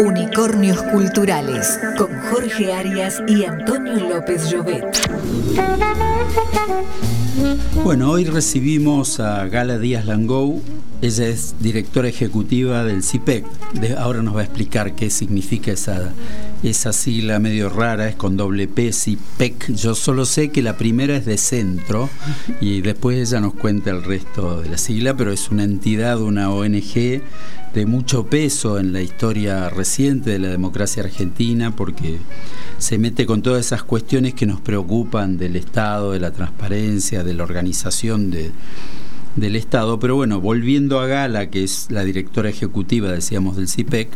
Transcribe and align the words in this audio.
Unicornios 0.00 0.82
Culturales 0.82 1.78
con 1.98 2.10
Jorge 2.30 2.72
Arias 2.72 3.22
y 3.28 3.44
Antonio 3.44 4.08
López 4.08 4.50
Llobet. 4.50 4.84
Bueno, 7.84 8.10
hoy 8.10 8.24
recibimos 8.24 9.20
a 9.20 9.46
Gala 9.48 9.78
Díaz 9.78 10.06
Langou. 10.06 10.62
Ella 11.02 11.26
es 11.26 11.56
directora 11.60 12.08
ejecutiva 12.08 12.84
del 12.84 13.02
CIPEC. 13.02 13.44
ahora 13.98 14.22
nos 14.22 14.36
va 14.36 14.40
a 14.40 14.44
explicar 14.44 14.94
qué 14.94 15.10
significa 15.10 15.72
esa, 15.72 16.12
esa 16.62 16.92
sigla 16.92 17.38
medio 17.38 17.68
rara, 17.68 18.08
es 18.08 18.14
con 18.14 18.36
doble 18.36 18.68
P, 18.68 18.92
CIPEC. 18.92 19.72
Yo 19.74 19.94
solo 19.94 20.24
sé 20.24 20.50
que 20.50 20.62
la 20.62 20.76
primera 20.76 21.16
es 21.16 21.26
de 21.26 21.36
centro 21.36 22.08
y 22.60 22.80
después 22.82 23.28
ella 23.28 23.40
nos 23.40 23.54
cuenta 23.54 23.90
el 23.90 24.04
resto 24.04 24.62
de 24.62 24.70
la 24.70 24.78
sigla, 24.78 25.16
pero 25.16 25.32
es 25.32 25.50
una 25.50 25.64
entidad, 25.64 26.20
una 26.20 26.50
ONG 26.50 27.22
de 27.74 27.86
mucho 27.86 28.26
peso 28.26 28.78
en 28.78 28.92
la 28.92 29.00
historia 29.00 29.70
reciente 29.70 30.30
de 30.30 30.38
la 30.38 30.48
democracia 30.48 31.02
argentina 31.02 31.74
porque 31.74 32.18
se 32.78 32.98
mete 32.98 33.26
con 33.26 33.42
todas 33.42 33.66
esas 33.66 33.82
cuestiones 33.82 34.34
que 34.34 34.46
nos 34.46 34.60
preocupan 34.60 35.38
del 35.38 35.56
Estado, 35.56 36.12
de 36.12 36.20
la 36.20 36.32
transparencia, 36.32 37.24
de 37.24 37.34
la 37.34 37.42
organización 37.42 38.30
de, 38.30 38.52
del 39.36 39.56
Estado. 39.56 39.98
Pero 39.98 40.16
bueno, 40.16 40.40
volviendo 40.40 41.00
a 41.00 41.06
Gala, 41.06 41.48
que 41.50 41.64
es 41.64 41.86
la 41.90 42.04
directora 42.04 42.50
ejecutiva, 42.50 43.10
decíamos, 43.10 43.56
del 43.56 43.68
CIPEC, 43.68 44.10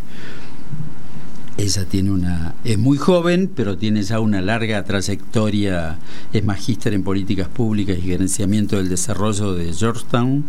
ella 1.59 1.87
tiene 1.87 2.10
una 2.10 2.55
es 2.65 2.78
muy 2.78 2.98
joven, 2.98 3.51
pero 3.55 3.78
tiene 3.78 4.02
ya 4.02 4.20
una 4.20 4.42
larga 4.42 4.84
trayectoria, 4.84 5.98
es 6.33 6.45
magíster 6.45 6.92
en 6.92 7.02
políticas 7.02 7.48
públicas 7.48 7.97
y 7.98 8.02
gerenciamiento 8.02 8.77
del 8.77 8.88
desarrollo 8.88 9.55
de 9.55 9.73
Georgetown, 9.73 10.45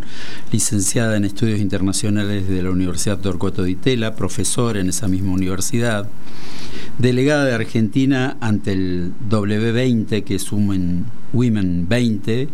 licenciada 0.52 1.16
en 1.16 1.24
estudios 1.24 1.60
internacionales 1.60 2.50
de 2.50 2.62
la 2.62 2.72
Universidad 2.72 3.20
Torcuato 3.20 3.64
Di 3.64 3.76
Tella, 3.76 4.16
profesora 4.16 4.82
en 4.82 4.90
esa 4.90 5.08
misma 5.08 5.32
universidad, 5.32 6.10
delegada 6.98 7.46
de 7.46 7.54
Argentina 7.54 8.38
ante 8.42 8.74
el 8.74 9.14
W20, 9.30 10.24
que 10.24 10.36
es 10.36 10.52
Women, 10.52 11.06
Women 11.32 11.88
20, 11.88 12.50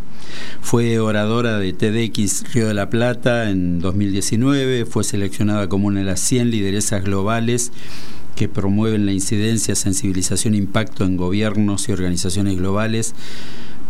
fue 0.61 0.99
oradora 0.99 1.57
de 1.57 1.73
TEDx 1.73 2.53
Río 2.53 2.67
de 2.67 2.73
la 2.75 2.89
Plata 2.89 3.49
en 3.49 3.79
2019, 3.79 4.85
fue 4.85 5.03
seleccionada 5.03 5.67
como 5.69 5.87
una 5.87 6.01
de 6.01 6.05
las 6.05 6.19
100 6.19 6.51
lideresas 6.51 7.03
globales 7.03 7.71
que 8.35 8.49
promueven 8.49 9.05
la 9.05 9.13
incidencia, 9.13 9.75
sensibilización 9.75 10.53
e 10.53 10.57
impacto 10.57 11.05
en 11.05 11.17
gobiernos 11.17 11.87
y 11.89 11.91
organizaciones 11.91 12.57
globales 12.57 13.13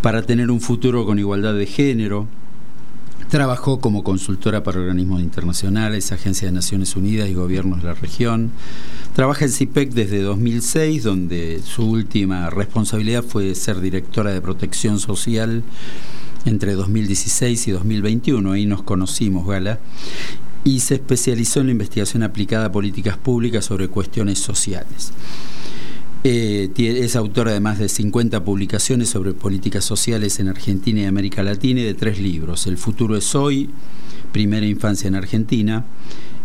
para 0.02 0.22
tener 0.22 0.52
un 0.52 0.62
futuro 0.62 1.06
con 1.06 1.20
igualdad 1.20 1.54
de 1.54 1.66
género. 1.66 2.28
Trabajó 3.30 3.80
como 3.80 4.04
consultora 4.04 4.64
para 4.64 4.80
organismos 4.80 5.22
internacionales, 5.22 6.12
agencias 6.12 6.52
de 6.52 6.56
Naciones 6.56 6.96
Unidas 6.96 7.30
y 7.30 7.34
gobiernos 7.34 7.82
de 7.82 7.88
la 7.88 7.94
región. 7.96 8.52
Trabaja 9.16 9.46
en 9.46 9.52
CIPEC 9.52 9.92
desde 9.92 10.22
2006, 10.22 11.04
donde 11.04 11.62
su 11.64 11.90
última 11.90 12.52
responsabilidad 12.52 13.24
fue 13.24 13.56
ser 13.56 13.80
directora 13.80 14.32
de 14.32 14.42
protección 14.42 15.00
social 15.00 15.64
entre 16.46 16.74
2016 16.74 17.70
y 17.70 17.72
2021. 17.72 18.52
Ahí 18.52 18.66
nos 18.68 18.84
conocimos, 18.84 19.48
Gala 19.48 19.80
y 20.64 20.80
se 20.80 20.96
especializó 20.96 21.60
en 21.60 21.68
la 21.68 21.72
investigación 21.74 22.24
aplicada 22.24 22.66
a 22.66 22.72
políticas 22.72 23.18
públicas 23.18 23.66
sobre 23.66 23.88
cuestiones 23.88 24.40
sociales. 24.40 25.12
Eh, 26.26 26.72
es 26.78 27.18
autora 27.18 27.52
de 27.52 27.60
más 27.60 27.80
de 27.80 27.90
50 27.90 28.46
publicaciones 28.46 29.10
sobre 29.10 29.34
políticas 29.34 29.84
sociales 29.84 30.40
en 30.40 30.48
Argentina 30.48 31.02
y 31.02 31.06
América 31.06 31.44
Latina 31.44 31.82
y 31.82 31.84
de 31.84 31.96
tres 31.96 32.18
libros, 32.20 32.66
El 32.66 32.78
futuro 32.78 33.18
es 33.18 33.36
hoy, 33.36 33.70
Primera 34.32 34.66
infancia 34.66 35.10
en 35.10 35.16
Argentina, 35.16 35.86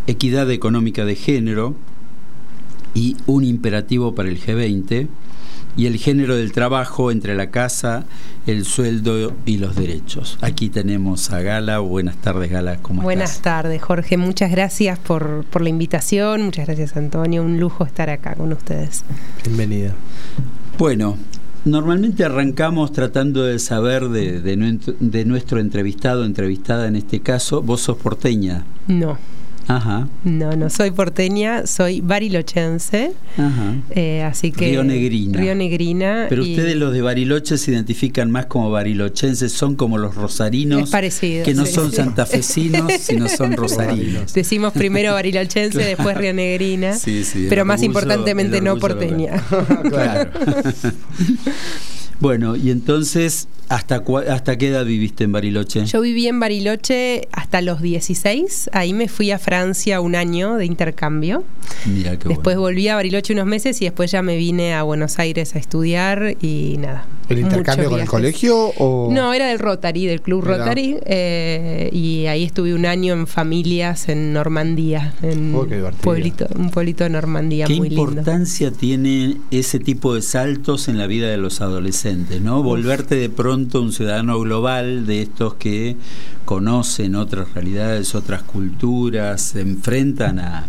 Equidad 0.08 0.50
económica 0.50 1.04
de 1.04 1.14
género 1.14 1.76
y 2.94 3.16
Un 3.26 3.44
imperativo 3.44 4.16
para 4.16 4.28
el 4.28 4.40
G20, 4.40 5.06
y 5.78 5.86
el 5.86 5.96
género 5.96 6.34
del 6.34 6.50
trabajo 6.50 7.12
entre 7.12 7.36
la 7.36 7.50
casa, 7.50 8.04
el 8.48 8.64
sueldo 8.64 9.32
y 9.46 9.58
los 9.58 9.76
derechos. 9.76 10.36
Aquí 10.40 10.70
tenemos 10.70 11.30
a 11.30 11.40
Gala. 11.40 11.78
Buenas 11.78 12.16
tardes, 12.16 12.50
Gala. 12.50 12.78
¿Cómo 12.82 13.02
Buenas 13.02 13.40
tardes, 13.42 13.80
Jorge. 13.80 14.16
Muchas 14.16 14.50
gracias 14.50 14.98
por, 14.98 15.44
por 15.44 15.62
la 15.62 15.68
invitación. 15.68 16.42
Muchas 16.42 16.66
gracias, 16.66 16.96
Antonio. 16.96 17.44
Un 17.44 17.60
lujo 17.60 17.84
estar 17.84 18.10
acá 18.10 18.34
con 18.34 18.52
ustedes. 18.52 19.04
Bienvenida. 19.44 19.94
Bueno, 20.78 21.16
Normalmente 21.64 22.24
arrancamos 22.24 22.92
tratando 22.92 23.42
de 23.42 23.58
saber 23.58 24.08
de, 24.08 24.40
de, 24.40 24.78
de, 25.00 25.24
nuestro 25.24 25.58
entrevistado, 25.58 26.24
entrevistada 26.24 26.86
en 26.86 26.96
este 26.96 27.20
caso. 27.20 27.62
¿Vos 27.62 27.82
sos 27.82 27.98
porteña? 27.98 28.64
No. 28.86 29.18
Ajá. 29.68 30.08
No, 30.24 30.56
no 30.56 30.70
soy 30.70 30.90
porteña, 30.90 31.66
soy 31.66 32.00
barilochense. 32.00 33.12
Ajá. 33.36 33.74
Eh, 33.90 34.22
así 34.22 34.50
que. 34.50 34.68
Río 34.68 34.82
Negrina. 34.82 35.38
Río 35.38 35.54
Negrina. 35.54 36.26
Pero 36.30 36.42
ustedes, 36.42 36.74
los 36.76 36.92
de 36.94 37.02
Bariloche, 37.02 37.58
se 37.58 37.70
identifican 37.70 38.30
más 38.30 38.46
como 38.46 38.70
barilochenses, 38.70 39.52
son 39.52 39.76
como 39.76 39.98
los 39.98 40.14
rosarinos. 40.14 40.84
Es 40.84 40.90
parecido. 40.90 41.44
Que 41.44 41.52
no 41.52 41.66
son 41.66 41.92
santafesinos, 41.92 42.90
sino 43.00 43.28
son 43.28 43.52
rosarinos. 43.52 44.32
Decimos 44.32 44.72
primero 44.72 45.12
barilochense, 45.12 45.78
después 45.78 46.16
Río 46.16 46.32
Negrina. 46.32 46.94
Sí, 46.94 47.22
sí. 47.24 47.46
Pero 47.50 47.66
más 47.66 47.82
importantemente 47.82 48.62
no 48.62 48.78
porteña. 48.78 49.42
claro. 49.88 50.30
Bueno, 52.20 52.56
y 52.56 52.70
entonces 52.70 53.48
¿Hasta, 53.68 54.02
¿Hasta 54.30 54.56
qué 54.56 54.68
edad 54.68 54.84
viviste 54.86 55.24
en 55.24 55.32
Bariloche? 55.32 55.84
Yo 55.84 56.00
viví 56.00 56.26
en 56.26 56.40
Bariloche 56.40 57.28
hasta 57.32 57.60
los 57.60 57.82
16. 57.82 58.70
Ahí 58.72 58.94
me 58.94 59.08
fui 59.08 59.30
a 59.30 59.38
Francia 59.38 60.00
un 60.00 60.14
año 60.14 60.56
de 60.56 60.64
intercambio. 60.64 61.44
Mira 61.84 62.18
qué 62.18 62.28
después 62.28 62.56
volví 62.56 62.88
a 62.88 62.94
Bariloche 62.94 63.34
unos 63.34 63.44
meses 63.44 63.80
y 63.82 63.84
después 63.84 64.10
ya 64.10 64.22
me 64.22 64.38
vine 64.38 64.74
a 64.74 64.84
Buenos 64.84 65.18
Aires 65.18 65.54
a 65.54 65.58
estudiar 65.58 66.36
y 66.40 66.76
nada. 66.78 67.06
¿El 67.28 67.40
intercambio 67.40 67.90
con 67.90 68.00
el 68.00 68.08
colegio? 68.08 68.56
O... 68.78 69.10
No, 69.12 69.34
era 69.34 69.48
del 69.48 69.58
Rotary, 69.58 70.06
del 70.06 70.22
Club 70.22 70.44
Rotary. 70.44 70.96
Eh, 71.04 71.90
y 71.92 72.24
ahí 72.24 72.44
estuve 72.44 72.72
un 72.72 72.86
año 72.86 73.12
en 73.12 73.26
familias 73.26 74.08
en 74.08 74.32
Normandía, 74.32 75.12
en 75.20 75.54
oh, 75.54 75.66
pueblito, 76.00 76.46
un 76.56 76.70
pueblito 76.70 77.04
de 77.04 77.10
Normandía 77.10 77.66
muy 77.66 77.90
lindo. 77.90 78.06
¿Qué 78.06 78.10
importancia 78.12 78.70
tiene 78.70 79.36
ese 79.50 79.78
tipo 79.78 80.14
de 80.14 80.22
saltos 80.22 80.88
en 80.88 80.96
la 80.96 81.06
vida 81.06 81.28
de 81.28 81.36
los 81.36 81.60
adolescentes? 81.60 82.07
¿No? 82.16 82.62
Volverte 82.62 83.16
de 83.16 83.28
pronto 83.28 83.82
un 83.82 83.92
ciudadano 83.92 84.38
global 84.40 85.06
de 85.06 85.22
estos 85.22 85.54
que 85.54 85.96
conocen 86.44 87.14
otras 87.14 87.52
realidades, 87.54 88.14
otras 88.14 88.42
culturas, 88.42 89.40
se 89.42 89.60
enfrentan 89.60 90.38
a, 90.38 90.66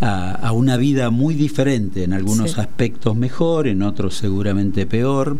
a, 0.00 0.52
una 0.52 0.76
vida 0.76 1.10
muy 1.10 1.34
diferente, 1.34 2.04
en 2.04 2.12
algunos 2.12 2.58
aspectos 2.58 3.16
mejor, 3.16 3.66
en 3.66 3.82
otros 3.82 4.14
seguramente 4.14 4.86
peor, 4.86 5.38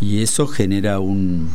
y 0.00 0.22
eso 0.22 0.46
genera 0.46 1.00
un... 1.00 1.48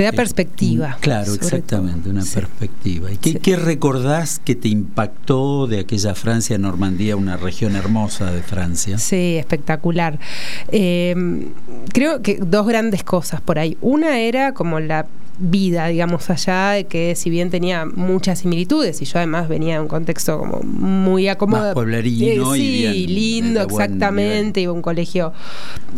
Te 0.00 0.04
da 0.04 0.12
perspectiva. 0.12 0.96
claro, 0.98 1.34
exactamente, 1.34 2.08
una 2.08 2.24
perspectiva. 2.24 3.12
¿Y 3.12 3.18
qué, 3.18 3.56
recordás 3.56 4.38
que 4.38 4.54
te 4.54 4.68
impactó 4.68 5.66
de 5.66 5.80
aquella 5.80 6.14
Francia, 6.14 6.56
Normandía, 6.56 7.16
una 7.16 7.36
región 7.36 7.76
hermosa 7.76 8.32
de 8.32 8.42
Francia? 8.42 8.96
Sí, 8.96 9.36
espectacular. 9.36 10.18
Eh, 10.72 11.14
creo 11.92 12.22
que 12.22 12.38
dos 12.38 12.66
grandes 12.66 13.04
cosas 13.04 13.42
por 13.42 13.58
ahí. 13.58 13.76
Una 13.82 14.20
era 14.20 14.54
como 14.54 14.80
la 14.80 15.04
vida, 15.40 15.86
digamos, 15.88 16.28
allá, 16.28 16.72
de 16.72 16.84
que 16.84 17.16
si 17.16 17.30
bien 17.30 17.50
tenía 17.50 17.86
muchas 17.86 18.40
similitudes, 18.40 19.00
y 19.00 19.06
yo 19.06 19.18
además 19.18 19.48
venía 19.48 19.74
de 19.76 19.80
un 19.80 19.88
contexto 19.88 20.38
como 20.38 20.60
muy 20.62 21.28
acomodado. 21.28 21.74
pueblerino 21.74 22.54
eh, 22.54 22.58
sí, 22.58 23.06
lindo, 23.06 23.62
exactamente, 23.62 24.60
iba 24.60 24.70
a 24.70 24.74
un 24.74 24.82
colegio 24.82 25.32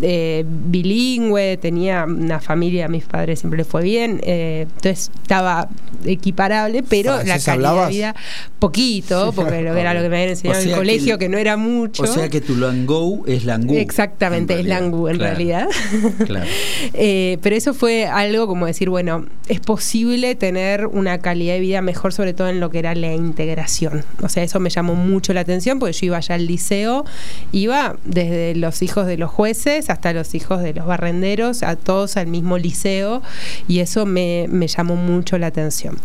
eh, 0.00 0.44
bilingüe, 0.47 1.56
tenía 1.56 2.04
una 2.04 2.41
familia, 2.41 2.86
a 2.86 2.88
mis 2.88 3.04
padres 3.04 3.41
siempre 3.41 3.58
les 3.58 3.66
fue 3.66 3.82
bien, 3.82 4.20
eh, 4.22 4.66
entonces 4.69 5.10
estaba 5.22 5.69
equiparable, 6.04 6.84
pero 6.88 7.22
la 7.24 7.38
calidad 7.41 7.86
de 7.86 7.92
vida 7.92 8.14
poquito, 8.60 9.32
porque 9.34 9.59
era 9.59 9.92
lo 9.92 10.03
que 10.03 10.09
me 10.09 10.16
habían 10.16 10.30
enseñado 10.30 10.60
en 10.62 10.69
el 10.69 10.76
colegio, 10.76 11.19
que, 11.19 11.28
no 11.28 11.38
era 11.38 11.56
mucho. 11.56 12.04
O 12.04 12.06
sea 12.06 12.28
que 12.28 12.41
tu 12.41 12.56
Langou 12.56 13.24
es 13.27 13.45
Langou. 13.45 13.77
Exactamente, 13.77 14.60
es 14.60 14.66
Langou 14.66 15.09
en 15.09 15.18
realidad. 15.18 15.66
Claro. 16.27 16.47
pero 16.92 17.56
eso 17.56 17.74
fue 17.74 18.06
algo 18.06 18.47
como 18.47 18.66
decir, 18.66 18.88
bueno, 18.88 19.27
es 19.49 19.61
posible 19.61 20.34
tener 20.34 20.87
una 20.87 21.19
calidad 21.19 21.55
de 21.55 21.61
vida 21.61 21.83
mejor, 21.83 22.13
sobre 22.13 22.33
todo 22.33 22.49
en 22.49 22.61
lo 22.61 22.71
que 22.71 22.79
era 22.79 22.95
la 22.95 23.13
integración. 23.13 24.05
O 24.23 24.29
sea, 24.29 24.43
eso 24.45 24.61
me 24.61 24.71
llamó 24.71 24.95
mucho 24.95 25.33
la 25.33 25.41
atención 25.41 25.79
porque 25.79 25.93
yo 25.93 26.07
iba 26.07 26.17
allá 26.19 26.37
al 26.37 26.47
liceo, 26.47 27.05
iba 27.51 27.97
desde 28.05 28.55
los 28.55 28.83
hijos 28.83 29.07
de 29.07 29.17
los 29.17 29.31
jueces 29.31 29.91
hasta 29.91 30.13
los 30.13 30.34
hijos 30.34 30.63
de 30.63 30.75
los 30.75 30.87
barrenderos, 30.87 31.63
a 31.65 31.77
todos 31.77 32.17
al 32.17 32.29
mismo 32.29 32.57
liceo, 32.57 33.21
y 33.67 33.81
eso 33.81 34.07
me, 34.07 34.49
llamó 34.69 34.97
mucho 34.97 35.39
la 35.39 35.49
atención. 35.49 35.99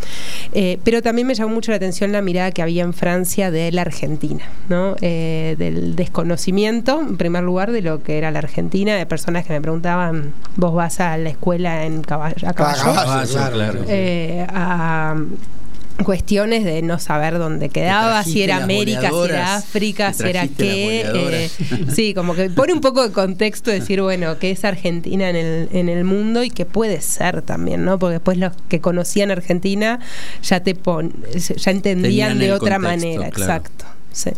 Eh, 0.53 0.79
pero 0.83 1.01
también 1.01 1.27
me 1.27 1.35
llamó 1.35 1.53
mucho 1.53 1.71
la 1.71 1.77
atención 1.77 2.11
la 2.11 2.21
mirada 2.21 2.51
que 2.51 2.63
había 2.63 2.83
en 2.83 2.93
Francia 2.93 3.51
de 3.51 3.71
la 3.71 3.81
Argentina, 3.81 4.43
¿no? 4.67 4.95
Eh, 5.01 5.55
del 5.59 5.95
desconocimiento, 5.95 6.99
en 7.01 7.17
primer 7.17 7.43
lugar, 7.43 7.71
de 7.71 7.81
lo 7.81 8.01
que 8.01 8.17
era 8.17 8.31
la 8.31 8.39
Argentina, 8.39 8.95
de 8.95 9.05
personas 9.05 9.45
que 9.45 9.53
me 9.53 9.61
preguntaban, 9.61 10.33
vos 10.55 10.73
vas 10.73 10.99
a 10.99 11.17
la 11.17 11.29
escuela 11.29 11.85
en 11.85 12.01
caballo. 12.01 12.47
Ah, 13.21 13.49
claro. 13.51 13.83
Eh, 13.87 14.45
a, 14.49 15.15
cuestiones 16.03 16.63
de 16.63 16.81
no 16.81 16.99
saber 16.99 17.37
dónde 17.37 17.69
quedaba, 17.69 18.23
si 18.23 18.43
era 18.43 18.57
América, 18.57 19.09
si 19.09 19.29
era 19.29 19.55
África, 19.55 20.13
si 20.13 20.23
era 20.23 20.47
qué. 20.47 21.05
Eh, 21.13 21.49
sí, 21.93 22.13
como 22.13 22.35
que 22.35 22.49
pone 22.49 22.73
un 22.73 22.81
poco 22.81 23.03
de 23.03 23.11
contexto 23.11 23.71
decir, 23.71 24.01
bueno, 24.01 24.37
qué 24.39 24.51
es 24.51 24.63
Argentina 24.63 25.29
en 25.29 25.35
el, 25.35 25.69
en 25.71 25.89
el 25.89 26.03
mundo 26.03 26.43
y 26.43 26.49
qué 26.49 26.65
puede 26.65 27.01
ser 27.01 27.41
también, 27.41 27.83
¿no? 27.83 27.97
Porque 27.99 28.13
después 28.13 28.37
los 28.37 28.53
que 28.69 28.79
conocían 28.79 29.31
Argentina 29.31 29.99
ya 30.43 30.61
te 30.61 30.75
pon, 30.75 31.13
ya 31.33 31.71
entendían 31.71 32.37
de 32.39 32.53
otra 32.53 32.79
manera, 32.79 33.27
exacto. 33.27 33.85
Sí. 34.11 34.31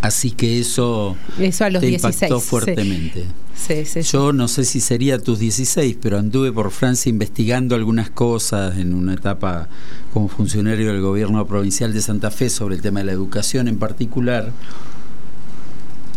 Así 0.00 0.30
que 0.30 0.60
eso, 0.60 1.16
eso 1.38 1.64
a 1.64 1.70
los 1.70 1.80
te 1.80 1.88
impactó 1.88 2.40
fuertemente. 2.40 3.24
Yo 4.02 4.32
no 4.32 4.48
sé 4.48 4.64
si 4.64 4.80
sería 4.80 5.18
tus 5.18 5.38
16, 5.38 5.98
pero 6.00 6.18
anduve 6.18 6.52
por 6.52 6.70
Francia 6.70 7.10
investigando 7.10 7.74
algunas 7.74 8.08
cosas 8.10 8.78
en 8.78 8.94
una 8.94 9.14
etapa 9.14 9.68
como 10.12 10.28
funcionario 10.28 10.92
del 10.92 11.02
gobierno 11.02 11.46
provincial 11.46 11.92
de 11.92 12.00
Santa 12.00 12.30
Fe 12.30 12.48
sobre 12.50 12.76
el 12.76 12.82
tema 12.82 13.00
de 13.00 13.06
la 13.06 13.12
educación 13.12 13.68
en 13.68 13.78
particular. 13.78 14.52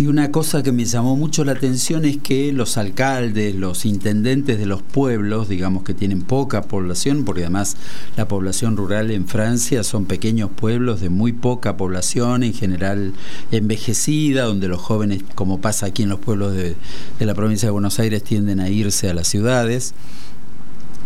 Y 0.02 0.08
una 0.08 0.32
cosa 0.32 0.64
que 0.64 0.72
me 0.72 0.86
llamó 0.86 1.16
mucho 1.16 1.46
la 1.46 1.52
atención 1.52 2.06
es 2.06 2.18
que 2.18 2.52
los 2.52 2.78
alcaldes, 2.78 3.54
los 3.54 3.86
intendentes 3.86 4.58
de 4.58 4.66
los 4.66 4.82
pueblos, 4.82 5.48
digamos 5.48 5.84
que 5.84 5.94
tienen 5.94 6.24
poca 6.24 6.64
población, 6.64 7.24
porque 7.24 7.42
además 7.42 7.78
la 8.18 8.28
población 8.28 8.78
rural 8.78 9.12
en 9.12 9.28
Francia 9.28 9.84
son 9.84 10.06
pequeños 10.06 10.50
pueblos 10.50 11.02
de 11.02 11.12
muy 11.12 11.34
poca 11.34 11.78
población, 11.78 12.42
en 12.42 12.56
general 12.56 13.14
envejecida, 13.52 14.46
donde 14.46 14.70
los 14.70 14.82
jóvenes, 14.82 15.22
como 15.36 15.62
pasa 15.62 15.86
aquí 15.86 16.02
en 16.02 16.10
los 16.10 16.20
pueblos 16.20 16.56
de, 16.56 16.76
de 17.20 17.26
la 17.28 17.36
provincia 17.36 17.68
de 17.68 17.72
Buenos 17.72 18.00
Aires, 18.00 18.24
tienden 18.24 18.60
a 18.60 18.70
irse 18.70 19.08
a 19.08 19.14
las 19.14 19.28
ciudades. 19.28 19.94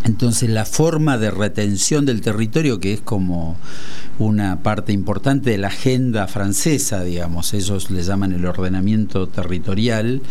Entonces 0.05 0.51
la 0.51 0.65
forma 0.65 1.17
de 1.17 1.31
retención 1.31 2.05
del 2.05 2.21
territorio, 2.21 2.79
que 2.79 2.93
es 2.93 3.01
como 3.01 3.57
una 4.19 4.61
parte 4.61 4.93
importante 4.93 5.49
de 5.49 5.57
la 5.57 5.69
agenda 5.69 6.27
francesa, 6.27 7.03
digamos, 7.03 7.55
ellos 7.55 7.89
le 7.89 8.03
llaman 8.03 8.31
el 8.31 8.45
ordenamiento 8.45 9.27
territorial, 9.27 10.21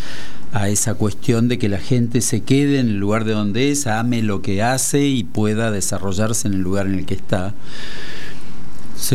a 0.52 0.68
esa 0.68 0.94
cuestión 0.94 1.48
de 1.48 1.58
que 1.58 1.68
la 1.68 1.78
gente 1.78 2.20
se 2.20 2.42
quede 2.42 2.78
en 2.78 2.86
el 2.86 2.98
lugar 2.98 3.24
de 3.24 3.32
donde 3.32 3.72
es, 3.72 3.88
ame 3.88 4.22
lo 4.22 4.42
que 4.42 4.62
hace 4.62 5.08
y 5.08 5.24
pueda 5.24 5.72
desarrollarse 5.72 6.46
en 6.46 6.54
el 6.54 6.60
lugar 6.60 6.86
en 6.86 6.94
el 6.94 7.04
que 7.04 7.14
está. 7.14 7.54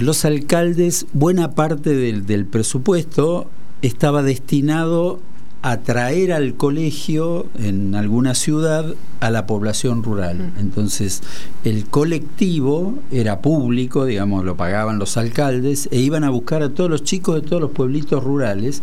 los 0.01 0.25
alcaldes, 0.25 1.05
buena 1.13 1.51
parte 1.51 1.95
del, 1.95 2.25
del 2.25 2.45
presupuesto 2.45 3.49
estaba 3.81 4.23
destinado 4.23 5.21
atraer 5.61 6.31
al 6.31 6.55
colegio 6.55 7.47
en 7.57 7.95
alguna 7.95 8.33
ciudad 8.33 8.95
a 9.19 9.29
la 9.29 9.45
población 9.45 10.03
rural. 10.03 10.53
Entonces, 10.59 11.21
el 11.63 11.85
colectivo 11.85 12.95
era 13.11 13.41
público, 13.41 14.05
digamos, 14.05 14.45
lo 14.45 14.55
pagaban 14.55 14.99
los 14.99 15.17
alcaldes, 15.17 15.89
e 15.91 15.99
iban 15.99 16.23
a 16.23 16.29
buscar 16.29 16.63
a 16.63 16.69
todos 16.69 16.89
los 16.89 17.03
chicos 17.03 17.35
de 17.35 17.41
todos 17.41 17.61
los 17.61 17.71
pueblitos 17.71 18.23
rurales 18.23 18.81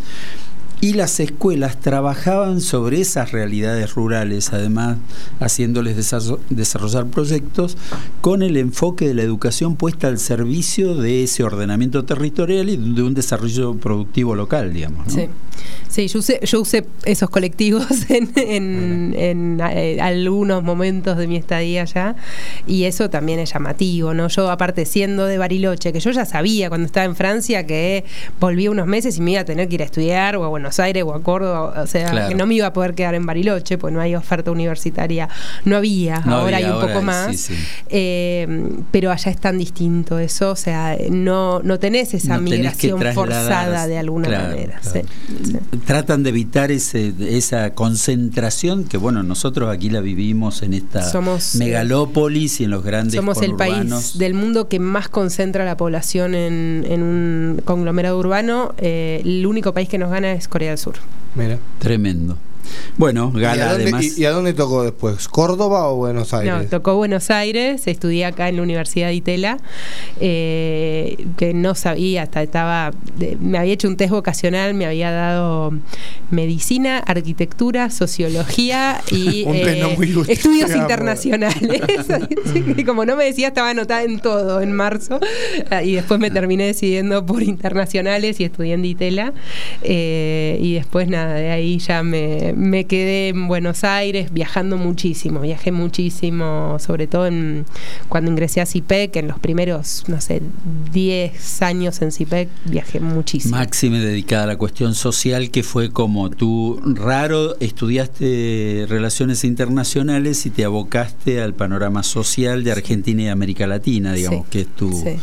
y 0.81 0.93
las 0.93 1.21
escuelas 1.21 1.81
trabajaban 1.81 2.61
sobre 2.61 3.01
esas 3.01 3.33
realidades 3.33 3.95
rurales, 3.95 4.53
además 4.53 4.99
haciéndoles 5.41 5.97
desarrollar 6.51 7.07
proyectos 7.07 7.77
con 8.21 8.43
el 8.43 8.57
enfoque 8.57 9.09
de 9.09 9.15
la 9.15 9.23
educación 9.23 9.77
puesta 9.77 10.09
al 10.09 10.19
servicio 10.19 10.95
de 10.95 11.25
ese 11.25 11.45
ordenamiento 11.45 12.05
territorial 12.05 12.69
y 12.69 12.77
de 12.77 13.03
un 13.03 13.15
desarrollo 13.15 13.75
productivo 13.75 14.35
local, 14.35 14.73
digamos. 14.73 15.13
Sí. 15.13 15.29
sí, 15.89 16.09
yo 16.09 16.19
usé, 16.19 16.41
yo 16.43 16.61
usé 16.61 16.87
esos 17.05 17.31
colectivos 17.31 17.87
en, 18.11 19.13
eh, 19.17 19.99
algunos 20.01 20.63
momentos 20.63 21.17
de 21.17 21.27
mi 21.27 21.37
estadía 21.37 21.83
allá 21.83 22.17
y 22.67 22.85
eso 22.85 23.09
también 23.09 23.39
es 23.39 23.53
llamativo, 23.53 24.13
¿no? 24.13 24.29
Yo 24.29 24.51
aparte 24.51 24.85
siendo 24.85 25.25
de 25.25 25.39
Bariloche, 25.39 25.93
que 25.93 26.01
yo 26.01 26.11
ya 26.11 26.27
sabía 26.27 26.69
cuando 26.69 26.87
estaba 26.87 27.07
en 27.07 27.17
Francia 27.17 27.67
que 27.67 28.05
volvía 28.41 28.71
unos 28.71 28.87
meses 28.87 29.17
y 29.17 29.23
me 29.23 29.33
iba 29.33 29.41
a 29.41 29.45
tener 29.45 29.69
que 29.69 29.77
ir 29.77 29.83
a 29.83 29.87
estudiar 29.87 30.37
o 30.37 30.45
a 30.45 30.49
Buenos 30.67 30.81
Aires 30.81 31.05
o 31.07 31.15
a 31.15 31.23
Córdoba, 31.23 31.81
o 31.81 31.87
sea, 31.87 32.29
que 32.29 32.35
no 32.35 32.45
me 32.47 32.55
iba 32.55 32.67
a 32.67 32.73
poder 32.73 32.95
quedar 32.95 33.15
en 33.15 33.25
Bariloche, 33.25 33.79
pues 33.79 33.95
no 33.95 34.01
hay 34.01 34.17
oferta 34.17 34.51
universitaria, 34.51 35.29
no 35.65 35.77
había, 35.77 36.17
ahora 36.17 36.57
hay 36.57 36.65
un 36.65 36.81
poco 36.81 37.03
más, 37.03 37.51
eh, 37.89 38.69
pero 38.91 39.13
allá 39.13 39.31
es 39.31 39.39
tan 39.39 39.59
distinto 39.59 40.19
eso, 40.19 40.51
o 40.51 40.57
sea, 40.57 40.97
no, 41.09 41.61
no 41.63 41.79
tenés 41.79 42.15
esa 42.15 42.39
migración 42.39 43.01
forzada 43.15 43.87
de 43.87 43.99
alguna 43.99 44.29
manera. 44.29 44.81
Tratan 45.87 46.25
de 46.25 46.31
evitar 46.31 46.73
ese, 46.73 47.13
esa 47.21 47.75
concentración 47.75 48.85
que, 48.85 48.97
bueno, 48.97 49.23
nosotros 49.23 49.73
aquí 49.73 49.89
la 49.91 50.01
vivimos 50.01 50.63
en 50.63 50.75
esta 50.75 51.09
eh, 51.09 51.39
megalópolis 51.59 52.61
y 52.61 52.65
en 52.65 52.71
los 52.71 52.83
grandes 52.83 53.15
Somos 53.15 53.41
el 53.43 53.55
país 53.55 54.19
del 54.19 54.35
mundo 54.35 54.69
que 54.69 54.81
más 54.81 55.09
concentra 55.09 55.65
la 55.65 55.77
población 55.77 56.35
en, 56.35 56.85
en 56.89 57.03
un 57.03 57.63
conglomerado 57.65 58.19
urbano. 58.19 58.75
Eh, 58.79 59.23
el 59.25 59.47
único 59.47 59.73
país 59.73 59.89
que 59.89 59.99
nos 59.99 60.11
gana 60.11 60.33
es 60.33 60.49
Corea 60.57 60.71
del 60.71 60.79
Sur. 60.79 60.95
Mira. 61.35 61.59
Tremendo. 61.79 62.39
Bueno, 62.97 63.33
Gala 63.33 63.71
además. 63.71 64.19
¿Y, 64.19 64.25
a 64.25 64.31
dónde 64.31 64.53
tocó 64.53 64.83
después? 64.83 65.29
¿Córdoba 65.29 65.89
o 65.89 65.97
Buenos 65.97 66.33
Aires? 66.35 66.55
No, 66.55 66.65
tocó 66.65 66.97
Buenos 66.97 67.31
Aires, 67.31 67.87
estudié 67.87 68.25
acá 68.25 68.49
en 68.49 68.57
la 68.57 68.63
Universidad 68.63 69.09
de 69.09 69.15
Itela, 69.15 69.59
eh, 70.21 71.27
que 71.37 71.55
no 71.55 71.75
sabía, 71.75 72.23
hasta 72.23 72.43
estaba. 72.43 72.93
me 73.41 73.59
había 73.59 73.73
hecho 73.73 73.89
un 73.89 73.97
test 73.97 74.13
vocacional, 74.13 74.75
me 74.75 74.87
había 74.87 75.11
dado 75.11 75.73
medicina, 76.31 76.99
arquitectura, 76.99 77.91
sociología 77.91 79.01
y 79.11 79.45
eh, 79.49 79.97
estudios 80.29 80.75
internacionales. 80.75 81.57
y 82.77 82.85
como 82.85 83.05
no 83.05 83.17
me 83.17 83.25
decía, 83.25 83.49
estaba 83.49 83.71
anotada 83.71 84.03
en 84.03 84.21
todo 84.21 84.61
en 84.61 84.73
marzo. 84.73 85.21
Y 85.83 85.95
después 85.95 86.21
me 86.21 86.31
terminé 86.31 86.67
decidiendo 86.67 87.25
por 87.25 87.43
internacionales 87.43 88.41
y 88.41 88.45
estudié 88.45 88.75
en 88.75 88.85
Itela. 88.85 89.33
Eh, 89.83 90.59
y 90.61 90.75
después, 90.75 91.09
nada, 91.09 91.35
de 91.35 91.51
ahí 91.51 91.79
ya 91.79 92.03
me 92.03 92.53
me 92.57 92.87
quedé 92.87 93.29
en 93.29 93.49
Buenos 93.49 93.85
Aires 93.85 94.33
viajando 94.33 94.79
muchísimo, 94.79 95.41
viajé 95.41 95.73
muchísimo, 95.73 96.79
sobre 96.81 97.07
todo 97.07 97.27
en, 97.27 97.67
cuando 98.09 98.31
ingresé 98.31 98.63
a 98.63 98.67
CIPEC, 98.67 99.17
en 99.17 99.29
los 99.29 99.39
primeros, 99.39 100.05
no 100.09 100.21
sé, 100.21 100.41
10 100.93 101.63
años 101.63 102.01
en 102.01 102.13
CIPEC, 102.13 102.49
viajé 102.65 103.01
muchísimo. 103.01 103.57
Máxime 103.57 103.99
dedicada 104.01 104.45
a 104.45 104.47
la 104.47 104.57
cuestión 104.57 104.95
social, 104.95 105.51
que 105.51 105.63
fue 105.63 105.91
como 105.91 106.31
tú, 106.31 106.81
raro, 106.83 107.57
estudiaste 107.61 108.87
relaciones 108.89 109.45
internacionales 109.45 110.47
y 110.47 110.51
te 110.51 110.65
abocaste 110.65 111.43
al 111.43 111.53
panorama 111.53 112.03
social 112.03 112.65
de 112.65 112.73
Argentina 112.73 113.23
y 113.23 113.29
América 113.29 113.67
Latina, 113.67 114.15
digamos, 114.15 114.47
que 114.49 114.63
es 114.63 114.69
tu... 114.69 114.93
Sí. 114.93 115.21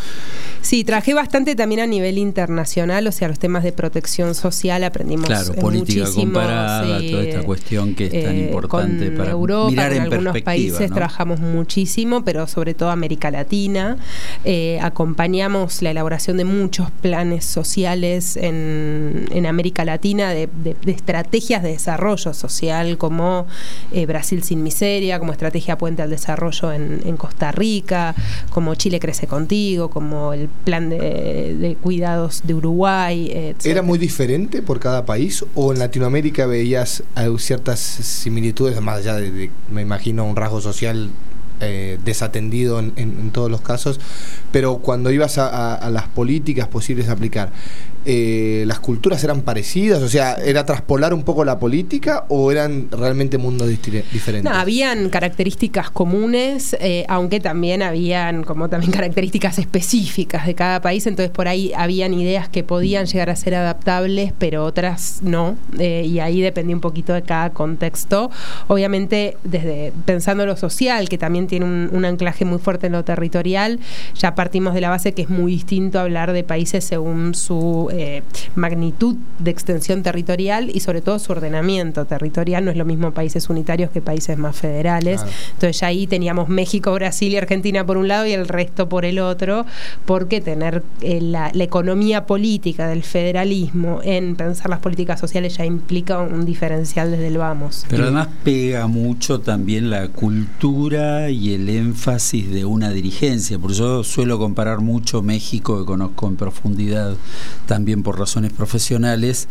Sí, 0.64 0.86
trabajé 0.86 1.14
bastante 1.14 1.56
también 1.56 1.82
a 1.82 1.88
nivel 1.88 2.18
internacional, 2.18 3.06
o 3.06 3.12
sea, 3.12 3.28
los 3.28 3.38
temas 3.38 3.64
de 3.64 3.74
protección 3.74 4.34
social 4.34 4.86
aprendimos 4.86 5.28
claro, 5.28 5.54
política 5.56 6.06
comparada, 6.16 7.00
toda 7.24 7.36
esta 7.36 7.46
cuestión 7.46 7.96
que 7.96 8.06
es 8.06 8.24
tan 8.24 8.36
eh, 8.36 8.46
importante 8.46 9.12
para 9.12 9.32
Europa, 9.32 9.70
mirar 9.70 9.94
en, 9.94 10.02
algunos 10.04 10.42
países 10.42 10.92
trabajamos 10.92 11.40
muchísimo, 11.40 12.24
pero 12.24 12.48
sobre 12.48 12.74
todo 12.74 12.90
América 12.90 13.32
Latina. 13.32 13.98
Eh, 14.46 14.80
acompañamos 14.82 15.82
la 15.82 15.92
elaboración 15.92 16.38
de 16.38 16.46
muchos 16.46 16.92
planes 16.92 17.46
sociales 17.46 18.38
en, 18.38 19.28
en 19.32 19.46
América 19.46 19.86
Latina, 19.86 20.32
de, 20.32 20.50
estrategias 20.86 21.64
de 21.64 21.70
desarrollo 21.70 22.34
social, 22.34 22.98
como 22.98 23.48
eh, 23.92 24.06
Brasil 24.06 24.44
sin 24.44 24.64
miseria, 24.64 25.20
como 25.20 25.32
estrategia 25.32 25.78
puente 25.78 26.02
al 26.02 26.10
desarrollo 26.10 26.72
en, 26.72 27.02
en 27.06 27.18
Costa 27.18 27.52
Rica, 27.52 28.16
como 28.50 28.76
Chile 28.76 29.00
crece 29.00 29.28
contigo, 29.28 29.90
como 29.90 30.34
el 30.34 30.48
plan 30.48 30.90
de, 30.90 31.78
cuidados 31.82 32.42
de 32.46 32.54
Uruguay. 32.54 33.30
Etc. 33.32 33.66
¿Era 33.66 33.82
muy 33.82 33.98
diferente 33.98 34.62
por 34.62 34.80
cada 34.80 35.06
país 35.06 35.46
o 35.56 35.72
en 35.74 35.80
Latinoamérica 35.80 36.46
veías 36.46 37.04
eh, 37.16 37.32
ciertas 37.38 37.80
similitudes, 37.80 38.80
más 38.82 39.00
allá 39.00 39.16
de, 39.16 39.52
me 39.72 39.82
imagino, 39.82 40.26
un 40.26 40.36
rasgo 40.36 40.62
social 40.62 41.10
eh, 41.60 41.98
desatendido 42.04 42.80
en, 42.80 43.32
todos 43.32 43.50
los 43.50 43.62
casos, 43.62 44.00
pero 44.52 44.80
cuando 44.80 45.12
ibas 45.12 45.38
a, 45.38 45.90
las 45.92 46.08
políticas 46.08 46.68
posibles 46.68 47.08
a 47.10 47.14
aplicar, 47.14 47.52
eh, 48.06 48.64
¿las 48.68 48.80
culturas 48.80 49.24
eran 49.24 49.42
parecidas? 49.42 50.02
O 50.02 50.10
sea, 50.10 50.36
¿era 50.36 50.66
traspolar 50.66 51.14
un 51.14 51.24
poco 51.24 51.46
la 51.46 51.58
política 51.60 52.26
o 52.28 52.52
eran 52.52 52.90
realmente 52.92 53.38
mundos 53.38 53.70
diferentes? 53.70 54.44
No, 54.44 54.52
habían 54.52 55.10
características 55.10 55.90
comunes, 55.90 56.76
eh, 56.80 57.06
aunque 57.08 57.40
también 57.40 57.82
habían 57.82 58.44
como 58.44 58.70
también 58.70 58.92
características 58.92 59.58
específicas 59.60 60.46
de 60.46 60.54
cada 60.54 60.82
país, 60.82 61.08
entonces 61.08 61.32
por 61.32 61.48
ahí 61.48 61.72
habían 61.76 62.14
ideas 62.14 62.50
que 62.50 62.64
podían 62.64 63.06
llegar 63.06 63.30
a 63.30 63.36
ser 63.36 63.56
adaptables, 63.56 64.34
pero 64.38 64.66
otras 64.66 65.20
no, 65.22 65.56
eh, 65.80 66.06
y 66.06 66.20
ahí 66.20 66.42
dependía 66.42 66.76
un 66.76 66.82
poquito 66.82 67.14
de 67.14 67.22
cada 67.22 67.52
contexto. 67.52 68.30
Obviamente, 68.68 69.38
desde 69.44 69.94
pensando 70.06 70.46
lo 70.46 70.58
social, 70.58 71.08
que 71.08 71.18
también 71.18 71.48
tiene 71.48 71.66
un, 71.66 71.90
un 71.92 72.04
anclaje 72.04 72.44
muy 72.44 72.60
fuerte 72.60 72.88
en 72.88 72.94
lo 72.94 73.06
territorial, 73.06 73.80
ya 74.16 74.36
partimos 74.36 74.74
de 74.74 74.82
la 74.82 74.90
base 74.90 75.14
que 75.14 75.22
es 75.22 75.30
muy 75.30 75.54
distinto 75.54 76.00
hablar 76.00 76.34
de 76.34 76.44
países 76.44 76.84
según 76.84 77.34
su 77.34 77.93
eh, 77.94 78.24
magnitud 78.56 79.16
de 79.40 79.52
extensión 79.52 80.02
territorial 80.02 80.72
y 80.74 80.80
sobre 80.80 81.02
todo 81.02 81.20
su 81.20 81.32
ordenamiento 81.32 82.06
territorial. 82.06 82.66
No 82.66 82.72
es 82.72 82.78
lo 82.78 82.86
mismo 82.86 83.12
países 83.12 83.50
unitarios 83.50 83.92
que 83.92 84.02
países 84.02 84.38
más 84.38 84.56
federales. 84.56 85.22
Entonces 85.54 85.80
ya 85.80 85.88
ahí 85.88 86.08
teníamos 86.08 86.50
México, 86.50 86.92
Brasil 86.94 87.34
y 87.34 87.38
Argentina 87.38 87.86
por 87.86 87.98
un 87.98 88.08
lado 88.08 88.26
y 88.26 88.32
el 88.32 88.48
resto 88.48 88.90
por 88.90 89.06
el 89.06 89.20
otro, 89.20 89.66
porque 90.06 90.42
tener 90.42 90.84
eh, 91.02 91.22
la, 91.22 91.52
economía 91.64 92.26
política 92.26 92.88
del 92.88 93.04
federalismo 93.04 94.02
en 94.04 94.36
pensar 94.36 94.70
las 94.70 94.80
políticas 94.80 95.18
sociales 95.20 95.56
ya 95.56 95.66
implica 95.66 96.20
un 96.20 96.46
diferencial 96.46 97.10
desde 97.12 97.28
el 97.28 97.38
vamos. 97.38 97.86
Pero 97.90 98.04
además 98.04 98.28
pega 98.44 98.88
mucho 98.88 99.40
también 99.40 99.90
la 99.90 100.10
cultura 100.10 101.30
y 101.30 101.54
el 101.54 101.70
énfasis 101.70 102.52
de 102.52 102.66
una 102.66 102.90
dirigencia, 102.90 103.58
porque 103.58 103.78
yo 103.78 104.04
suelo 104.04 104.38
comparar 104.40 104.82
mucho 104.82 105.22
México, 105.22 105.80
que 105.80 105.86
conozco 105.86 106.28
en 106.28 106.36
profundidad 106.36 107.16
también 107.66 107.83
por 108.04 108.20
razones 108.20 108.52
profesionales, 108.54 109.48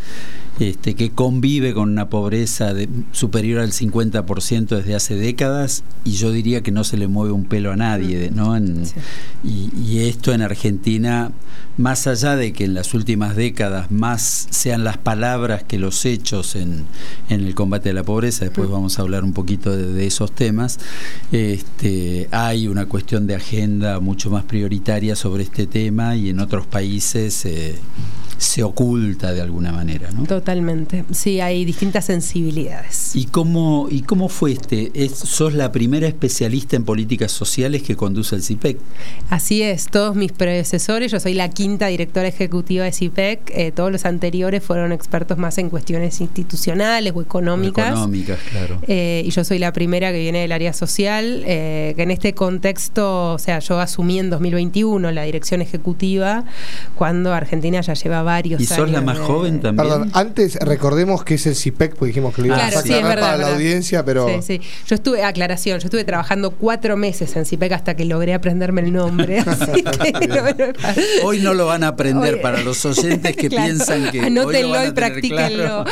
este, 0.60 0.94
que 0.94 1.10
convive 1.10 1.72
con 1.72 1.90
una 1.90 2.10
pobreza 2.10 2.74
de, 2.74 2.88
superior 3.12 3.60
al 3.60 3.72
50% 3.72 4.76
desde 4.76 4.94
hace 4.94 5.14
décadas 5.16 5.82
y 6.04 6.12
yo 6.12 6.30
diría 6.30 6.62
que 6.62 6.70
no 6.70 6.84
se 6.84 6.96
le 6.96 7.08
mueve 7.08 7.32
un 7.32 7.44
pelo 7.44 7.72
a 7.72 7.76
nadie, 7.76 8.30
¿no? 8.30 8.56
y, 9.42 9.98
esto 9.98 10.32
en 10.32 10.42
Argentina, 10.42 11.32
más 11.76 12.06
allá 12.06 12.36
de 12.36 12.52
que 12.52 12.64
en 12.64 12.74
las 12.74 12.92
últimas 12.92 13.34
décadas 13.36 13.90
más 13.90 14.46
sean 14.50 14.84
las 14.84 14.98
palabras 14.98 15.62
que 15.64 15.78
los 15.78 16.04
hechos 16.04 16.54
en, 16.54 16.84
el 17.28 17.54
combate 17.54 17.90
a 17.90 17.92
la 17.92 18.02
pobreza, 18.02 18.44
después 18.44 18.68
vamos 18.68 18.98
a 18.98 19.02
hablar 19.02 19.24
un 19.24 19.32
poquito 19.32 19.74
de, 19.76 20.06
esos 20.06 20.32
temas, 20.32 20.78
este, 21.30 22.28
hay 22.30 22.68
una 22.68 22.86
cuestión 22.86 23.26
de 23.26 23.36
agenda 23.36 24.00
mucho 24.00 24.30
más 24.30 24.44
prioritaria 24.44 25.16
sobre 25.16 25.44
este 25.44 25.66
tema 25.66 26.14
y 26.14 26.30
en 26.30 26.40
otros 26.40 26.66
países... 26.66 27.46
Eh, 27.46 27.78
se 28.42 28.62
oculta 28.62 29.32
de 29.32 29.40
alguna 29.40 29.72
manera, 29.72 30.10
¿no? 30.10 30.24
Totalmente. 30.24 31.04
Sí, 31.12 31.40
hay 31.40 31.64
distintas 31.64 32.06
sensibilidades. 32.06 33.14
¿Y 33.14 33.26
cómo, 33.26 33.86
y 33.90 34.02
cómo 34.02 34.28
fue 34.28 34.52
este? 34.52 34.90
Es, 34.94 35.12
¿Sos 35.12 35.54
la 35.54 35.70
primera 35.72 36.06
especialista 36.06 36.76
en 36.76 36.84
políticas 36.84 37.32
sociales 37.32 37.82
que 37.82 37.96
conduce 37.96 38.34
el 38.34 38.42
CIPEC? 38.42 38.78
Así 39.30 39.62
es, 39.62 39.86
todos 39.86 40.16
mis 40.16 40.32
predecesores, 40.32 41.12
yo 41.12 41.20
soy 41.20 41.34
la 41.34 41.50
quinta 41.50 41.86
directora 41.86 42.28
ejecutiva 42.28 42.84
de 42.84 42.92
CIPEC, 42.92 43.50
eh, 43.54 43.72
todos 43.72 43.92
los 43.92 44.04
anteriores 44.04 44.62
fueron 44.62 44.92
expertos 44.92 45.38
más 45.38 45.58
en 45.58 45.70
cuestiones 45.70 46.20
institucionales 46.20 47.12
o 47.14 47.22
económicas. 47.22 47.90
económicas, 47.90 48.38
claro. 48.50 48.80
Eh, 48.88 49.22
y 49.24 49.30
yo 49.30 49.44
soy 49.44 49.58
la 49.58 49.72
primera 49.72 50.10
que 50.10 50.18
viene 50.18 50.40
del 50.40 50.52
área 50.52 50.72
social, 50.72 51.44
eh, 51.46 51.92
que 51.96 52.02
en 52.02 52.10
este 52.10 52.34
contexto, 52.34 53.34
o 53.34 53.38
sea, 53.38 53.60
yo 53.60 53.78
asumí 53.78 54.18
en 54.18 54.30
2021 54.30 55.12
la 55.12 55.22
dirección 55.22 55.62
ejecutiva 55.62 56.44
cuando 56.96 57.32
Argentina 57.32 57.80
ya 57.80 57.94
llevaba 57.94 58.31
¿Y 58.40 58.66
sos 58.66 58.90
la 58.90 59.00
más 59.00 59.18
joven 59.18 59.60
también? 59.60 59.88
Perdón, 59.88 60.10
antes 60.14 60.56
recordemos 60.56 61.24
que 61.24 61.34
es 61.34 61.46
el 61.46 61.56
CIPEC, 61.56 61.94
porque 61.94 62.06
dijimos 62.08 62.34
que 62.34 62.42
lo 62.42 62.48
íbamos 62.48 62.76
a 62.76 62.78
aclarar 62.78 63.20
para 63.20 63.36
la 63.36 63.54
audiencia, 63.54 64.04
pero... 64.04 64.28
Sí, 64.28 64.42
sí. 64.42 64.60
Yo 64.86 64.94
estuve, 64.94 65.22
aclaración, 65.24 65.78
yo 65.80 65.86
estuve 65.86 66.04
trabajando 66.04 66.50
cuatro 66.52 66.96
meses 66.96 67.34
en 67.36 67.44
CIPEC 67.46 67.72
hasta 67.72 67.94
que 67.94 68.04
logré 68.04 68.34
aprenderme 68.34 68.82
el 68.82 68.92
nombre. 68.92 69.44
hoy 71.24 71.40
no 71.40 71.54
lo 71.54 71.66
van 71.66 71.84
a 71.84 71.88
aprender 71.88 72.40
para 72.40 72.62
los 72.62 72.84
oyentes 72.84 73.36
que 73.36 73.48
piensan 73.50 74.10
que 74.10 74.20
Anótenlo 74.20 74.86
y 74.86 74.92
practíquenlo. 74.92 75.84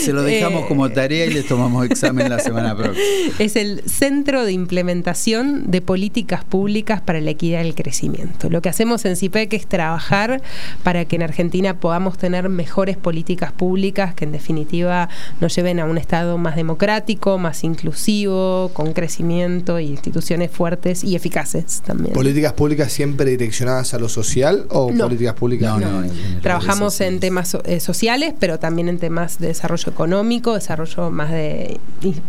Se 0.00 0.12
lo 0.12 0.22
dejamos 0.22 0.66
como 0.66 0.90
tarea 0.90 1.26
y 1.26 1.32
les 1.32 1.46
tomamos 1.46 1.86
examen 1.86 2.28
la 2.28 2.38
semana 2.38 2.76
próxima. 2.76 3.04
Es 3.38 3.56
el 3.56 3.82
Centro 3.86 4.44
de 4.44 4.52
Implementación 4.52 5.70
de 5.70 5.80
Políticas 5.80 6.44
Públicas 6.44 7.00
para 7.00 7.20
la 7.20 7.30
Equidad 7.30 7.64
y 7.64 7.68
el 7.68 7.74
Crecimiento. 7.74 8.50
Lo 8.50 8.62
que 8.62 8.68
hacemos 8.68 9.04
en 9.04 9.16
CIPEC 9.16 9.52
es 9.54 9.66
trabajar 9.66 10.42
para 10.82 11.04
que 11.06 11.16
en 11.16 11.22
Argentina 11.22 11.78
podamos 11.80 12.18
tener 12.18 12.48
mejores 12.48 12.96
políticas 12.96 13.52
públicas 13.52 14.14
que 14.14 14.24
en 14.24 14.32
definitiva 14.32 15.08
nos 15.40 15.54
lleven 15.54 15.80
a 15.80 15.84
un 15.84 15.98
Estado 15.98 16.38
más 16.38 16.56
democrático, 16.56 17.38
más 17.38 17.64
inclusivo, 17.64 18.70
con 18.72 18.92
crecimiento 18.92 19.78
e 19.78 19.84
instituciones 19.84 20.50
fuertes 20.50 21.04
y 21.04 21.16
eficaces 21.16 21.82
también. 21.84 22.12
¿Políticas 22.14 22.52
públicas 22.52 22.92
siempre 22.92 23.30
direccionadas 23.30 23.94
a 23.94 23.98
lo 23.98 24.08
social 24.08 24.66
o 24.70 24.88
políticas 24.88 25.34
públicas? 25.34 25.78
No, 25.78 26.02
no, 26.02 26.08
Trabajamos 26.42 27.00
en 27.00 27.20
temas 27.20 27.56
eh, 27.64 27.80
sociales, 27.80 28.34
pero 28.38 28.58
también 28.58 28.88
en 28.88 28.98
temas 28.98 29.38
de 29.38 29.48
desarrollo 29.48 29.90
económico, 29.90 30.54
desarrollo 30.54 31.10
más 31.10 31.30
de 31.30 31.78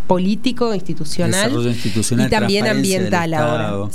político, 0.07 0.73
institucional, 0.73 1.33
desarrollo 1.33 1.69
institucional 1.69 2.27
y 2.27 2.29
también 2.29 2.67
ambiental 2.67 3.33
ahora. 3.33 3.89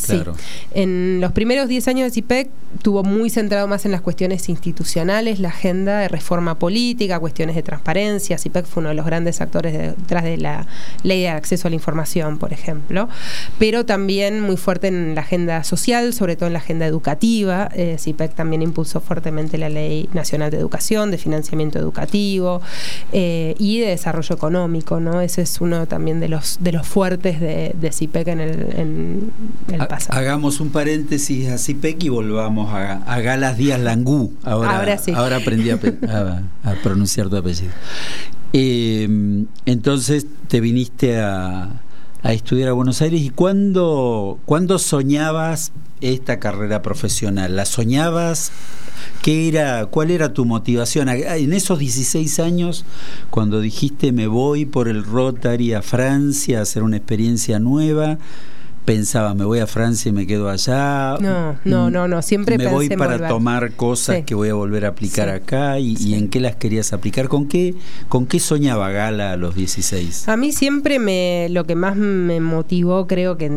En 0.72 1.20
los 1.20 1.32
primeros 1.32 1.68
10 1.68 1.88
años 1.88 2.06
de 2.06 2.14
CIPEC 2.14 2.50
tuvo 2.82 3.02
muy 3.02 3.30
centrado 3.30 3.68
más 3.68 3.84
en 3.84 3.92
las 3.92 4.00
cuestiones 4.00 4.48
institucionales 4.48 4.61
institucionales, 4.62 5.40
la 5.40 5.48
agenda 5.48 5.98
de 5.98 6.08
reforma 6.08 6.58
política, 6.58 7.18
cuestiones 7.18 7.56
de 7.56 7.62
transparencia. 7.62 8.38
CIPEC 8.38 8.66
fue 8.66 8.80
uno 8.82 8.90
de 8.90 8.94
los 8.94 9.04
grandes 9.04 9.40
actores 9.40 9.72
detrás 9.72 10.22
de 10.22 10.36
la 10.36 10.66
ley 11.02 11.22
de 11.22 11.30
acceso 11.30 11.66
a 11.66 11.70
la 11.70 11.74
información, 11.74 12.38
por 12.38 12.52
ejemplo, 12.52 13.08
pero 13.58 13.84
también 13.84 14.40
muy 14.40 14.56
fuerte 14.56 14.86
en 14.86 15.16
la 15.16 15.22
agenda 15.22 15.64
social, 15.64 16.14
sobre 16.14 16.36
todo 16.36 16.46
en 16.46 16.52
la 16.52 16.60
agenda 16.60 16.86
educativa. 16.86 17.68
Eh, 17.74 17.96
CIPEC 17.98 18.34
también 18.34 18.62
impulsó 18.62 19.00
fuertemente 19.00 19.58
la 19.58 19.68
Ley 19.68 20.08
Nacional 20.12 20.52
de 20.52 20.58
Educación, 20.58 21.10
de 21.10 21.18
financiamiento 21.18 21.80
educativo 21.80 22.60
eh, 23.12 23.56
y 23.58 23.80
de 23.80 23.88
desarrollo 23.88 24.34
económico. 24.34 25.00
¿no? 25.00 25.20
Ese 25.20 25.42
es 25.42 25.60
uno 25.60 25.86
también 25.86 26.20
de 26.20 26.28
los, 26.28 26.58
de 26.60 26.70
los 26.70 26.86
fuertes 26.86 27.40
de, 27.40 27.90
CIPEC 27.92 28.28
en 28.28 28.40
el, 28.40 29.86
pasado. 29.88 30.18
Hagamos 30.18 30.60
un 30.60 30.70
paréntesis 30.70 31.48
a 31.48 31.58
CIPEC 31.58 32.04
y 32.04 32.08
volvamos 32.10 32.72
a, 32.72 33.02
a 33.12 33.20
Galas 33.20 33.56
Díaz 33.56 33.80
Langú. 33.80 34.32
Ahora, 34.52 34.98
sí. 34.98 35.12
Ahora 35.12 35.36
aprendí 35.36 35.70
a, 35.70 35.78
pronunciar 36.82 37.28
tu 37.28 37.36
apellido. 37.36 37.72
Eh, 38.52 39.44
entonces 39.66 40.26
te 40.48 40.60
viniste 40.60 41.18
a, 41.18 41.80
estudiar 42.24 42.68
a 42.68 42.72
Buenos 42.72 43.02
Aires 43.02 43.20
y 43.20 43.30
¿cuándo, 43.30 44.38
¿cuándo 44.44 44.78
soñabas 44.78 45.72
esta 46.00 46.38
carrera 46.38 46.82
profesional? 46.82 47.56
¿La 47.56 47.64
soñabas? 47.64 48.52
¿Qué 49.22 49.48
era, 49.48 49.86
¿Cuál 49.86 50.10
era 50.10 50.32
tu 50.32 50.44
motivación? 50.44 51.08
En 51.08 51.52
esos 51.52 51.78
16 51.78 52.38
años, 52.40 52.84
cuando 53.30 53.60
dijiste 53.60 54.12
me 54.12 54.26
voy 54.26 54.66
por 54.66 54.88
el 54.88 55.04
Rotary 55.04 55.72
a 55.72 55.82
Francia 55.82 56.60
a 56.60 56.62
hacer 56.62 56.82
una 56.82 56.96
experiencia 56.96 57.58
nueva, 57.58 58.18
pensaba, 58.84 59.34
me 59.34 59.44
voy 59.44 59.60
a 59.60 59.66
Francia 59.66 60.08
y 60.08 60.12
me 60.12 60.26
quedo 60.26 60.48
allá. 60.48 61.16
No, 61.20 61.56
no, 61.64 61.90
no, 61.90 62.08
no. 62.08 62.22
siempre 62.22 62.58
me 62.58 62.66
voy 62.66 62.88
para 62.88 63.28
tomar 63.28 63.72
cosas 63.72 64.24
que 64.24 64.34
voy 64.34 64.48
a 64.48 64.54
volver 64.54 64.84
a 64.84 64.88
aplicar 64.88 65.28
acá 65.28 65.78
y, 65.78 66.14
en 66.14 66.28
qué 66.28 66.40
las 66.40 66.56
querías 66.56 66.92
aplicar. 66.92 67.28
¿Con 67.28 67.48
qué, 67.48 67.74
¿Con 68.08 68.26
qué 68.26 68.40
soñaba 68.40 68.90
Gala 68.90 69.32
a 69.32 69.36
los 69.36 69.54
16? 69.54 70.28
A 70.28 70.36
mí 70.36 70.52
siempre 70.52 70.98
me, 70.98 71.48
lo 71.50 71.64
que 71.64 71.74
más 71.74 71.96
me 71.96 72.40
motivó, 72.40 73.06
creo 73.06 73.36
que 73.36 73.50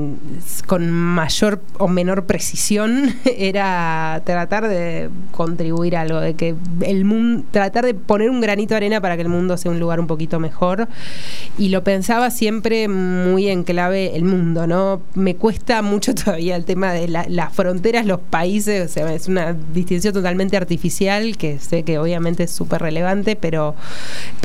con 0.67 0.91
mayor 0.91 1.61
o 1.79 1.87
menor 1.87 2.25
precisión, 2.25 3.15
era 3.25 4.21
tratar 4.25 4.67
de 4.67 5.09
contribuir 5.31 5.95
a 5.97 6.01
algo, 6.01 6.19
de 6.19 6.35
que 6.35 6.55
el 6.81 7.05
mundo, 7.05 7.43
tratar 7.51 7.85
de 7.85 7.93
poner 7.93 8.29
un 8.29 8.41
granito 8.41 8.73
de 8.73 8.77
arena 8.77 9.01
para 9.01 9.15
que 9.15 9.23
el 9.23 9.29
mundo 9.29 9.57
sea 9.57 9.71
un 9.71 9.79
lugar 9.79 9.99
un 9.99 10.07
poquito 10.07 10.39
mejor. 10.39 10.87
Y 11.57 11.69
lo 11.69 11.83
pensaba 11.83 12.29
siempre 12.31 12.87
muy 12.87 13.47
en 13.47 13.63
clave 13.63 14.15
el 14.15 14.23
mundo, 14.23 14.67
¿no? 14.67 15.01
Me 15.15 15.35
cuesta 15.35 15.81
mucho 15.81 16.13
todavía 16.15 16.55
el 16.55 16.65
tema 16.65 16.93
de 16.93 17.07
las 17.07 17.53
fronteras, 17.53 18.05
los 18.05 18.19
países, 18.19 18.89
o 18.89 18.93
sea, 18.93 19.13
es 19.13 19.27
una 19.27 19.55
distinción 19.73 20.13
totalmente 20.13 20.57
artificial 20.57 21.37
que 21.37 21.59
sé 21.59 21.83
que 21.83 21.97
obviamente 21.97 22.43
es 22.43 22.51
súper 22.51 22.81
relevante, 22.81 23.35
pero 23.35 23.75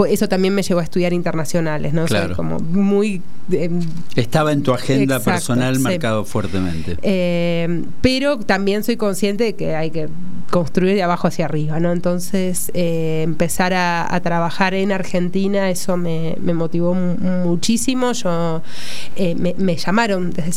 eso 0.09 0.29
también 0.29 0.55
me 0.55 0.63
llevó 0.63 0.81
a 0.81 0.85
estudiar 0.85 1.13
internacionales, 1.13 1.93
¿no? 1.93 2.05
Claro. 2.07 2.37
como 2.37 2.59
muy... 2.59 3.23
Em, 3.53 3.81
Estaba 4.17 4.53
en 4.53 4.63
tu 4.63 4.73
agenda 4.73 5.21
personal 5.21 5.79
marcado 5.81 6.25
fuertemente. 6.25 6.97
Eh, 7.03 7.85
pero 8.01 8.39
también 8.39 8.85
soy 8.85 8.97
consciente 8.97 9.45
de 9.45 9.55
que 9.55 9.75
hay 9.75 9.91
que 9.91 10.09
construir 10.51 10.95
de 10.95 11.03
abajo 11.03 11.29
hacia 11.29 11.45
arriba, 11.45 11.81
¿no? 11.81 11.93
Entonces, 11.93 12.71
eh, 12.75 13.23
empezar 13.25 13.73
a, 13.75 14.21
trabajar 14.23 14.75
en 14.75 14.93
Argentina, 14.93 15.71
eso 15.71 15.97
me, 15.97 16.37
motivó 16.55 16.95
muchísimo. 16.95 18.13
Yo 18.13 18.63
eh, 19.17 19.35
me, 19.37 19.55
me 19.57 19.77
llamaron 19.77 20.31
desde 20.31 20.53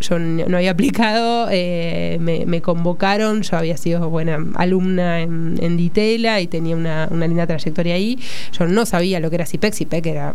yo 0.00 0.18
no 0.18 0.56
había 0.56 0.70
aplicado, 0.70 1.48
eh, 1.50 2.18
me, 2.20 2.62
convocaron, 2.62 3.42
yo 3.42 3.56
había 3.56 3.76
sido 3.76 4.08
buena 4.08 4.38
alumna 4.54 5.20
en, 5.20 5.58
en 5.60 5.76
Ditela 5.76 6.40
y 6.40 6.46
tenía 6.46 6.76
una, 6.76 7.06
linda 7.08 7.46
trayectoria 7.46 7.94
ahí. 7.94 8.18
Yo 8.58 8.66
no 8.66 8.86
sabía 8.86 9.20
lo 9.20 9.30
que 9.30 9.36
era 9.36 9.46
CIPEC, 9.46 9.74
CIPEC 9.74 10.06
era 10.06 10.34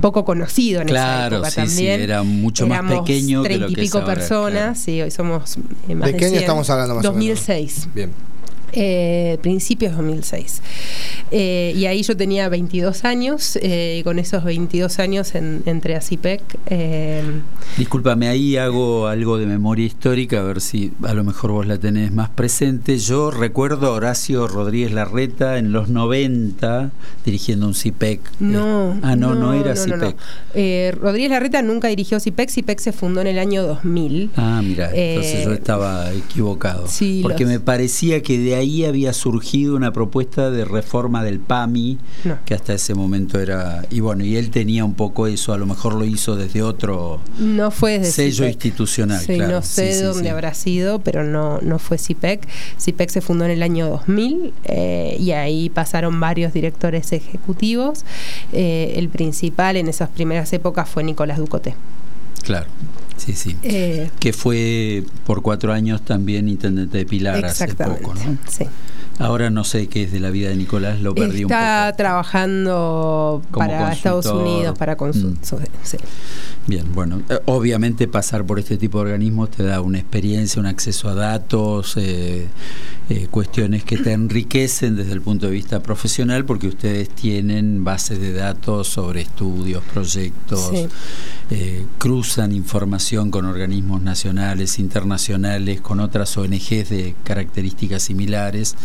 poco 0.00 0.24
conocido 0.24 0.82
en 0.82 0.88
esa 0.88 1.26
época 1.26 1.50
también. 1.50 2.00
era 2.00 2.22
mucho 2.22 2.66
más 2.66 2.82
pequeño 2.82 3.42
que 3.42 3.54
y 3.68 3.74
pico 3.74 4.04
personas, 4.04 4.78
sí, 4.78 5.00
hoy 5.02 5.10
somos 5.10 5.58
más 5.94 6.10
¿De, 6.10 6.16
qué 6.16 6.26
año 6.26 6.38
estamos 6.38 6.68
hablando 6.70 6.94
más 6.96 7.02
2006. 7.02 7.88
Bien. 7.94 8.10
Eh, 8.72 9.38
principios 9.42 9.96
2006. 9.96 10.62
Eh, 11.30 11.74
y 11.76 11.86
ahí 11.86 12.02
yo 12.02 12.16
tenía 12.16 12.48
22 12.48 13.04
años, 13.04 13.58
eh, 13.62 13.98
y 14.00 14.02
con 14.02 14.18
esos 14.18 14.44
22 14.44 14.98
años 14.98 15.34
entré 15.34 15.94
a 15.94 16.00
CIPEC. 16.00 16.42
Eh, 16.66 17.22
Discúlpame, 17.76 18.28
ahí 18.28 18.56
hago 18.56 19.06
algo 19.06 19.38
de 19.38 19.46
memoria 19.46 19.86
histórica, 19.86 20.40
a 20.40 20.42
ver 20.42 20.60
si 20.60 20.92
a 21.02 21.14
lo 21.14 21.24
mejor 21.24 21.52
vos 21.52 21.66
la 21.66 21.78
tenés 21.78 22.12
más 22.12 22.30
presente. 22.30 22.98
Yo 22.98 23.30
recuerdo 23.30 23.88
a 23.88 23.90
Horacio 23.90 24.48
Rodríguez 24.48 24.92
Larreta 24.92 25.58
en 25.58 25.72
los 25.72 25.88
90 25.88 26.90
dirigiendo 27.24 27.66
un 27.66 27.74
CIPEC. 27.74 28.20
No. 28.40 28.98
ah, 29.02 29.16
no, 29.16 29.34
no, 29.34 29.52
era 29.52 29.76
CIPEC. 29.76 30.16
Rodríguez 31.00 31.30
Larreta 31.30 31.62
nunca 31.62 31.88
dirigió 31.88 32.20
CIPEC, 32.20 32.50
CIPEC 32.50 32.78
se 32.80 32.92
fundó 32.92 33.20
en 33.20 33.28
el 33.28 33.38
año 33.38 33.62
2000. 33.62 34.30
Ah, 34.36 34.60
mira, 34.64 34.90
entonces 34.94 35.44
yo 35.44 35.52
estaba 35.52 36.12
equivocado. 36.12 36.86
Sí, 36.88 37.20
porque 37.22 37.44
me 37.44 37.60
parecía 37.60 38.22
que 38.22 38.38
de 38.38 38.54
ahí 38.54 38.57
había 38.58 39.12
surgido 39.12 39.76
una 39.76 39.92
propuesta 39.92 40.50
de 40.50 40.64
reforma 40.64 41.22
del 41.22 41.40
PAMI, 41.40 41.98
que 42.44 42.54
hasta 42.54 42.74
ese 42.74 42.94
momento 42.94 43.40
era... 43.40 43.84
Y 43.90 44.00
bueno, 44.00 44.24
y 44.24 44.36
él 44.36 44.50
tenía 44.50 44.84
un 44.84 44.94
poco 44.94 45.26
eso, 45.26 45.52
a 45.52 45.58
lo 45.58 45.66
mejor 45.66 45.94
lo 45.94 46.04
hizo 46.04 46.36
desde 46.36 46.62
otro 46.62 47.20
no 47.38 47.70
fue 47.70 48.04
sello 48.04 48.46
institucional. 48.46 49.24
No 49.48 49.62
sé 49.62 50.02
dónde 50.02 50.30
habrá 50.30 50.54
sido, 50.54 51.00
pero 51.00 51.24
no, 51.24 51.60
no 51.60 51.78
fue 51.78 51.98
CIPEC. 51.98 52.46
CIPEC 52.80 53.10
se 53.10 53.20
fundó 53.20 53.44
en 53.44 53.52
el 53.52 53.62
año 53.62 53.88
2000 53.88 54.52
eh, 54.64 55.16
y 55.18 55.32
ahí 55.32 55.70
pasaron 55.70 56.20
varios 56.20 56.52
directores 56.52 57.12
ejecutivos. 57.12 58.04
Eh, 58.52 58.94
el 58.96 59.08
principal 59.08 59.76
en 59.76 59.88
esas 59.88 60.08
primeras 60.08 60.52
épocas 60.52 60.88
fue 60.88 61.04
Nicolás 61.04 61.38
Ducoté. 61.38 61.74
Claro. 62.42 62.66
Sí, 63.18 63.34
sí. 63.34 63.56
Eh, 63.62 64.10
que 64.18 64.32
fue 64.32 65.04
por 65.26 65.42
cuatro 65.42 65.72
años 65.72 66.02
también 66.04 66.48
intendente 66.48 66.98
de 66.98 67.04
Pilar 67.04 67.44
hace 67.44 67.74
poco, 67.74 68.14
¿no? 68.14 68.38
Sí. 68.48 68.64
Ahora 69.18 69.50
no 69.50 69.64
sé 69.64 69.88
qué 69.88 70.04
es 70.04 70.12
de 70.12 70.20
la 70.20 70.30
vida 70.30 70.48
de 70.48 70.56
Nicolás, 70.56 71.00
lo 71.00 71.14
perdí 71.14 71.44
un 71.44 71.50
poco. 71.50 71.60
Está 71.60 71.94
trabajando 71.96 73.42
para 73.50 73.92
Estados 73.92 74.26
Unidos, 74.26 74.78
para 74.78 74.96
consultar. 74.96 75.60
Mm. 75.60 76.68
Bien, 76.68 76.84
bueno, 76.92 77.22
eh, 77.30 77.38
obviamente 77.46 78.06
pasar 78.06 78.44
por 78.44 78.58
este 78.58 78.76
tipo 78.76 78.98
de 78.98 79.04
organismos 79.12 79.50
te 79.50 79.62
da 79.62 79.80
una 79.80 79.98
experiencia, 79.98 80.60
un 80.60 80.66
acceso 80.66 81.08
a 81.08 81.14
datos, 81.14 81.96
eh, 81.96 82.46
eh, 83.08 83.26
cuestiones 83.30 83.84
que 83.84 83.96
te 83.96 84.12
enriquecen 84.12 84.94
desde 84.94 85.12
el 85.12 85.22
punto 85.22 85.46
de 85.46 85.52
vista 85.52 85.80
profesional, 85.80 86.44
porque 86.44 86.68
ustedes 86.68 87.08
tienen 87.08 87.84
bases 87.84 88.20
de 88.20 88.34
datos 88.34 88.86
sobre 88.86 89.22
estudios, 89.22 89.82
proyectos, 89.94 90.70
cruzan 91.96 92.52
información 92.52 93.30
con 93.30 93.46
organismos 93.46 94.02
nacionales, 94.02 94.78
internacionales, 94.78 95.80
con 95.80 96.00
otras 96.00 96.36
ONGs 96.36 96.90
de 96.90 97.14
características 97.24 98.02
similares 98.02 98.76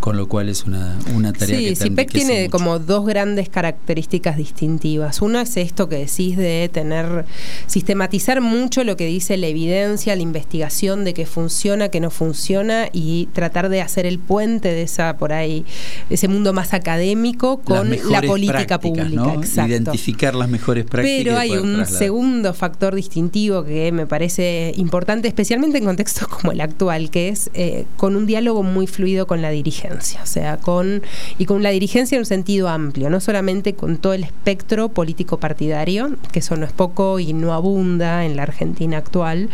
con 0.00 0.16
lo 0.16 0.28
cual 0.28 0.48
es 0.48 0.64
una, 0.64 0.96
una 1.14 1.32
tarea 1.32 1.58
sí, 1.58 1.64
que 1.66 1.76
CIPEC 1.76 2.12
tiene 2.12 2.50
como 2.50 2.78
dos 2.78 3.06
grandes 3.06 3.48
características 3.48 4.36
distintivas. 4.36 5.22
Una 5.22 5.42
es 5.42 5.56
esto 5.56 5.88
que 5.88 5.96
decís 5.96 6.36
de 6.36 6.70
tener, 6.72 7.24
sistematizar 7.66 8.40
mucho 8.40 8.84
lo 8.84 8.96
que 8.96 9.06
dice 9.06 9.36
la 9.36 9.48
evidencia, 9.48 10.14
la 10.14 10.22
investigación 10.22 11.04
de 11.04 11.14
que 11.14 11.26
funciona, 11.26 11.88
que 11.88 12.00
no 12.00 12.10
funciona 12.10 12.88
y 12.92 13.28
tratar 13.32 13.68
de 13.68 13.80
hacer 13.80 14.06
el 14.06 14.18
puente 14.18 14.68
de 14.68 14.82
esa 14.82 15.16
por 15.16 15.32
ahí, 15.32 15.64
ese 16.10 16.28
mundo 16.28 16.52
más 16.52 16.72
académico 16.74 17.58
con 17.58 17.90
la 18.10 18.22
política 18.22 18.78
pública. 18.78 19.34
Identificar 19.66 20.34
las 20.34 20.48
mejores 20.48 20.84
prácticas. 20.84 21.18
Pero 21.24 21.38
hay 21.38 21.56
un 21.56 21.86
segundo 21.86 22.54
factor 22.54 22.94
distintivo 22.94 23.64
que 23.64 23.90
me 23.92 24.06
parece 24.06 24.72
importante, 24.76 25.28
especialmente 25.28 25.78
en 25.78 25.84
contextos 25.84 26.28
como 26.28 26.52
el 26.52 26.60
actual, 26.60 27.10
que 27.10 27.28
es 27.28 27.50
eh, 27.54 27.86
con 27.96 28.16
un 28.16 28.26
diálogo 28.26 28.62
muy 28.62 28.86
fluido 28.86 29.26
con 29.26 29.42
la 29.42 29.50
dirigencia, 29.66 30.22
o 30.22 30.26
sea, 30.26 30.58
con 30.58 31.02
y 31.38 31.44
con 31.44 31.62
la 31.62 31.70
dirigencia 31.70 32.14
en 32.14 32.20
un 32.20 32.26
sentido 32.26 32.68
amplio, 32.68 33.10
no 33.10 33.20
solamente 33.20 33.74
con 33.74 33.96
todo 33.98 34.12
el 34.12 34.22
espectro 34.22 34.88
político 34.88 35.38
partidario, 35.38 36.16
que 36.30 36.38
eso 36.38 36.56
no 36.56 36.66
es 36.66 36.72
poco 36.72 37.18
y 37.18 37.32
no 37.32 37.52
abunda 37.52 38.24
en 38.24 38.36
la 38.36 38.44
Argentina 38.44 38.98
actual, 38.98 39.48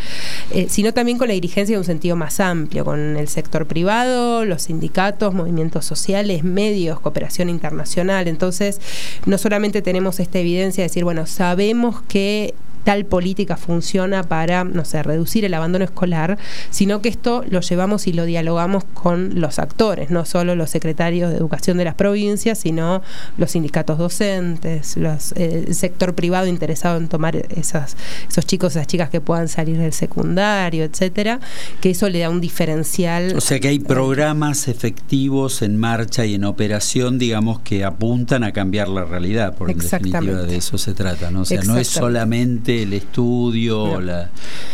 eh, 0.50 0.66
sino 0.68 0.92
también 0.92 1.16
con 1.16 1.28
la 1.28 1.34
dirigencia 1.34 1.72
en 1.72 1.78
un 1.78 1.86
sentido 1.86 2.14
más 2.14 2.40
amplio, 2.40 2.84
con 2.84 3.16
el 3.16 3.28
sector 3.28 3.66
privado, 3.66 4.44
los 4.44 4.64
sindicatos, 4.64 5.32
movimientos 5.32 5.86
sociales, 5.86 6.44
medios, 6.44 7.00
cooperación 7.00 7.48
internacional. 7.48 8.28
Entonces, 8.28 8.80
no 9.24 9.38
solamente 9.38 9.80
tenemos 9.80 10.20
esta 10.20 10.40
evidencia 10.40 10.82
de 10.82 10.88
decir, 10.88 11.04
bueno, 11.04 11.24
sabemos 11.24 12.02
que 12.02 12.54
tal 12.84 13.04
política 13.04 13.56
funciona 13.56 14.22
para, 14.22 14.64
no 14.64 14.84
sé, 14.84 15.02
reducir 15.02 15.44
el 15.44 15.54
abandono 15.54 15.84
escolar, 15.84 16.38
sino 16.70 17.02
que 17.02 17.08
esto 17.08 17.44
lo 17.48 17.60
llevamos 17.60 18.06
y 18.06 18.12
lo 18.12 18.24
dialogamos 18.24 18.84
con 18.84 19.40
los 19.40 19.58
actores, 19.58 20.10
no 20.10 20.24
solo 20.24 20.54
los 20.54 20.70
secretarios 20.70 21.30
de 21.30 21.36
educación 21.36 21.78
de 21.78 21.84
las 21.84 21.94
provincias, 21.94 22.58
sino 22.58 23.02
los 23.38 23.52
sindicatos 23.52 23.98
docentes, 23.98 24.96
los, 24.96 25.32
eh, 25.32 25.64
el 25.68 25.74
sector 25.74 26.14
privado 26.14 26.46
interesado 26.46 26.98
en 26.98 27.08
tomar 27.08 27.36
esas, 27.36 27.96
esos 28.28 28.46
chicos, 28.46 28.76
esas 28.76 28.86
chicas 28.86 29.10
que 29.10 29.20
puedan 29.20 29.48
salir 29.48 29.78
del 29.78 29.92
secundario, 29.92 30.84
etcétera, 30.84 31.40
que 31.80 31.90
eso 31.90 32.08
le 32.08 32.20
da 32.20 32.30
un 32.30 32.40
diferencial. 32.40 33.34
O 33.36 33.40
sea 33.40 33.60
que 33.60 33.68
hay 33.68 33.78
programas 33.78 34.68
efectivos 34.68 35.62
en 35.62 35.76
marcha 35.76 36.24
y 36.26 36.34
en 36.34 36.44
operación, 36.44 37.18
digamos, 37.18 37.60
que 37.60 37.84
apuntan 37.84 38.44
a 38.44 38.52
cambiar 38.52 38.88
la 38.88 39.04
realidad, 39.04 39.54
porque 39.56 39.72
en 39.72 39.78
definitiva 39.78 40.42
de 40.42 40.56
eso 40.56 40.78
se 40.78 40.94
trata, 40.94 41.30
¿no? 41.30 41.42
O 41.42 41.44
sea, 41.44 41.62
no 41.62 41.76
es 41.78 41.88
solamente 41.88 42.71
el 42.80 42.92
estudio, 42.92 44.00
la, 44.00 44.30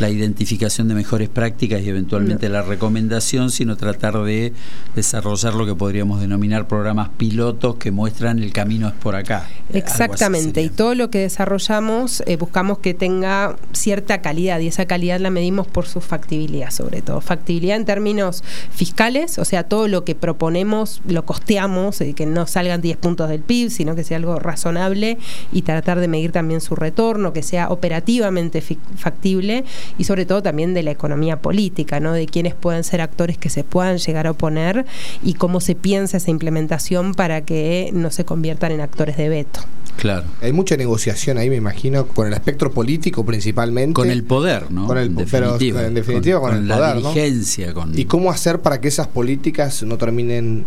identificación 0.09 0.89
de 0.89 0.95
mejores 0.95 1.29
prácticas 1.29 1.83
y 1.83 1.89
eventualmente 1.89 2.49
la 2.49 2.63
recomendación, 2.63 3.51
sino 3.51 3.77
tratar 3.77 4.23
de 4.23 4.53
desarrollar 4.95 5.55
lo 5.55 5.67
que 5.67 5.75
podríamos 5.75 6.21
denominar 6.21 6.69
programas 6.69 7.09
pilotos 7.11 7.77
que 7.77 7.91
muestran 7.91 8.39
el 8.39 8.53
camino 8.53 8.89
es 8.89 8.95
por 8.95 9.17
acá. 9.17 9.49
Exactamente, 9.73 10.63
y 10.63 10.69
todo 10.69 10.95
lo 10.95 11.11
que 11.11 11.19
desarrollamos 11.19 12.23
eh, 12.27 12.37
buscamos 12.37 12.79
que 12.79 12.95
tenga 12.95 13.57
cierta 13.73 14.23
calidad 14.23 14.61
y 14.61 14.69
esa 14.69 14.87
calidad 14.87 15.21
la 15.21 15.31
medimos 15.31 15.67
por 15.67 15.87
su 15.87 16.01
factibilidad 16.01 16.71
sobre 16.71 17.03
todo. 17.03 17.21
Factibilidad 17.21 17.77
en 17.77 17.85
términos 17.85 18.43
fiscales, 18.71 19.39
o 19.39 19.45
sea, 19.45 19.65
todo 19.65 19.89
lo 19.89 20.05
que 20.05 20.15
proponemos 20.15 21.01
lo 21.07 21.25
costeamos, 21.25 22.01
eh, 22.01 22.15
que 22.15 22.27
no 22.27 22.47
salgan 22.47 22.81
10 22.81 22.97
puntos 22.97 23.29
del 23.29 23.41
PIB, 23.41 23.71
sino 23.71 23.95
que 23.95 24.05
sea 24.05 24.17
algo 24.17 24.39
razonable 24.39 25.19
y 25.53 25.63
tratar 25.63 26.01
de 26.01 26.09
medir 26.09 26.33
también 26.33 26.61
su 26.61 26.75
retorno, 26.75 27.33
que 27.33 27.43
sea 27.43 27.69
operativo 27.69 27.88
operativamente 27.89 28.63
factible 28.97 29.65
y 29.97 30.05
sobre 30.05 30.27
todo 30.27 30.43
también 30.43 30.75
de 30.75 30.83
la 30.83 30.91
economía 30.91 31.41
política, 31.41 32.01
¿no? 32.01 32.13
de 32.13 32.27
quiénes 32.27 32.55
pueden 32.55 32.85
ser 32.85 33.01
actores 33.01 33.39
que 33.39 33.49
se 33.49 33.65
puedan 33.65 33.97
llegar 33.97 34.27
a 34.27 34.33
oponer 34.33 34.85
y 35.23 35.35
cómo 35.35 35.61
se 35.61 35.75
piensa 35.75 36.19
esa 36.19 36.31
implementación 36.31 37.15
para 37.15 37.41
que 37.41 37.89
no 37.95 38.11
se 38.11 38.27
conviertan 38.27 38.73
en 38.73 38.83
actores 38.83 39.17
de 39.17 39.31
veto. 39.31 39.61
Claro. 39.99 40.27
Hay 40.41 40.53
mucha 40.53 40.77
negociación 40.77 41.39
ahí, 41.39 41.51
me 41.51 41.57
imagino, 41.57 42.07
con 42.07 42.29
el 42.29 42.33
espectro 42.33 42.71
político 42.71 43.27
principalmente. 43.27 43.95
Con 43.95 44.11
el 44.11 44.23
poder, 44.23 44.71
¿no? 44.71 44.87
Con 44.87 44.97
el, 44.97 45.13
definitiva, 45.13 45.85
en 45.85 45.95
definitiva 45.95 46.41
con, 46.41 46.55
el 46.55 46.69
la 46.69 46.77
poder. 46.77 46.97
Dirigencia, 46.99 47.75
¿Y 47.95 48.05
cómo 48.05 48.31
hacer 48.31 48.61
para 48.61 48.81
que 48.81 48.87
esas 48.87 49.09
políticas 49.09 49.83
no 49.83 49.99
terminen 49.99 50.67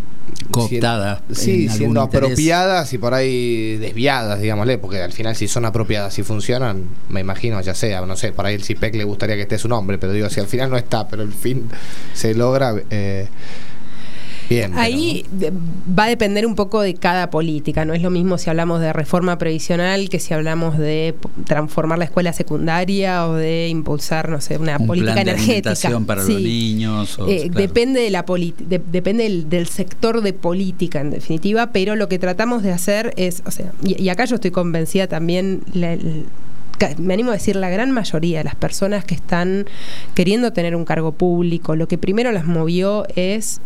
cooptadas? 0.51 1.21
sí, 1.31 1.69
siendo 1.69 2.01
apropiadas 2.01 2.91
y 2.91 2.97
por 2.97 3.13
ahí 3.13 3.77
desviadas, 3.77 4.41
digámosle, 4.41 4.77
porque 4.77 5.01
al 5.01 5.13
final 5.13 5.33
si 5.37 5.47
son 5.47 5.63
apropiadas 5.63 6.19
y 6.19 6.23
funcionan, 6.23 6.83
me 7.07 7.21
imagino, 7.21 7.61
ya 7.61 7.73
sea, 7.73 8.01
no 8.01 8.17
sé, 8.17 8.33
por 8.33 8.45
ahí 8.45 8.55
el 8.55 8.63
CIPEC 8.63 8.95
le 8.95 9.05
gustaría 9.05 9.37
que 9.37 9.43
esté 9.43 9.57
su 9.57 9.69
nombre, 9.69 9.97
pero 9.97 10.11
digo, 10.11 10.29
si 10.29 10.41
al 10.41 10.47
final 10.47 10.69
no 10.69 10.77
está, 10.77 11.07
pero 11.07 11.23
el 11.23 11.31
fin 11.31 11.69
se 12.13 12.33
logra. 12.33 12.75
Eh, 12.89 13.29
Ahí 14.75 15.25
va 15.97 16.05
a 16.05 16.07
depender 16.07 16.45
un 16.45 16.55
poco 16.55 16.81
de 16.81 16.93
cada 16.95 17.29
política, 17.29 17.85
no 17.85 17.93
es 17.93 18.01
lo 18.01 18.09
mismo 18.09 18.37
si 18.37 18.49
hablamos 18.49 18.81
de 18.81 18.93
reforma 18.93 19.37
previsional 19.37 20.09
que 20.09 20.19
si 20.19 20.33
hablamos 20.33 20.77
de 20.77 21.15
transformar 21.45 21.99
la 21.99 22.05
escuela 22.05 22.33
secundaria 22.33 23.27
o 23.27 23.35
de 23.35 23.69
impulsar, 23.69 24.29
no 24.29 24.41
sé, 24.41 24.57
una 24.57 24.79
política 24.79 25.21
energética. 25.21 25.99
para 26.05 26.23
los 26.23 26.29
niños. 26.29 27.17
Eh, 27.27 27.49
depende 27.53 28.01
de 28.01 28.09
la 28.09 28.25
depende 28.91 29.45
del, 29.47 29.67
sector 29.67 30.21
de 30.21 30.33
política 30.33 31.01
en 31.01 31.11
definitiva, 31.11 31.71
pero 31.71 31.95
lo 31.95 32.09
que 32.09 32.19
tratamos 32.19 32.63
de 32.63 32.71
hacer 32.71 33.13
es, 33.15 33.43
o 33.45 33.51
sea, 33.51 33.71
y, 33.83 34.09
acá 34.09 34.25
yo 34.25 34.35
estoy 34.35 34.51
convencida 34.51 35.07
también 35.07 35.61
me 36.97 37.13
animo 37.13 37.29
a 37.29 37.33
decir, 37.33 37.55
la 37.55 37.69
gran 37.69 37.91
mayoría 37.91 38.39
de 38.39 38.43
las 38.43 38.55
personas 38.55 39.05
que 39.05 39.13
están 39.13 39.65
queriendo 40.15 40.51
tener 40.51 40.75
un 40.75 40.85
cargo 40.85 41.11
público, 41.11 41.75
lo 41.75 41.87
que 41.87 41.97
primero 41.97 42.31
las 42.31 42.45
movió 42.45 43.05
es 43.15 43.61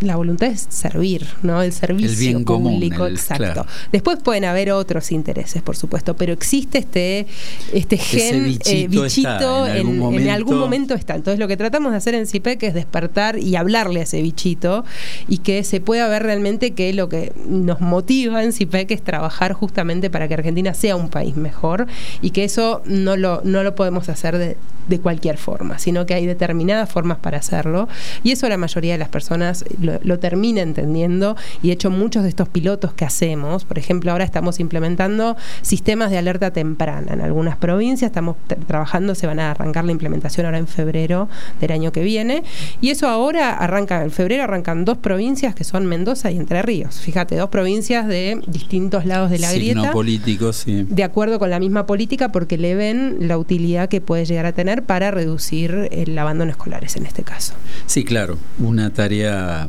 la 0.00 0.16
voluntad 0.16 0.48
de 0.48 0.56
servir, 0.56 1.26
¿no? 1.42 1.62
El 1.62 1.72
servicio 1.72 2.44
público, 2.44 3.06
exacto. 3.06 3.66
Después 3.92 4.18
pueden 4.22 4.44
haber 4.44 4.70
otros 4.72 5.12
intereses, 5.12 5.62
por 5.62 5.76
supuesto, 5.76 6.16
pero 6.16 6.32
existe 6.32 6.78
este, 6.78 7.26
este 7.72 7.96
gen 7.96 8.58
eh, 8.64 8.88
bichito, 8.88 9.66
en, 9.66 10.28
algún 10.28 10.58
momento 10.58 10.94
está. 10.94 11.14
Entonces 11.14 11.38
lo 11.38 11.48
que 11.48 11.56
tratamos 11.56 11.92
de 11.92 11.98
hacer 11.98 12.14
en 12.14 12.26
CIPEC 12.26 12.62
es 12.64 12.74
despertar 12.74 13.38
y 13.38 13.56
hablarle 13.56 14.00
a 14.00 14.02
ese 14.04 14.22
bichito 14.22 14.84
y 15.28 15.38
que 15.38 15.64
se 15.64 15.80
pueda 15.80 16.08
ver 16.08 16.22
realmente 16.22 16.72
que 16.72 16.92
lo 16.92 17.08
que 17.08 17.32
nos 17.46 17.80
motiva 17.80 18.44
en 18.44 18.52
CIPEC 18.52 18.90
es 18.92 19.02
trabajar 19.02 19.52
justamente 19.52 20.10
para 20.10 20.28
que 20.28 20.34
Argentina 20.34 20.74
sea 20.74 20.96
un 20.96 21.08
país 21.08 21.36
mejor 21.36 21.86
y 22.22 22.30
que 22.30 22.44
eso 22.44 22.82
no 22.84 23.16
lo, 23.16 23.40
no 23.44 23.62
lo 23.62 23.74
podemos 23.74 24.08
hacer 24.08 24.38
de, 24.38 24.56
de 24.88 25.00
cualquier 25.00 25.36
forma, 25.36 25.78
sino 25.78 26.06
que 26.06 26.14
hay 26.14 26.26
determinadas 26.26 26.90
formas 26.90 27.18
para 27.18 27.38
hacerlo 27.38 27.88
y 28.22 28.32
eso 28.32 28.48
la 28.48 28.56
mayoría 28.56 28.92
de 28.92 28.98
las 28.98 29.08
personas 29.08 29.64
lo, 29.80 29.87
termina 30.18 30.60
entendiendo 30.62 31.36
y 31.62 31.68
de 31.68 31.74
hecho 31.74 31.90
muchos 31.90 32.22
de 32.22 32.28
estos 32.28 32.48
pilotos 32.48 32.92
que 32.92 33.04
hacemos, 33.04 33.64
por 33.64 33.78
ejemplo, 33.78 34.12
ahora 34.12 34.24
estamos 34.24 34.60
implementando 34.60 35.36
sistemas 35.62 36.10
de 36.10 36.18
alerta 36.18 36.52
temprana 36.52 37.12
en 37.12 37.20
algunas 37.20 37.56
provincias, 37.56 38.08
estamos 38.10 38.36
trabajando, 38.66 39.14
se 39.14 39.26
van 39.26 39.40
a 39.40 39.50
arrancar 39.50 39.84
la 39.84 39.92
implementación 39.92 40.46
ahora 40.46 40.58
en 40.58 40.66
febrero 40.66 41.28
del 41.60 41.72
año 41.72 41.92
que 41.92 42.02
viene 42.02 42.42
y 42.80 42.90
eso 42.90 43.08
ahora 43.08 43.54
arranca, 43.54 44.02
en 44.02 44.10
febrero 44.10 44.44
arrancan 44.44 44.84
dos 44.84 44.98
provincias 44.98 45.54
que 45.54 45.64
son 45.64 45.86
Mendoza 45.86 46.30
y 46.30 46.36
Entre 46.36 46.62
Ríos. 46.62 47.00
Fíjate, 47.00 47.36
dos 47.36 47.50
provincias 47.50 48.06
de 48.06 48.40
distintos 48.46 49.04
lados 49.06 49.30
de 49.30 49.38
la 49.38 49.52
grieta. 49.52 49.92
políticos, 49.92 50.56
sí. 50.56 50.86
De 50.88 51.04
acuerdo 51.04 51.38
con 51.38 51.50
la 51.50 51.58
misma 51.58 51.86
política 51.86 52.30
porque 52.30 52.58
le 52.58 52.74
ven 52.74 53.16
la 53.20 53.38
utilidad 53.38 53.88
que 53.88 54.00
puede 54.00 54.24
llegar 54.24 54.46
a 54.46 54.52
tener 54.52 54.82
para 54.82 55.10
reducir 55.10 55.88
el 55.90 56.18
abandono 56.18 56.50
escolares 56.50 56.96
en 56.96 57.06
este 57.06 57.22
caso. 57.22 57.54
Sí, 57.86 58.04
claro, 58.04 58.38
una 58.58 58.90
tarea 58.92 59.68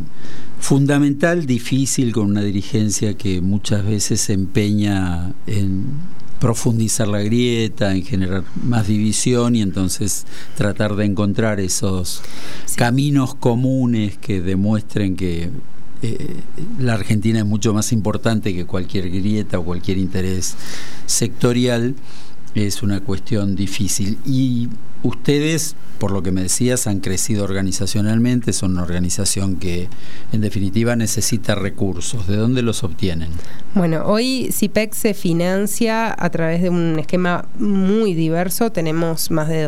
fundamental, 0.59 1.45
difícil, 1.45 2.11
con 2.11 2.27
una 2.27 2.41
dirigencia 2.41 3.15
que 3.15 3.41
muchas 3.41 3.85
veces 3.85 4.21
se 4.21 4.33
empeña 4.33 5.33
en 5.47 5.85
profundizar 6.39 7.07
la 7.07 7.19
grieta, 7.19 7.93
en 7.93 8.03
generar 8.03 8.43
más 8.63 8.87
división 8.87 9.55
y 9.55 9.61
entonces 9.61 10.25
tratar 10.55 10.95
de 10.95 11.05
encontrar 11.05 11.59
esos 11.59 12.21
caminos 12.75 13.35
comunes 13.35 14.17
que 14.17 14.41
demuestren 14.41 15.15
que 15.15 15.49
eh, 16.01 16.37
la 16.79 16.93
Argentina 16.93 17.39
es 17.39 17.45
mucho 17.45 17.73
más 17.73 17.91
importante 17.91 18.53
que 18.53 18.65
cualquier 18.65 19.09
grieta 19.09 19.59
o 19.59 19.65
cualquier 19.65 19.97
interés 19.97 20.55
sectorial 21.05 21.95
es 22.55 22.81
una 22.81 23.01
cuestión 23.01 23.55
difícil. 23.55 24.17
Y 24.25 24.69
ustedes, 25.03 25.75
por 25.97 26.11
lo 26.11 26.23
que 26.23 26.31
me 26.31 26.43
decías, 26.43 26.87
han 26.87 26.99
crecido 26.99 27.43
organizacionalmente, 27.43 28.53
son 28.53 28.71
una 28.71 28.83
organización 28.83 29.57
que 29.57 29.89
en 30.31 30.41
definitiva 30.41 30.95
necesita 30.95 31.55
recursos. 31.55 32.27
¿De 32.27 32.37
dónde 32.37 32.61
los 32.61 32.83
obtienen? 32.83 33.29
Bueno, 33.75 34.03
hoy 34.05 34.49
CIPEC 34.51 34.93
se 34.93 35.13
financia 35.13 36.15
a 36.17 36.29
través 36.29 36.61
de 36.61 36.69
un 36.69 36.97
esquema 36.99 37.45
muy 37.57 38.13
diverso. 38.13 38.71
Tenemos 38.71 39.31
más 39.31 39.47
de 39.47 39.67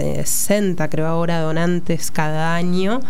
260, 0.00 0.88
creo 0.88 1.06
ahora, 1.06 1.40
donantes 1.40 2.10
cada 2.10 2.54
año. 2.54 3.00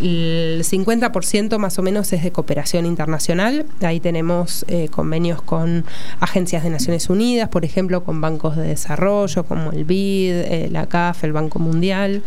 El 0.00 0.64
50% 0.64 1.58
más 1.58 1.78
o 1.78 1.82
menos 1.82 2.12
es 2.12 2.22
de 2.22 2.32
cooperación 2.32 2.86
internacional. 2.86 3.66
Ahí 3.80 4.00
tenemos 4.00 4.64
eh, 4.68 4.88
convenios 4.90 5.42
con 5.42 5.84
agencias 6.20 6.62
de 6.62 6.70
Naciones 6.70 7.10
Unidas, 7.10 7.48
por 7.48 7.64
ejemplo, 7.64 8.04
con 8.04 8.20
bancos 8.20 8.56
de 8.56 8.62
desarrollo 8.62 9.44
como 9.44 9.72
el 9.72 9.84
BID, 9.84 10.32
eh, 10.32 10.68
la 10.70 10.86
CAF, 10.86 11.24
el 11.24 11.32
Banco 11.32 11.58
Mundial. 11.58 12.22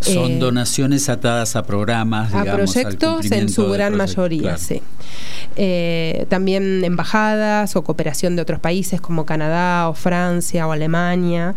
Son 0.00 0.32
eh, 0.32 0.38
donaciones 0.38 1.08
atadas 1.08 1.56
a 1.56 1.64
programas, 1.64 2.28
digamos, 2.28 2.76
a 2.76 2.80
proyectos 2.80 3.30
en 3.32 3.48
su 3.48 3.68
gran 3.70 3.96
mayoría, 3.96 4.56
sí. 4.56 4.82
también 6.28 6.84
embajadas 6.84 7.76
o 7.76 7.82
cooperación 7.82 8.36
de 8.36 8.42
otros 8.42 8.60
países 8.60 9.00
como 9.00 9.24
Canadá 9.24 9.88
o 9.88 9.94
Francia 9.94 10.66
o 10.66 10.72
Alemania. 10.72 11.54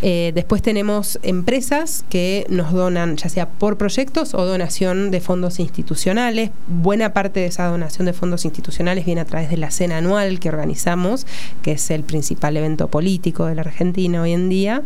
después 0.00 0.62
tenemos 0.62 1.18
empresas 1.42 2.04
que 2.08 2.46
nos 2.48 2.72
donan 2.72 3.16
ya 3.16 3.28
sea 3.28 3.48
por 3.48 3.76
proyectos 3.76 4.32
o 4.32 4.46
donación 4.46 5.10
de 5.10 5.20
fondos 5.20 5.58
institucionales. 5.58 6.50
Buena 6.68 7.12
parte 7.12 7.40
de 7.40 7.46
esa 7.46 7.66
donación 7.66 8.06
de 8.06 8.12
fondos 8.12 8.44
institucionales 8.44 9.04
viene 9.04 9.22
a 9.22 9.24
través 9.24 9.50
de 9.50 9.56
la 9.56 9.72
cena 9.72 9.96
anual 9.96 10.38
que 10.38 10.48
organizamos, 10.48 11.26
que 11.62 11.72
es 11.72 11.90
el 11.90 12.04
principal 12.04 12.56
evento 12.56 12.86
político 12.86 13.46
de 13.46 13.56
la 13.56 13.62
Argentina 13.62 14.22
hoy 14.22 14.32
en 14.32 14.48
día. 14.50 14.82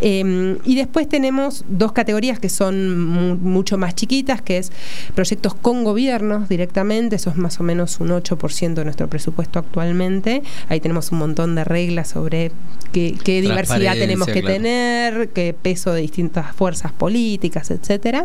Em, 0.00 0.56
y 0.64 0.74
después 0.74 1.06
tenemos 1.06 1.66
dos 1.68 1.92
categorías 1.92 2.38
que 2.38 2.48
son 2.48 3.38
mucho 3.42 3.76
más 3.76 3.94
chiquitas, 3.94 4.40
que 4.40 4.56
es 4.56 4.72
proyectos 5.14 5.54
con 5.54 5.84
gobiernos 5.84 6.48
directamente, 6.48 7.16
eso 7.16 7.28
es 7.28 7.36
más 7.36 7.60
o 7.60 7.62
menos 7.62 8.00
un 8.00 8.08
8% 8.08 8.74
de 8.74 8.84
nuestro 8.84 9.06
presupuesto 9.08 9.58
actualmente. 9.58 10.42
Ahí 10.70 10.80
tenemos 10.80 11.12
un 11.12 11.18
montón 11.18 11.54
de 11.56 11.64
reglas 11.64 12.08
sobre 12.08 12.52
qué, 12.92 13.42
diversidad 13.42 13.94
tenemos 13.94 14.28
que 14.28 14.42
tener, 14.42 15.28
qué 15.28 15.54
peso 15.54 15.89
de 15.92 16.02
distintas 16.02 16.54
fuerzas 16.54 16.92
políticas, 16.92 17.70
etcétera. 17.70 18.22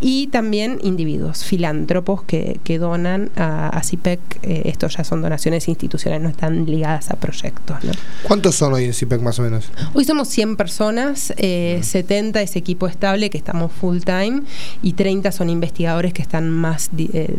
Y 0.00 0.28
también 0.28 0.78
individuos, 0.82 1.44
filántropos 1.44 2.22
que, 2.22 2.60
que 2.64 2.78
donan 2.78 3.30
a, 3.36 3.80
CIPEC. 3.82 4.20
Eh, 4.42 4.62
estos 4.66 4.96
ya 4.96 5.04
son 5.04 5.22
donaciones 5.22 5.68
institucionales, 5.68 6.22
no 6.22 6.28
están 6.28 6.66
ligadas 6.66 7.10
a 7.10 7.16
proyectos. 7.16 7.76
¿Cuántos 8.22 8.54
son 8.54 8.72
hoy 8.74 8.84
en 8.84 8.94
CIPEC 8.94 9.20
más 9.20 9.38
o 9.38 9.42
menos? 9.42 9.70
Hoy 9.92 10.04
somos 10.04 10.28
100 10.28 10.56
personas, 10.56 11.32
70 11.36 12.40
eh, 12.40 12.42
es 12.44 12.56
equipo 12.56 12.86
estable 12.86 13.30
que 13.30 13.38
estamos 13.38 13.72
full 13.72 13.98
time 14.00 14.42
y 14.82 14.94
30 14.94 15.32
son 15.32 15.50
investigadores 15.50 16.12
que 16.12 16.22
están 16.22 16.50
más 16.50 16.90
eh, 16.96 17.36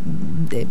de 0.50 0.66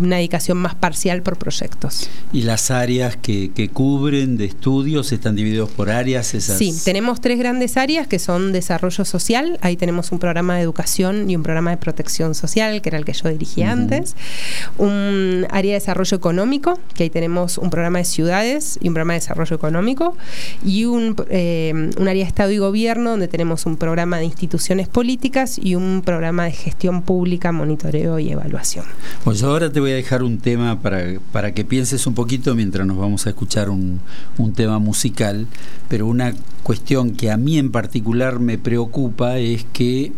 una 0.00 0.16
dedicación 0.16 0.58
más 0.58 0.74
parcial 0.74 1.22
por 1.22 1.36
proyectos. 1.36 2.08
¿Y 2.32 2.42
las 2.42 2.70
áreas 2.70 3.16
que, 3.16 3.50
que 3.52 3.68
cubren 3.68 4.36
de 4.36 4.44
estudios 4.44 5.12
están 5.12 5.36
divididos 5.36 5.70
por 5.70 5.90
áreas? 5.90 6.34
Esas... 6.34 6.58
Sí, 6.58 6.74
tenemos 6.84 7.20
tres 7.20 7.38
grandes 7.38 7.76
áreas 7.76 8.06
que 8.06 8.18
son 8.18 8.49
desarrollo 8.52 9.04
social, 9.04 9.58
ahí 9.62 9.76
tenemos 9.76 10.12
un 10.12 10.18
programa 10.18 10.56
de 10.56 10.62
educación 10.62 11.30
y 11.30 11.36
un 11.36 11.42
programa 11.42 11.70
de 11.70 11.76
protección 11.76 12.34
social, 12.34 12.82
que 12.82 12.88
era 12.88 12.98
el 12.98 13.04
que 13.04 13.12
yo 13.12 13.28
dirigía 13.28 13.72
antes, 13.72 14.16
un 14.78 15.46
área 15.50 15.72
de 15.72 15.80
desarrollo 15.80 16.16
económico, 16.16 16.78
que 16.94 17.04
ahí 17.04 17.10
tenemos 17.10 17.58
un 17.58 17.70
programa 17.70 17.98
de 17.98 18.04
ciudades 18.04 18.78
y 18.80 18.88
un 18.88 18.94
programa 18.94 19.14
de 19.14 19.20
desarrollo 19.20 19.56
económico, 19.56 20.16
y 20.64 20.84
un, 20.84 21.16
eh, 21.28 21.72
un 21.74 22.08
área 22.08 22.24
de 22.24 22.28
Estado 22.28 22.50
y 22.50 22.58
Gobierno, 22.58 23.10
donde 23.10 23.28
tenemos 23.28 23.66
un 23.66 23.76
programa 23.76 24.18
de 24.18 24.24
instituciones 24.24 24.88
políticas 24.88 25.58
y 25.58 25.74
un 25.74 26.02
programa 26.04 26.44
de 26.44 26.52
gestión 26.52 27.02
pública, 27.02 27.52
monitoreo 27.52 28.18
y 28.18 28.30
evaluación. 28.32 28.84
Pues 29.24 29.42
ahora 29.42 29.70
te 29.70 29.80
voy 29.80 29.92
a 29.92 29.94
dejar 29.94 30.22
un 30.22 30.38
tema 30.38 30.80
para, 30.80 31.18
para 31.32 31.52
que 31.54 31.64
pienses 31.64 32.06
un 32.06 32.14
poquito 32.14 32.54
mientras 32.54 32.86
nos 32.86 32.96
vamos 32.96 33.26
a 33.26 33.30
escuchar 33.30 33.70
un, 33.70 34.00
un 34.38 34.52
tema 34.52 34.78
musical, 34.78 35.46
pero 35.88 36.06
una 36.06 36.34
cuestión 36.62 37.12
que 37.12 37.30
a 37.30 37.36
mí 37.36 37.58
en 37.58 37.72
particular 37.72 38.39
me 38.40 38.58
preocupa 38.58 39.38
es 39.38 39.64
que 39.72 40.12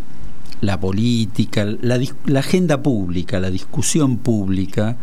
la 0.61 0.79
política, 0.79 1.65
la, 1.65 1.99
agenda 2.39 2.83
pública, 2.83 3.41
la 3.41 3.51
discusión 3.51 4.17
pública, 4.19 4.97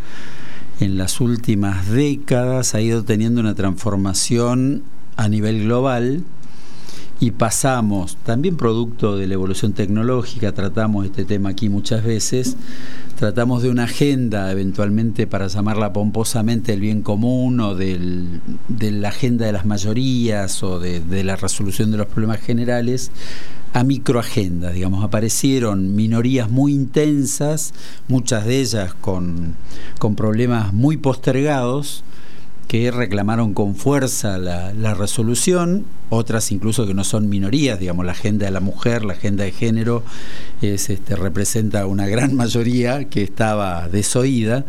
en 0.80 0.98
las 0.98 1.20
últimas 1.20 1.90
décadas 1.90 2.74
ha 2.74 2.82
ido 2.82 3.04
teniendo 3.04 3.42
una 3.42 3.56
transformación 3.56 4.84
a 5.18 5.28
nivel 5.28 5.66
global 5.66 6.24
y 7.22 7.32
pasamos, 7.32 8.18
también 8.24 8.56
producto 8.56 9.18
de 9.18 9.28
la 9.28 9.34
evolución 9.34 9.74
tecnológica, 9.74 10.54
tratamos 10.54 11.06
este 11.06 11.26
tema 11.26 11.50
aquí 11.50 11.68
muchas 11.68 12.04
veces, 12.04 12.56
tratamos 13.18 13.62
de 13.62 13.70
una 13.70 13.84
agenda 13.84 14.50
eventualmente 14.52 15.28
para 15.28 15.48
llamarla 15.48 15.92
pomposamente 15.92 16.72
el 16.72 16.80
bien 16.80 17.02
común 17.02 17.60
o 17.60 17.76
del, 17.76 18.40
de 18.70 18.92
la 18.92 19.10
agenda 19.10 19.46
de 19.46 19.52
las 19.52 19.66
mayorías 19.66 20.64
o 20.64 20.80
de, 20.80 21.24
la 21.24 21.36
resolución 21.36 21.92
de 21.92 21.98
los 21.98 22.08
problemas 22.08 22.40
generales 22.40 23.12
a 23.74 23.84
microagenda, 23.84 24.72
digamos, 24.72 25.04
aparecieron 25.04 25.96
minorías 25.96 26.50
muy 26.50 26.74
intensas, 26.74 27.74
muchas 28.08 28.46
de 28.46 28.62
ellas 28.62 28.94
con, 28.94 29.56
con 30.00 30.16
problemas 30.16 30.74
muy 30.74 30.96
postergados, 30.96 32.04
que 32.70 32.92
reclamaron 32.92 33.56
con 33.56 33.76
fuerza 33.76 34.38
la, 34.38 34.94
resolución, 34.94 35.86
otras 36.10 36.52
incluso 36.52 36.86
que 36.86 36.94
no 36.94 37.04
son 37.04 37.28
minorías, 37.28 37.80
digamos, 37.80 38.06
la 38.06 38.12
agenda 38.12 38.46
de 38.46 38.52
la 38.52 38.60
mujer, 38.60 39.04
la 39.04 39.14
agenda 39.14 39.44
de 39.44 39.52
género, 39.52 40.04
es, 40.62 40.92
este, 40.92 41.16
representa 41.16 41.88
una 41.88 42.06
gran 42.06 42.36
mayoría 42.36 43.06
que 43.06 43.24
estaba 43.24 43.90
desoída, 43.90 44.66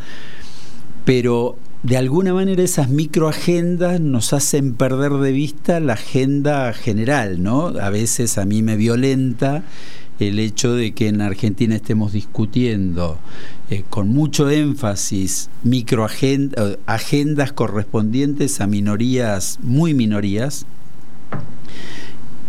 pero 1.04 1.58
de 1.82 1.98
alguna 1.98 2.32
manera 2.32 2.62
esas 2.62 2.88
microagendas 2.88 4.00
nos 4.00 4.32
hacen 4.32 4.76
perder 4.76 5.12
de 5.12 5.32
vista 5.32 5.78
la 5.78 5.92
agenda 5.92 6.72
general, 6.72 7.42
¿no? 7.42 7.66
A 7.66 7.90
veces 7.90 8.38
a 8.38 8.46
mí 8.46 8.62
me 8.62 8.76
violenta 8.76 9.62
el 10.20 10.38
hecho 10.38 10.74
de 10.74 10.92
que 10.92 11.08
en 11.08 11.20
Argentina 11.20 11.74
estemos 11.74 12.12
discutiendo 12.12 13.18
eh, 13.70 13.84
con 13.88 14.08
mucho 14.08 14.50
énfasis 14.50 15.50
microagendas, 15.62 16.78
agendas 16.86 17.52
correspondientes 17.52 18.60
a 18.60 18.66
minorías, 18.66 19.58
muy 19.62 19.94
minorías, 19.94 20.66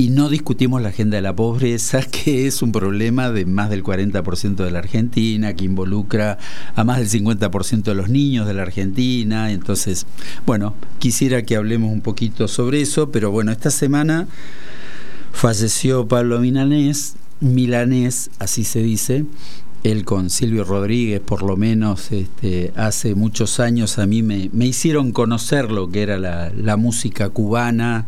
y 0.01 0.09
no 0.09 0.29
discutimos 0.29 0.81
la 0.81 0.89
agenda 0.89 1.17
de 1.17 1.21
la 1.21 1.35
pobreza, 1.35 2.01
que 2.11 2.47
es 2.47 2.63
un 2.63 2.71
problema 2.71 3.29
de 3.29 3.45
más 3.45 3.69
del 3.69 3.83
40% 3.83 4.55
de 4.55 4.71
la 4.71 4.79
Argentina, 4.79 5.53
que 5.53 5.65
involucra 5.65 6.39
a 6.75 6.83
más 6.83 6.97
del 6.97 7.23
50% 7.23 7.83
de 7.83 7.93
los 7.93 8.09
niños 8.09 8.47
de 8.47 8.55
la 8.55 8.63
Argentina. 8.63 9.51
Entonces, 9.51 10.07
bueno, 10.47 10.73
quisiera 10.97 11.43
que 11.43 11.55
hablemos 11.55 11.91
un 11.93 12.01
poquito 12.01 12.47
sobre 12.47 12.81
eso, 12.81 13.11
pero 13.11 13.29
bueno, 13.29 13.51
esta 13.51 13.69
semana 13.69 14.27
falleció 15.33 16.07
Pablo 16.07 16.39
Milanés, 16.39 17.13
Milanés, 17.41 18.31
así 18.39 18.63
se 18.63 18.81
dice, 18.81 19.25
él 19.83 20.05
con 20.05 20.29
Silvio 20.29 20.63
Rodríguez, 20.63 21.19
por 21.19 21.41
lo 21.41 21.57
menos 21.57 22.11
este, 22.11 22.71
hace 22.75 23.15
muchos 23.15 23.59
años 23.59 23.97
a 23.97 24.05
mí 24.05 24.21
me, 24.21 24.49
hicieron 24.65 25.11
conocer 25.11 25.71
lo 25.71 25.89
que 25.89 26.03
era 26.03 26.17
la, 26.17 26.77
música 26.77 27.29
cubana, 27.29 28.05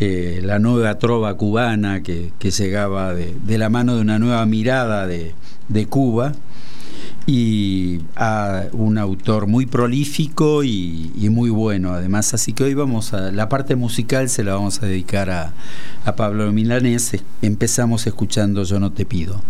eh, 0.00 0.40
la 0.44 0.58
nueva 0.58 0.98
trova 0.98 1.34
cubana 1.34 2.02
que, 2.02 2.30
llegaba 2.38 3.14
de, 3.14 3.58
la 3.58 3.70
mano 3.70 3.96
de 3.96 4.02
una 4.02 4.18
nueva 4.18 4.44
mirada 4.46 5.06
de, 5.06 5.34
de 5.68 5.86
Cuba. 5.86 6.34
Y 7.28 8.00
a 8.16 8.68
un 8.72 8.96
autor 8.96 9.46
muy 9.48 9.66
prolífico 9.66 10.64
y, 10.64 11.28
muy 11.30 11.50
bueno 11.50 11.92
además. 11.92 12.32
Así 12.32 12.54
que 12.54 12.64
hoy 12.64 12.72
vamos 12.72 13.12
a 13.12 13.30
la 13.30 13.50
parte 13.50 13.76
musical 13.76 14.30
se 14.30 14.44
la 14.44 14.54
vamos 14.54 14.82
a 14.82 14.86
dedicar 14.86 15.28
a, 15.28 15.52
a 16.06 16.16
Pablo 16.16 16.50
Milanés. 16.52 17.12
Empezamos 17.42 18.06
escuchando 18.06 18.64
Yo 18.64 18.80
no 18.80 18.92
te 18.92 19.04
pido. 19.04 19.42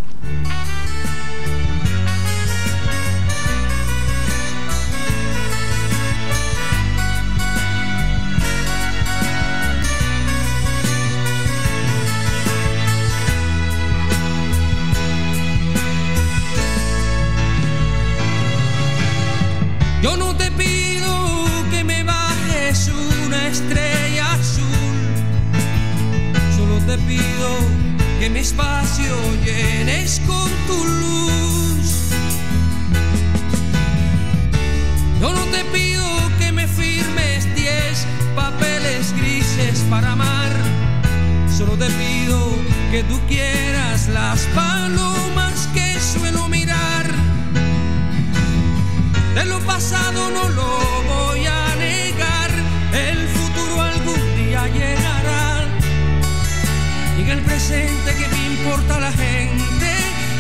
Presente 57.69 58.15
que 58.15 58.47
importa 58.47 58.99
la 58.99 59.13
gente 59.13 59.87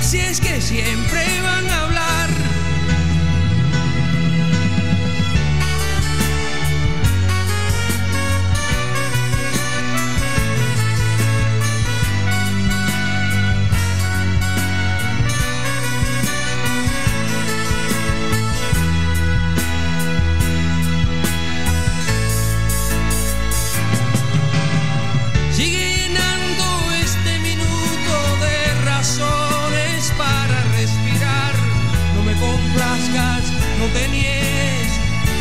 si 0.00 0.18
es 0.18 0.40
que 0.40 0.60
siempre 0.62 1.20
van 1.42 1.68
a 1.68 1.82
hablar? 1.82 2.37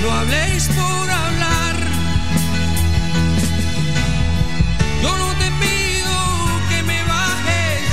No 0.07 0.13
habléis 0.13 0.67
por 0.67 1.09
hablar. 1.09 1.75
Yo 5.03 5.17
no 5.17 5.29
te 5.41 5.49
pido 5.63 6.15
que 6.69 6.83
me 6.83 6.99
bajes 7.03 7.83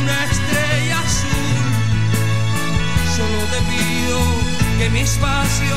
una 0.00 0.16
estrella 0.32 0.98
azul, 1.08 1.64
solo 3.16 3.40
te 3.52 3.60
pido 3.72 4.18
que 4.78 4.90
mi 4.90 5.00
espacio 5.00 5.76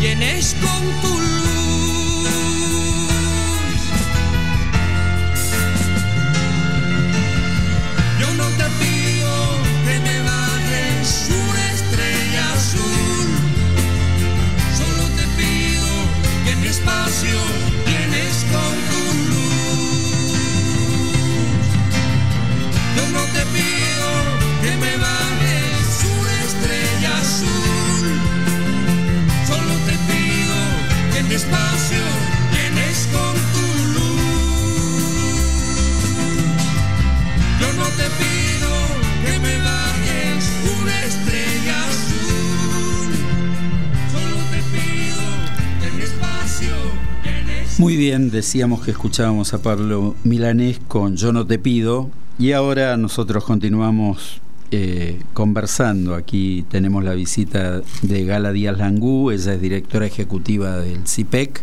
llenes 0.00 0.54
con 0.60 0.82
tu 1.02 1.20
luz. 1.20 1.53
Muy 47.76 47.96
bien, 47.96 48.30
decíamos 48.30 48.84
que 48.84 48.92
escuchábamos 48.92 49.52
a 49.52 49.60
Pablo 49.60 50.14
Milanés 50.22 50.78
con 50.86 51.16
Yo 51.16 51.32
no 51.32 51.44
te 51.44 51.58
pido 51.58 52.08
y 52.38 52.52
ahora 52.52 52.96
nosotros 52.96 53.42
continuamos 53.42 54.40
eh, 54.74 55.20
conversando. 55.32 56.14
Aquí 56.14 56.64
tenemos 56.68 57.04
la 57.04 57.14
visita 57.14 57.80
de 58.02 58.24
Gala 58.24 58.52
Díaz 58.52 58.76
Langú, 58.76 59.30
ella 59.30 59.54
es 59.54 59.60
directora 59.60 60.06
ejecutiva 60.06 60.78
del 60.78 61.06
CIPEC. 61.06 61.62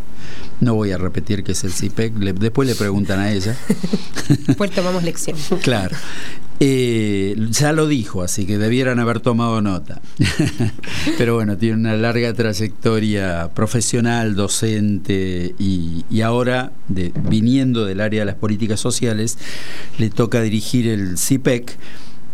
No 0.61 0.75
voy 0.75 0.91
a 0.91 0.97
repetir 0.97 1.43
qué 1.43 1.51
es 1.51 1.63
el 1.63 1.71
CIPEC, 1.71 2.13
después 2.13 2.67
le 2.67 2.75
preguntan 2.75 3.19
a 3.19 3.31
ella. 3.31 3.55
Después 4.47 4.71
tomamos 4.71 5.03
lección. 5.03 5.35
claro. 5.61 5.95
Eh, 6.63 7.35
ya 7.49 7.73
lo 7.73 7.87
dijo, 7.87 8.21
así 8.21 8.45
que 8.45 8.59
debieran 8.59 8.99
haber 8.99 9.19
tomado 9.19 9.61
nota. 9.61 9.99
Pero 11.17 11.33
bueno, 11.33 11.57
tiene 11.57 11.75
una 11.75 11.97
larga 11.97 12.33
trayectoria 12.35 13.49
profesional, 13.55 14.35
docente 14.35 15.55
y, 15.57 16.21
ahora, 16.21 16.71
de, 16.87 17.11
viniendo 17.27 17.83
del 17.85 17.99
área 17.99 18.19
de 18.21 18.25
las 18.27 18.35
políticas 18.35 18.79
sociales, 18.79 19.39
le 19.97 20.11
toca 20.11 20.41
dirigir 20.43 20.87
el 20.87 21.17
CIPEC. 21.17 21.77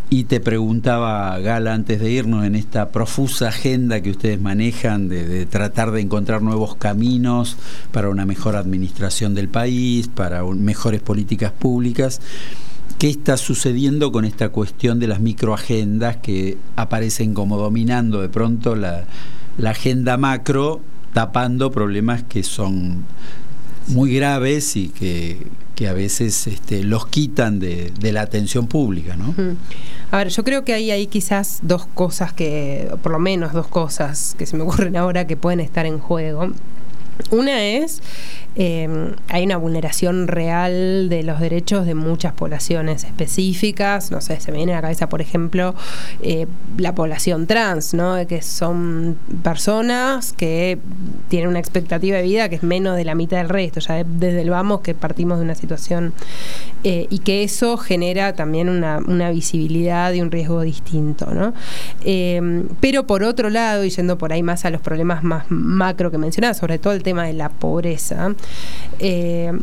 Y 0.09 0.23
te 0.23 0.39
preguntaba, 0.39 1.37
Gala, 1.39 1.73
antes 1.73 1.99
de 1.99 2.09
irnos 2.09 2.45
en 2.45 2.55
esta 2.55 2.91
profusa 2.91 3.49
agenda 3.49 3.99
que 3.99 4.11
ustedes 4.11 4.39
manejan 4.39 5.09
de, 5.09 5.45
tratar 5.45 5.91
de 5.91 5.99
encontrar 5.99 6.41
nuevos 6.41 6.77
caminos 6.77 7.57
para 7.91 8.07
una 8.07 8.25
mejor 8.25 8.55
administración 8.55 9.35
del 9.35 9.49
país, 9.49 10.07
para 10.07 10.45
mejores 10.45 11.01
políticas 11.01 11.51
públicas 11.51 12.21
qué 12.97 13.09
está 13.09 13.37
sucediendo 13.37 14.11
con 14.11 14.25
esta 14.25 14.49
cuestión 14.49 14.99
de 14.99 15.07
las 15.07 15.19
microagendas 15.19 16.17
que 16.17 16.57
aparecen 16.75 17.33
como 17.33 17.57
dominando 17.57 18.21
de 18.21 18.29
pronto 18.29 18.75
la, 18.75 19.05
agenda 19.63 20.17
macro, 20.17 20.81
tapando 21.13 21.69
problemas 21.71 22.23
que 22.23 22.43
son 22.43 23.05
muy 23.87 24.13
graves 24.15 24.75
y 24.75 24.89
que, 24.89 25.87
a 25.87 25.93
veces 25.93 26.47
este, 26.47 26.83
los 26.83 27.07
quitan 27.07 27.59
de, 27.59 27.91
la 28.01 28.21
atención 28.21 28.67
pública, 28.67 29.15
¿no? 29.15 29.33
A 30.11 30.17
ver, 30.17 30.29
yo 30.29 30.43
creo 30.43 30.63
que 30.63 30.73
hay 30.73 30.91
ahí 30.91 31.07
quizás 31.07 31.59
dos 31.61 31.85
cosas 31.85 32.33
que, 32.33 32.89
por 33.03 33.11
lo 33.11 33.19
menos 33.19 33.53
dos 33.53 33.67
cosas 33.67 34.35
que 34.37 34.45
se 34.45 34.57
me 34.57 34.63
ocurren 34.63 34.95
ahora 34.95 35.27
que 35.27 35.37
pueden 35.37 35.59
estar 35.59 35.85
en 35.85 35.99
juego. 35.99 36.51
Una 37.31 37.63
es 37.63 38.01
eh, 38.59 39.13
hay 39.27 39.43
una 39.43 39.57
vulneración 39.57 40.27
real 40.27 41.09
de 41.09 41.21
los 41.21 41.39
derechos 41.39 41.85
de 41.85 41.93
muchas 41.93 42.33
poblaciones 42.33 43.03
específicas. 43.03 44.09
No 44.09 44.19
sé, 44.19 44.39
se 44.39 44.51
me 44.51 44.57
viene 44.57 44.73
a 44.73 44.77
la 44.77 44.81
cabeza, 44.81 45.07
por 45.09 45.21
ejemplo, 45.21 45.75
eh, 46.23 46.47
la 46.77 46.95
población 46.95 47.45
trans, 47.45 47.93
¿no? 47.93 48.15
Que 48.25 48.41
son 48.41 49.15
personas 49.43 50.33
que 50.33 50.79
tienen 51.29 51.49
una 51.49 51.59
expectativa 51.59 52.17
de 52.17 52.23
vida 52.23 52.49
que 52.49 52.55
es 52.55 52.63
menos 52.63 52.97
de 52.97 53.05
la 53.05 53.13
mitad 53.13 53.37
del 53.37 53.49
resto. 53.49 53.79
Ya 53.79 54.03
desde 54.03 54.41
el 54.41 54.49
vamos 54.49 54.81
que 54.81 54.95
partimos 54.95 55.37
de 55.37 55.45
una 55.45 55.55
situación 55.55 56.13
eh, 56.83 57.05
y 57.11 57.19
que 57.19 57.43
eso 57.43 57.77
genera 57.77 58.33
también 58.33 58.69
una, 58.69 58.97
visibilidad 59.29 60.13
y 60.13 60.21
un 60.21 60.31
riesgo 60.31 60.61
distinto, 60.61 61.27
¿no? 61.33 61.53
pero 62.79 63.05
por 63.05 63.23
otro 63.23 63.49
lado, 63.49 63.83
y 63.83 63.89
yendo 63.89 64.17
por 64.17 64.31
ahí 64.31 64.41
más 64.41 64.63
a 64.63 64.69
los 64.69 64.79
problemas 64.79 65.21
más 65.21 65.45
macro 65.49 66.09
que 66.11 66.17
mencionaba, 66.17 66.53
sobre 66.53 66.79
todo 66.79 66.93
el 66.93 67.03
tema 67.07 67.23
de 67.23 67.31
la 67.31 67.47
pobreza, 67.47 68.35
eh, 68.99 69.53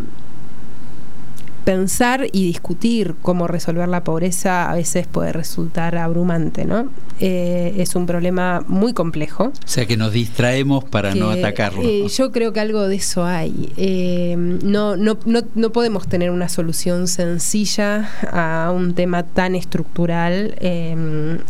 pensar 1.65 2.27
y 2.33 2.45
discutir 2.45 3.15
cómo 3.23 3.49
resolver 3.49 3.89
la 3.89 4.05
pobreza 4.05 4.71
a 4.71 4.75
veces 4.75 5.07
puede 5.07 5.33
resultar 5.33 5.97
abrumante, 5.97 6.65
¿no? 6.65 6.91
Eh, 7.21 7.75
es 7.79 7.95
un 7.95 8.07
problema 8.07 8.63
muy 8.69 8.93
complejo. 8.93 9.45
O 9.45 9.53
sea 9.69 9.87
que 9.87 9.97
nos 9.97 10.13
distraemos 10.13 10.85
para 10.85 11.15
no 11.15 11.31
atacarlo. 11.31 11.83
Eh, 11.83 12.07
yo 12.09 12.33
creo 12.33 12.53
que 12.53 12.61
algo 12.61 12.87
de 12.87 12.97
eso 12.97 13.25
hay. 13.25 13.73
Eh, 13.77 14.37
no, 14.37 14.97
no, 14.97 15.19
no, 15.25 15.41
no, 15.55 15.71
podemos 15.71 16.07
tener 16.07 16.31
una 16.31 16.49
solución 16.49 17.09
sencilla 17.09 18.11
a 18.31 18.71
un 18.71 18.95
tema 18.95 19.23
tan 19.23 19.55
estructural 19.55 20.55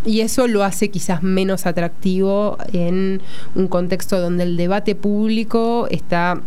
y 0.05 0.21
eso 0.21 0.47
lo 0.47 0.63
hace 0.63 0.91
quizás 0.91 1.23
menos 1.23 1.67
atractivo 1.67 2.57
en 2.73 3.21
un 3.55 3.69
contexto 3.69 4.21
donde 4.21 4.45
el 4.45 4.57
debate 4.57 4.95
público 4.95 5.89
está 5.91 6.41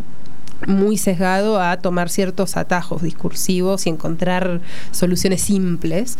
muy 0.65 0.97
sesgado 0.97 1.61
a 1.61 1.77
tomar 1.77 2.09
ciertos 2.09 2.57
atajos 2.57 3.01
discursivos 3.01 3.85
y 3.85 3.89
encontrar 3.89 4.61
soluciones 4.91 5.41
simples 5.41 6.17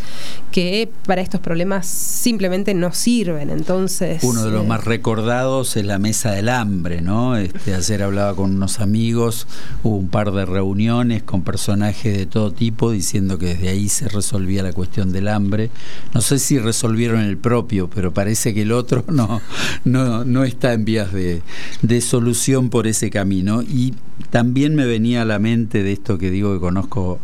que 0.52 0.90
para 1.06 1.22
estos 1.22 1.42
problemas 1.42 1.88
simplemente 1.88 2.74
no 2.74 2.94
sirven. 2.94 3.50
Entonces. 3.50 4.24
Uno 4.24 4.44
de 4.44 4.52
los 4.52 4.64
eh, 4.64 4.68
más 4.68 4.84
recordados 4.84 5.76
es 5.78 5.86
la 5.86 5.98
mesa 5.98 6.32
del 6.32 6.50
hambre, 6.50 7.02
¿no? 7.02 7.36
Este, 7.38 7.74
ayer 7.74 8.04
hablaba 8.04 8.36
con 8.36 8.56
unos 8.56 8.80
amigos, 8.80 9.48
hubo 9.84 9.98
un 9.98 10.10
par 10.10 10.32
de 10.32 10.46
reuniones 10.46 11.24
con 11.24 11.42
personajes 11.42 12.18
de 12.18 12.26
todo 12.26 12.52
tipo 12.52 12.92
diciendo 12.92 13.38
que 13.38 13.48
desde 13.48 13.70
ahí 13.70 13.90
se 13.90 14.08
resolvía 14.08 14.64
la 14.64 14.74
cuestión 14.74 15.12
del 15.12 15.28
hambre. 15.28 15.70
No 16.14 16.22
sé 16.22 16.40
si 16.40 16.60
resolvieron 16.60 17.22
el 17.22 17.38
propio, 17.38 17.90
pero 17.90 18.14
parece 18.14 18.54
que 18.54 18.64
el 18.64 18.72
otro 18.72 19.04
no, 19.12 19.42
no, 19.84 20.26
no 20.26 20.44
está 20.44 20.74
en 20.74 20.86
vías 20.86 21.12
de, 21.12 21.42
de 21.82 22.02
solución 22.02 22.70
por 22.70 22.88
ese 22.88 23.10
camino. 23.10 23.62
Y 23.62 23.94
también 24.30 24.76
me 24.76 24.86
venía 24.86 25.22
a 25.22 25.26
la 25.26 25.40
mente 25.40 25.84
de 25.84 25.94
esto 25.94 26.18
que 26.18 26.32
digo 26.32 26.54
que 26.54 26.60
conozco 26.60 27.20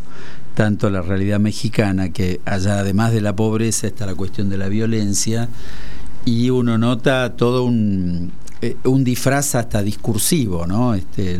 tanto 0.54 0.88
la 0.88 1.02
realidad 1.02 1.40
mexicana, 1.40 2.10
que 2.10 2.40
allá 2.44 2.78
además 2.78 3.12
de 3.12 3.20
la 3.20 3.34
pobreza 3.34 3.86
está 3.86 4.06
la 4.06 4.14
cuestión 4.14 4.48
de 4.48 4.56
la 4.56 4.68
violencia, 4.68 5.48
y 6.24 6.50
uno 6.50 6.78
nota 6.78 7.36
todo 7.36 7.64
un, 7.64 8.32
eh, 8.64 8.76
un 8.84 9.04
disfraz 9.04 9.54
hasta 9.56 9.82
discursivo, 9.82 10.66
¿no? 10.66 10.94
Este, 10.94 11.38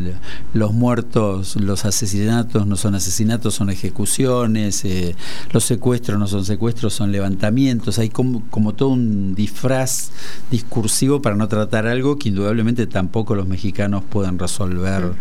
los 0.53 0.75
muertos, 0.75 1.57
los 1.57 1.87
asesinatos 1.87 2.67
no 2.67 2.77
son 2.77 2.95
asesinatos, 2.95 3.55
son 3.55 3.71
ejecuciones, 3.71 4.85
eh, 4.85 5.17
los 5.51 5.65
secuestros 5.65 6.19
no 6.19 6.27
son 6.27 6.45
secuestros, 6.45 6.93
son 6.93 7.13
levantamientos, 7.13 7.99
hay 7.99 8.11
como, 8.11 8.43
como 8.51 8.75
todo 8.75 8.91
un 8.91 9.35
disfraz 9.35 10.11
discursivo 10.51 11.23
para 11.23 11.35
no 11.35 11.49
tratar 11.49 11.87
algo 11.87 12.19
que 12.19 12.29
indudablemente 12.29 12.87
tampoco 12.87 13.35
los 13.35 13.49
mexicanos 13.49 14.05
pueden 14.05 14.39
resolver 14.39 15.13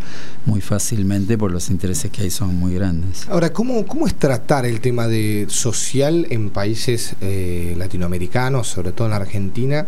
muy 0.46 0.60
fácilmente 0.60 1.38
por 1.38 1.52
los 1.52 1.70
intereses 1.70 2.12
que 2.12 2.24
hay 2.24 2.32
son 2.32 2.54
muy 2.56 2.74
grandes. 2.74 3.30
Ahora, 3.30 3.54
¿cómo, 3.54 3.86
cómo 3.86 4.08
es 4.08 4.16
tratar 4.16 4.66
el 4.66 4.82
tema 4.82 5.08
de 5.08 5.46
social 5.48 6.28
en 6.32 6.50
países 6.50 7.16
eh, 7.22 7.76
latinoamericanos, 7.78 8.68
sobre 8.68 8.92
todo 8.92 9.08
en 9.08 9.14
Argentina? 9.14 9.88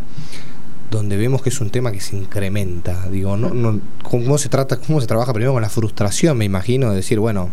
Donde 0.95 1.17
vemos 1.17 1.41
que 1.41 1.49
es 1.49 1.62
un 1.62 1.69
tema 1.69 1.91
que 1.91 2.01
se 2.01 2.15
incrementa. 2.15 3.08
Digo, 3.10 3.38
no, 3.38 3.53
no, 3.53 3.79
¿cómo 4.03 4.38
se 4.38 4.49
trata, 4.49 4.77
cómo 4.77 5.01
se 5.01 5.08
trabaja 5.08 5.34
primero 5.34 5.53
con 5.53 5.62
la 5.62 5.69
frustración, 5.69 6.38
me 6.38 6.45
imagino, 6.45 6.89
de 6.89 6.97
decir, 6.97 7.19
bueno, 7.19 7.51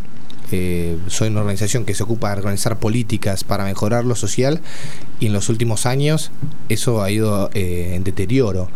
eh, 0.52 0.98
soy 1.06 1.28
una 1.28 1.40
organización 1.40 1.84
que 1.84 1.94
se 1.94 2.02
ocupa 2.02 2.30
de 2.30 2.38
organizar 2.38 2.78
políticas 2.78 3.42
para 3.42 3.64
mejorar 3.64 4.04
lo 4.04 4.14
social 4.14 4.60
y 5.18 5.26
en 5.26 5.32
los 5.32 5.48
últimos 5.48 5.86
años 5.86 6.30
eso 6.68 7.02
ha 7.02 7.10
ido 7.10 7.50
eh, 7.54 7.92
en 7.94 8.04
deterioro. 8.04 8.68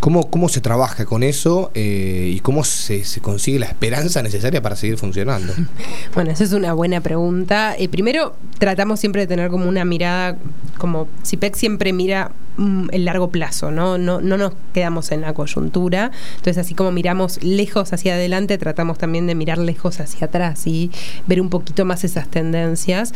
¿Cómo, 0.00 0.28
¿Cómo 0.30 0.48
se 0.48 0.60
trabaja 0.60 1.06
con 1.06 1.22
eso 1.22 1.70
eh, 1.74 2.32
y 2.34 2.40
cómo 2.40 2.62
se, 2.64 3.04
se, 3.04 3.20
consigue 3.20 3.58
la 3.58 3.66
esperanza 3.66 4.22
necesaria 4.22 4.60
para 4.60 4.76
seguir 4.76 4.98
funcionando? 4.98 5.52
Bueno, 6.14 6.30
esa 6.30 6.44
es 6.44 6.52
una 6.52 6.72
buena 6.74 7.00
pregunta. 7.00 7.74
Eh, 7.76 7.88
primero, 7.88 8.36
tratamos 8.58 9.00
siempre 9.00 9.22
de 9.22 9.26
tener 9.26 9.50
como 9.50 9.68
una 9.68 9.84
mirada, 9.84 10.36
como 10.78 11.08
CIPEC 11.24 11.56
siempre 11.56 11.92
mira 11.92 12.30
mm, 12.56 12.88
el 12.92 13.04
largo 13.04 13.30
plazo, 13.30 13.72
¿no? 13.72 13.98
¿no? 13.98 14.20
No 14.20 14.36
nos 14.36 14.52
quedamos 14.72 15.10
en 15.10 15.22
la 15.22 15.34
coyuntura. 15.34 16.12
Entonces, 16.36 16.58
así 16.58 16.74
como 16.74 16.92
miramos 16.92 17.42
lejos 17.42 17.92
hacia 17.92 18.14
adelante, 18.14 18.58
tratamos 18.58 18.98
también 18.98 19.26
de 19.26 19.34
mirar 19.34 19.58
lejos 19.58 19.98
hacia 19.98 20.26
atrás 20.28 20.66
y 20.66 20.92
ver 21.26 21.40
un 21.40 21.50
poquito 21.50 21.84
más 21.84 22.04
esas 22.04 22.28
tendencias. 22.28 23.12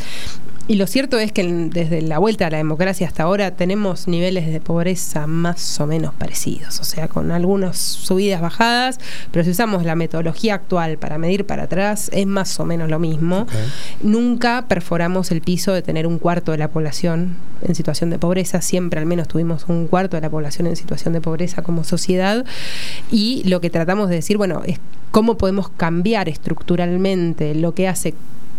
Y 0.70 0.74
lo 0.74 0.86
cierto 0.86 1.18
es 1.18 1.32
que 1.32 1.42
desde 1.44 2.02
la 2.02 2.18
vuelta 2.18 2.46
a 2.46 2.50
la 2.50 2.58
democracia 2.58 3.06
hasta 3.06 3.22
ahora 3.22 3.52
tenemos 3.52 4.06
niveles 4.06 4.46
de 4.52 4.60
pobreza 4.60 5.26
más 5.26 5.80
o 5.80 5.86
menos 5.86 6.12
parecidos, 6.12 6.78
o 6.80 6.84
sea, 6.84 7.08
con 7.08 7.30
algunas 7.30 7.78
subidas, 7.78 8.42
bajadas, 8.42 9.00
pero 9.30 9.44
si 9.46 9.50
usamos 9.52 9.86
la 9.86 9.94
metodología 9.94 10.54
actual 10.54 10.98
para 10.98 11.16
medir 11.16 11.46
para 11.46 11.62
atrás, 11.62 12.10
es 12.12 12.26
más 12.26 12.60
o 12.60 12.66
menos 12.66 12.90
lo 12.90 12.98
mismo. 12.98 13.46
Nunca 14.02 14.66
perforamos 14.68 15.30
el 15.30 15.40
piso 15.40 15.72
de 15.72 15.80
tener 15.80 16.06
un 16.06 16.18
cuarto 16.18 16.52
de 16.52 16.58
la 16.58 16.68
población 16.68 17.36
en 17.62 17.74
situación 17.74 18.10
de 18.10 18.18
pobreza, 18.18 18.60
siempre 18.60 19.00
al 19.00 19.06
menos 19.06 19.26
tuvimos 19.26 19.64
un 19.68 19.86
cuarto 19.86 20.18
de 20.18 20.20
la 20.20 20.28
población 20.28 20.66
en 20.66 20.76
situación 20.76 21.14
de 21.14 21.22
pobreza 21.22 21.62
como 21.62 21.82
sociedad, 21.82 22.44
y 23.10 23.42
lo 23.48 23.62
que 23.62 23.70
tratamos 23.70 24.10
de 24.10 24.16
decir, 24.16 24.36
bueno, 24.36 24.60
es 24.66 24.78
cómo 25.12 25.38
podemos 25.38 25.70
cambiar 25.70 26.28
estructuralmente 26.28 27.54
lo 27.54 27.72
que 27.72 27.88
hace 27.88 28.12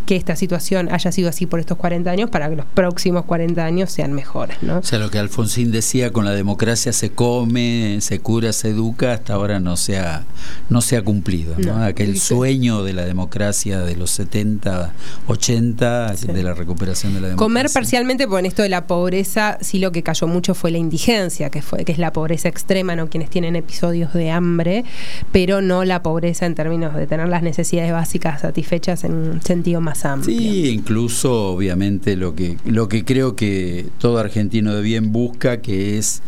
que 0.10 0.16
esta 0.16 0.36
situación 0.36 0.92
haya 0.92 1.12
sido 1.12 1.30
así 1.30 1.46
por 1.46 1.60
estos 1.60 1.78
40 1.78 2.10
años 2.10 2.32
para 2.32 2.50
que 2.50 2.56
los 2.56 2.66
próximos 2.66 3.26
40 3.26 3.64
años 3.64 3.92
sean 3.92 4.12
mejores. 4.14 4.58
¿no? 4.64 4.80
O 4.80 4.84
sea, 4.84 4.98
lo 4.98 5.12
que 5.12 5.20
Alfonsín 5.20 5.72
decía, 5.72 6.12
con 6.12 6.26
la 6.26 6.32
democracia 6.32 6.92
se 6.94 7.12
come, 7.12 8.00
se 8.02 8.18
cura, 8.18 8.52
se 8.52 8.70
educa, 8.70 9.14
hasta 9.14 9.36
ahora 9.36 9.60
no 9.60 9.78
se 9.78 10.00
ha, 10.00 10.24
no 10.68 10.82
se 10.82 10.98
ha 10.98 11.04
cumplido. 11.04 11.54
¿no? 11.60 11.84
Aquel 11.84 12.20
sueño 12.20 12.82
de 12.82 12.94
la 12.94 13.06
democracia 13.06 13.82
de 13.82 13.96
los 13.98 14.10
70, 14.10 14.94
80, 15.28 16.14
de 16.16 16.42
la 16.42 16.56
recuperación 16.56 17.14
de 17.14 17.22
la 17.22 17.28
democracia. 17.28 17.46
Comer 17.46 17.70
parcialmente, 17.72 18.26
porque 18.26 18.40
en 18.40 18.46
esto 18.48 18.64
de 18.64 18.70
la 18.70 18.88
pobreza, 18.88 19.60
sí 19.62 19.78
lo 19.78 19.92
que 19.92 20.02
cayó 20.02 20.26
mucho 20.26 20.56
fue 20.56 20.72
la 20.72 20.80
indigencia, 20.80 21.52
que, 21.52 21.62
fue, 21.62 21.86
que 21.86 21.92
es 21.92 22.00
la 22.00 22.14
pobreza 22.14 22.50
extrema, 22.50 22.96
no 22.96 23.12
quienes 23.12 23.30
tienen 23.30 23.56
episodios 23.56 24.12
de 24.14 24.32
hambre, 24.32 24.86
pero 25.32 25.62
no 25.62 25.86
la 25.86 26.02
pobreza 26.02 26.48
en 26.48 26.56
términos 26.56 26.96
de 26.96 27.06
tener 27.06 27.28
las 27.30 27.44
necesidades 27.44 27.92
básicas 27.92 28.42
satisfechas 28.42 29.04
en 29.04 29.14
un 29.14 29.42
sentido 29.44 29.82
más 29.82 29.99
Sí, 30.24 30.70
incluso 30.70 31.48
obviamente 31.54 32.16
lo 32.16 32.36
que, 32.36 32.58
lo 32.66 32.88
que 32.88 33.04
creo 33.04 33.36
que 33.36 33.88
todo 34.00 34.18
argentino 34.18 34.74
de 34.74 34.82
bien 34.82 35.12
busca, 35.12 35.62
que 35.62 35.98
es 35.98 36.22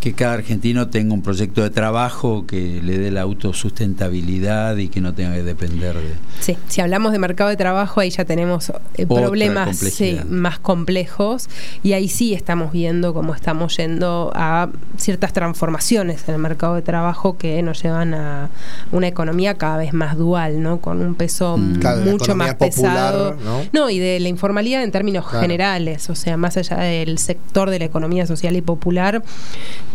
que 0.00 0.12
cada 0.12 0.34
argentino 0.34 0.88
tenga 0.88 1.14
un 1.14 1.22
proyecto 1.22 1.62
de 1.62 1.70
trabajo 1.70 2.46
que 2.46 2.80
le 2.82 2.98
dé 2.98 3.10
la 3.10 3.22
autosustentabilidad 3.22 4.76
y 4.76 4.88
que 4.88 5.00
no 5.00 5.14
tenga 5.14 5.34
que 5.34 5.42
depender 5.42 5.94
de... 5.94 6.14
Sí, 6.40 6.56
si 6.68 6.80
hablamos 6.80 7.12
de 7.12 7.18
mercado 7.18 7.50
de 7.50 7.56
trabajo, 7.56 8.00
ahí 8.00 8.10
ya 8.10 8.24
tenemos 8.24 8.72
eh, 8.94 9.06
problemas 9.06 9.82
más 10.28 10.58
complejos 10.58 11.48
y 11.82 11.92
ahí 11.94 12.08
sí 12.08 12.34
estamos 12.34 12.72
viendo 12.72 13.14
cómo 13.14 13.34
estamos 13.34 13.76
yendo 13.76 14.32
a 14.34 14.68
ciertas 14.96 15.32
transformaciones 15.32 16.28
en 16.28 16.34
el 16.34 16.40
mercado 16.40 16.74
de 16.74 16.82
trabajo 16.82 17.36
que 17.36 17.62
nos 17.62 17.82
llevan 17.82 18.14
a 18.14 18.50
una 18.92 19.08
economía 19.08 19.54
cada 19.54 19.78
vez 19.78 19.92
más 19.92 20.16
dual, 20.16 20.62
¿no? 20.62 20.80
Con 20.80 21.00
un 21.00 21.14
peso 21.14 21.56
mm. 21.56 21.80
mucho 22.04 22.34
más 22.34 22.54
pesado. 22.54 23.36
¿no? 23.72 23.90
y 23.90 23.98
de 23.98 24.20
la 24.20 24.28
informalidad 24.28 24.82
en 24.82 24.90
términos 24.90 25.26
generales, 25.26 26.10
o 26.10 26.14
sea, 26.14 26.36
más 26.36 26.56
allá 26.56 26.78
del 26.78 27.18
sector 27.18 27.70
de 27.70 27.78
la 27.78 27.84
economía 27.84 28.26
social 28.26 28.56
y 28.56 28.62
popular, 28.62 29.22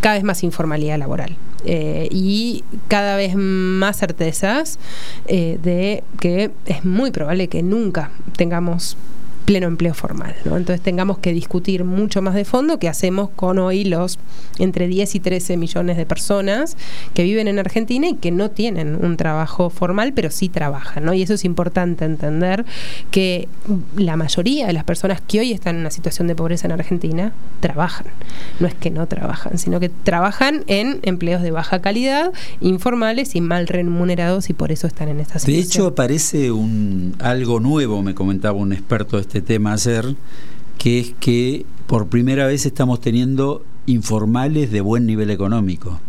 cada 0.01 0.15
vez 0.15 0.23
más 0.23 0.43
informalidad 0.43 0.97
laboral 0.97 1.37
eh, 1.63 2.09
y 2.11 2.63
cada 2.87 3.15
vez 3.15 3.35
más 3.35 3.97
certezas 3.97 4.79
eh, 5.27 5.59
de 5.63 6.03
que 6.19 6.51
es 6.65 6.83
muy 6.83 7.11
probable 7.11 7.47
que 7.47 7.63
nunca 7.63 8.11
tengamos 8.35 8.97
pleno 9.51 9.67
empleo 9.67 9.93
formal. 9.93 10.33
¿no? 10.45 10.55
Entonces 10.55 10.81
tengamos 10.81 11.17
que 11.17 11.33
discutir 11.33 11.83
mucho 11.83 12.21
más 12.21 12.35
de 12.35 12.45
fondo 12.45 12.79
qué 12.79 12.87
hacemos 12.87 13.29
con 13.31 13.59
hoy 13.59 13.83
los 13.83 14.17
entre 14.59 14.87
10 14.87 15.15
y 15.15 15.19
13 15.19 15.57
millones 15.57 15.97
de 15.97 16.05
personas 16.05 16.77
que 17.13 17.23
viven 17.23 17.49
en 17.49 17.59
Argentina 17.59 18.07
y 18.07 18.15
que 18.15 18.31
no 18.31 18.49
tienen 18.49 18.95
un 19.03 19.17
trabajo 19.17 19.69
formal, 19.69 20.13
pero 20.13 20.31
sí 20.31 20.47
trabajan. 20.47 21.03
¿no? 21.03 21.13
Y 21.13 21.21
eso 21.21 21.33
es 21.33 21.43
importante 21.43 22.05
entender 22.05 22.63
que 23.11 23.49
la 23.97 24.15
mayoría 24.15 24.67
de 24.67 24.73
las 24.73 24.85
personas 24.85 25.19
que 25.19 25.41
hoy 25.41 25.51
están 25.51 25.75
en 25.75 25.81
una 25.81 25.91
situación 25.91 26.29
de 26.29 26.35
pobreza 26.35 26.67
en 26.67 26.71
Argentina 26.71 27.33
trabajan. 27.59 28.07
No 28.61 28.67
es 28.67 28.73
que 28.73 28.89
no 28.89 29.05
trabajan, 29.07 29.57
sino 29.57 29.81
que 29.81 29.89
trabajan 29.89 30.63
en 30.67 30.99
empleos 31.03 31.41
de 31.41 31.51
baja 31.51 31.81
calidad, 31.81 32.31
informales 32.61 33.35
y 33.35 33.41
mal 33.41 33.67
remunerados 33.67 34.49
y 34.49 34.53
por 34.53 34.71
eso 34.71 34.87
están 34.87 35.09
en 35.09 35.19
esta 35.19 35.39
situación. 35.39 35.61
De 35.61 35.67
hecho, 35.67 35.95
parece 35.95 36.51
un, 36.51 37.15
algo 37.19 37.59
nuevo, 37.59 38.01
me 38.01 38.15
comentaba 38.15 38.57
un 38.57 38.71
experto 38.71 39.17
de 39.17 39.23
este 39.23 39.40
tema 39.41 39.73
ayer, 39.73 40.15
que 40.77 40.99
es 40.99 41.13
que 41.19 41.65
por 41.87 42.07
primera 42.07 42.47
vez 42.47 42.65
estamos 42.65 43.01
teniendo 43.01 43.63
informales 43.85 44.71
de 44.71 44.81
buen 44.81 45.05
nivel 45.05 45.29
económico. 45.29 45.99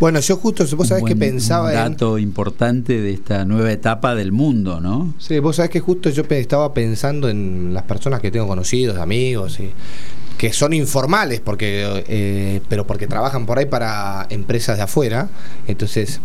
Bueno, 0.00 0.20
yo 0.20 0.36
justo, 0.36 0.64
vos 0.76 0.88
sabés 0.88 1.04
que 1.04 1.16
pensaba... 1.16 1.70
Un 1.70 1.74
dato 1.74 2.18
importante 2.18 3.00
de 3.00 3.12
esta 3.12 3.44
nueva 3.44 3.72
etapa 3.72 4.14
del 4.14 4.30
mundo, 4.30 4.80
¿no? 4.80 5.12
Sí, 5.18 5.38
vos 5.40 5.56
sabés 5.56 5.70
que 5.70 5.80
justo 5.80 6.10
yo 6.10 6.22
estaba 6.28 6.72
pensando 6.72 7.28
en 7.28 7.74
las 7.74 7.82
personas 7.82 8.20
que 8.20 8.30
tengo 8.30 8.46
conocidos, 8.46 8.98
amigos, 8.98 9.58
y, 9.58 9.72
que 10.38 10.52
son 10.52 10.72
informales, 10.72 11.40
porque, 11.40 12.04
eh, 12.06 12.60
pero 12.68 12.86
porque 12.86 13.08
trabajan 13.08 13.44
por 13.44 13.58
ahí 13.58 13.66
para 13.66 14.26
empresas 14.30 14.76
de 14.76 14.84
afuera. 14.84 15.28
Entonces, 15.66 16.20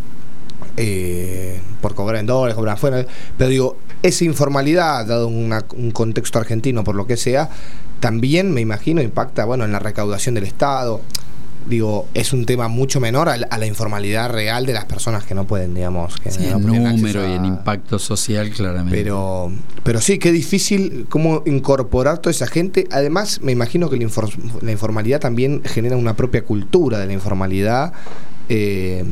eh, 0.77 1.59
por 1.81 1.95
cobrar 1.95 2.19
en 2.19 2.25
dólares, 2.25 2.55
cobrar 2.55 2.75
afuera. 2.75 3.05
Pero 3.37 3.49
digo, 3.49 3.77
esa 4.01 4.23
informalidad, 4.25 5.05
dado 5.05 5.27
un 5.27 5.91
contexto 5.93 6.39
argentino, 6.39 6.83
por 6.83 6.95
lo 6.95 7.07
que 7.07 7.17
sea, 7.17 7.49
también 7.99 8.51
me 8.51 8.61
imagino 8.61 9.01
impacta 9.01 9.45
bueno, 9.45 9.65
en 9.65 9.71
la 9.71 9.79
recaudación 9.79 10.35
del 10.35 10.45
Estado 10.45 11.01
digo, 11.67 12.07
es 12.13 12.33
un 12.33 12.45
tema 12.45 12.67
mucho 12.67 12.99
menor 12.99 13.29
a 13.29 13.37
la, 13.37 13.65
informalidad 13.65 14.29
real 14.29 14.65
de 14.65 14.73
las 14.73 14.85
personas 14.85 15.23
que 15.23 15.33
no 15.33 15.45
pueden, 15.45 15.73
digamos, 15.73 16.17
que 16.17 16.31
sí, 16.31 16.45
en 16.45 16.61
número 16.61 17.27
y 17.27 17.33
en 17.33 17.45
impacto 17.45 17.99
social, 17.99 18.49
claramente. 18.49 18.97
Pero, 18.97 19.51
pero 19.83 20.01
sí, 20.01 20.19
qué 20.19 20.31
difícil 20.31 21.05
cómo 21.09 21.43
incorporar 21.45 22.19
toda 22.19 22.31
esa 22.31 22.47
gente. 22.47 22.87
Además, 22.91 23.41
me 23.41 23.51
imagino 23.51 23.89
que 23.89 23.97
la, 23.97 24.71
informalidad 24.71 25.19
también 25.19 25.61
genera 25.63 25.97
una 25.97 26.15
propia 26.15 26.43
cultura 26.43 26.99
de 26.99 27.07
la 27.07 27.13
informalidad. 27.13 27.93
Eh, 28.49 29.03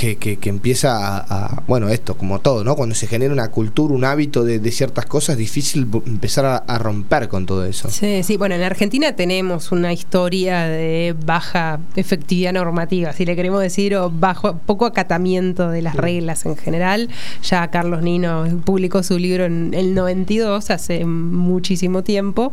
que, 0.00 0.38
empieza 0.44 1.18
a, 1.18 1.62
bueno, 1.66 1.90
esto, 1.90 2.16
como 2.16 2.40
todo, 2.40 2.64
¿no? 2.64 2.74
Cuando 2.74 2.94
se 2.94 3.06
genera 3.06 3.34
una 3.34 3.50
cultura, 3.50 3.94
un 3.94 4.04
hábito 4.04 4.44
de, 4.44 4.70
ciertas 4.70 5.04
cosas, 5.04 5.34
es 5.34 5.38
difícil 5.38 5.88
empezar 6.06 6.64
a, 6.66 6.78
romper 6.78 7.28
con 7.28 7.44
todo 7.44 7.66
eso. 7.66 7.90
Sí, 7.90 8.22
sí, 8.22 8.38
bueno, 8.38 8.54
en 8.54 8.62
Argentina 8.62 9.14
tenemos 9.14 9.72
una 9.72 9.92
historia 9.92 10.62
de 10.62 11.14
baja 11.26 11.80
efectividad 11.96 12.54
normativa, 12.54 13.12
si 13.12 13.26
le 13.26 13.36
queremos 13.36 13.60
decir, 13.60 13.94
o 13.96 14.10
bajo, 14.10 14.56
poco 14.58 14.86
acatamiento 14.86 15.68
de 15.68 15.82
las 15.82 15.94
reglas 15.94 16.46
en 16.46 16.56
general. 16.56 17.10
Ya 17.42 17.68
Carlos 17.68 18.02
Nino 18.02 18.46
publicó 18.64 19.02
su 19.02 19.18
libro 19.18 19.44
en 19.44 19.74
el 19.74 19.94
92, 19.94 20.70
hace 20.70 21.04
muchísimo 21.04 22.02
tiempo. 22.02 22.52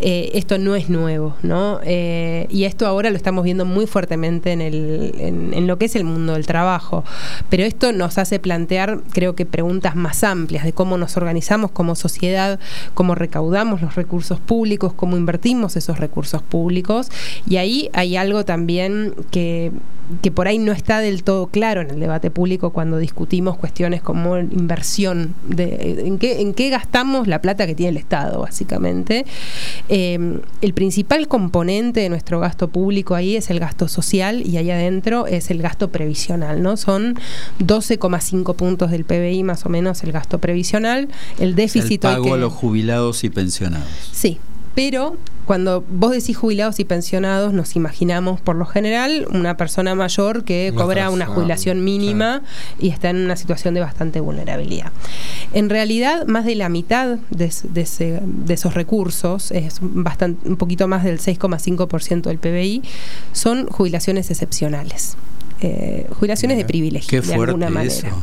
Eh, 0.00 0.32
esto 0.34 0.58
no 0.58 0.74
es 0.74 0.88
nuevo, 0.88 1.36
¿no? 1.42 1.78
Eh, 1.84 2.48
y 2.50 2.64
esto 2.64 2.86
ahora 2.86 3.10
lo 3.10 3.16
estamos 3.16 3.44
viendo 3.44 3.64
muy 3.64 3.86
fuertemente 3.86 4.50
en, 4.50 4.60
el, 4.60 5.14
en 5.18 5.66
lo 5.68 5.78
que 5.78 5.84
es 5.84 5.94
el 5.94 6.04
mundo 6.04 6.32
del 6.32 6.46
trabajo 6.46 6.79
pero 7.48 7.64
esto 7.64 7.92
nos 7.92 8.18
hace 8.18 8.38
plantear, 8.38 9.00
creo 9.12 9.34
que, 9.34 9.46
preguntas 9.46 9.96
más 9.96 10.24
amplias 10.24 10.64
de 10.64 10.72
cómo 10.72 10.96
nos 10.98 11.16
organizamos 11.16 11.70
como 11.70 11.94
sociedad, 11.94 12.58
cómo 12.94 13.14
recaudamos 13.14 13.82
los 13.82 13.94
recursos 13.94 14.40
públicos, 14.40 14.92
cómo 14.92 15.16
invertimos 15.16 15.76
esos 15.76 15.98
recursos 15.98 16.42
públicos. 16.42 17.08
Y 17.46 17.56
ahí 17.56 17.90
hay 17.92 18.16
algo 18.16 18.44
también 18.44 19.14
que 19.30 19.72
que 20.22 20.30
por 20.30 20.48
ahí 20.48 20.58
no 20.58 20.72
está 20.72 21.00
del 21.00 21.22
todo 21.22 21.46
claro 21.46 21.80
en 21.80 21.90
el 21.90 22.00
debate 22.00 22.30
público 22.30 22.70
cuando 22.70 22.98
discutimos 22.98 23.56
cuestiones 23.56 24.02
como 24.02 24.38
inversión, 24.38 25.34
de, 25.46 26.04
en, 26.06 26.18
qué, 26.18 26.40
en 26.40 26.54
qué 26.54 26.70
gastamos 26.70 27.26
la 27.26 27.40
plata 27.40 27.66
que 27.66 27.74
tiene 27.74 27.90
el 27.90 27.96
Estado, 27.96 28.40
básicamente. 28.40 29.24
Eh, 29.88 30.40
el 30.60 30.74
principal 30.74 31.28
componente 31.28 32.00
de 32.00 32.08
nuestro 32.08 32.40
gasto 32.40 32.68
público 32.68 33.14
ahí 33.14 33.36
es 33.36 33.50
el 33.50 33.60
gasto 33.60 33.88
social 33.88 34.46
y 34.46 34.56
ahí 34.56 34.70
adentro 34.70 35.26
es 35.26 35.50
el 35.50 35.62
gasto 35.62 35.90
previsional, 35.90 36.62
¿no? 36.62 36.76
Son 36.76 37.14
12,5 37.60 38.54
puntos 38.56 38.90
del 38.90 39.04
PBI 39.04 39.42
más 39.42 39.66
o 39.66 39.68
menos 39.68 40.02
el 40.02 40.12
gasto 40.12 40.38
previsional, 40.38 41.08
el 41.38 41.54
déficit... 41.54 42.04
El 42.04 42.14
pago 42.14 42.34
a 42.34 42.36
los 42.36 42.52
jubilados 42.52 43.24
y 43.24 43.30
pensionados. 43.30 43.88
Sí, 44.12 44.38
pero 44.74 45.16
cuando 45.46 45.84
vos 45.90 46.12
decís 46.12 46.36
jubilados 46.36 46.78
y 46.78 46.84
pensionados, 46.84 47.52
nos 47.52 47.74
imaginamos 47.74 48.40
por 48.40 48.54
lo 48.54 48.66
general 48.66 49.26
una 49.32 49.56
persona 49.56 49.96
mayor 49.96 50.44
que 50.44 50.72
cobra 50.76 51.10
una 51.10 51.26
jubilación 51.26 51.82
mínima 51.82 52.42
y 52.78 52.90
está 52.90 53.10
en 53.10 53.16
una 53.16 53.34
situación 53.34 53.74
de 53.74 53.80
bastante 53.80 54.20
vulnerabilidad. 54.20 54.92
En 55.52 55.68
realidad, 55.68 56.26
más 56.28 56.44
de 56.44 56.54
la 56.54 56.68
mitad 56.68 57.18
de, 57.30 57.50
esos 58.48 58.74
recursos, 58.74 59.50
es 59.50 59.78
bastante, 59.80 60.48
un 60.48 60.56
poquito 60.56 60.86
más 60.86 61.02
del 61.02 61.18
6,5% 61.18 62.22
del 62.22 62.38
PBI, 62.38 62.82
son 63.32 63.66
jubilaciones 63.66 64.30
excepcionales. 64.30 65.16
Eh, 65.62 66.06
jubilaciones 66.18 66.56
de 66.56 66.64
privilegio, 66.64 67.20
de 67.20 67.34
alguna 67.34 67.68
manera. 67.68 68.14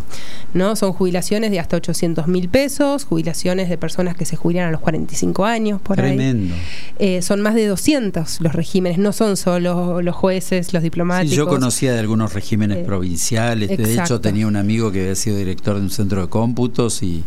¿no? 0.54 0.76
Son 0.76 0.92
jubilaciones 0.92 1.52
de 1.52 1.60
hasta 1.60 1.78
800 1.78 2.28
mil 2.28 2.50
pesos, 2.50 3.06
jubilaciones 3.06 3.70
de 3.70 3.78
personas 3.78 4.16
que 4.16 4.26
se 4.26 4.36
jubilan 4.36 4.70
a 4.70 4.72
los 4.72 4.82
45 4.82 5.46
años, 5.46 5.80
por 5.80 5.98
Tremendo. 5.98 6.56
Eh, 6.98 7.22
son 7.22 7.42
más 7.42 7.54
de 7.54 7.68
200 7.68 8.42
los 8.42 8.54
regímenes, 8.54 8.98
no 8.98 9.14
son 9.14 9.38
solo 9.38 10.02
los 10.02 10.16
jueces, 10.16 10.74
los 10.74 10.82
diplomáticos. 10.82 11.36
yo 11.36 11.48
conocía 11.48 11.94
de 11.94 12.00
algunos 12.00 12.34
regímenes 12.34 12.80
eh, 12.80 12.84
provinciales, 12.84 13.70
de 13.78 13.94
hecho 13.94 14.20
tenía 14.20 14.48
un 14.48 14.56
amigo 14.56 14.92
que 14.92 15.02
había 15.02 15.16
sido 15.16 15.38
director 15.38 15.76
de 15.76 15.82
un 15.82 15.92
centro 15.92 16.22
de 16.22 16.30
cómputos 16.30 17.04
y 17.04 17.24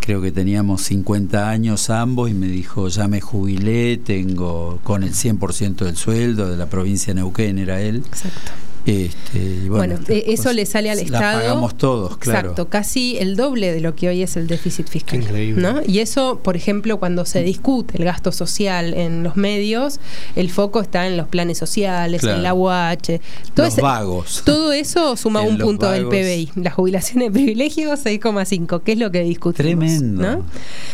creo 0.00 0.22
que 0.22 0.32
teníamos 0.32 0.82
50 0.82 1.50
años 1.50 1.90
ambos 1.90 2.30
y 2.30 2.34
me 2.34 2.46
dijo, 2.46 2.88
ya 2.88 3.08
me 3.08 3.20
jubilé, 3.20 3.98
tengo 3.98 4.78
con 4.84 5.02
el 5.02 5.12
100% 5.12 5.84
del 5.84 5.96
sueldo 5.96 6.48
de 6.48 6.56
la 6.56 6.66
provincia 6.66 7.12
de 7.12 7.20
Neuquén, 7.20 7.58
era 7.58 7.82
él. 7.82 8.02
Exacto. 8.06 8.52
Este, 8.86 9.68
bueno, 9.68 9.98
e-, 10.08 10.24
eso 10.28 10.52
le 10.52 10.66
sale 10.66 10.90
al 10.90 10.98
Estado. 10.98 11.40
pagamos 11.40 11.76
todos, 11.76 12.18
claro. 12.18 12.50
Exacto, 12.50 12.68
casi 12.68 13.16
el 13.18 13.34
doble 13.36 13.72
de 13.72 13.80
lo 13.80 13.94
que 13.94 14.08
hoy 14.08 14.22
es 14.22 14.36
el 14.36 14.46
déficit 14.46 14.88
fiscal. 14.88 15.24
¿no? 15.56 15.80
Y 15.86 16.00
eso, 16.00 16.40
por 16.42 16.56
ejemplo, 16.56 16.98
cuando 16.98 17.24
se 17.24 17.42
discute 17.42 17.96
el 17.96 18.04
gasto 18.04 18.30
social 18.30 18.92
en 18.94 19.22
los 19.22 19.36
medios, 19.36 20.00
el 20.36 20.50
foco 20.50 20.80
está 20.80 21.06
en 21.06 21.16
los 21.16 21.28
planes 21.28 21.56
sociales, 21.58 22.22
en 22.24 22.42
la 22.42 22.52
UH. 22.52 23.20
Todo 23.54 23.66
los 23.66 23.76
vagos. 23.76 24.42
Todo 24.44 24.72
eso 24.72 25.16
suma 25.16 25.40
un 25.40 25.58
punto 25.58 25.90
del 25.90 26.06
PBI. 26.06 26.50
La 26.56 26.70
jubilación 26.70 27.20
de 27.20 27.30
privilegio, 27.30 27.92
6,5, 27.92 28.82
que 28.82 28.92
es 28.92 28.98
lo 28.98 29.10
que 29.10 29.22
discutimos. 29.22 29.86
Tremendo. 29.86 30.44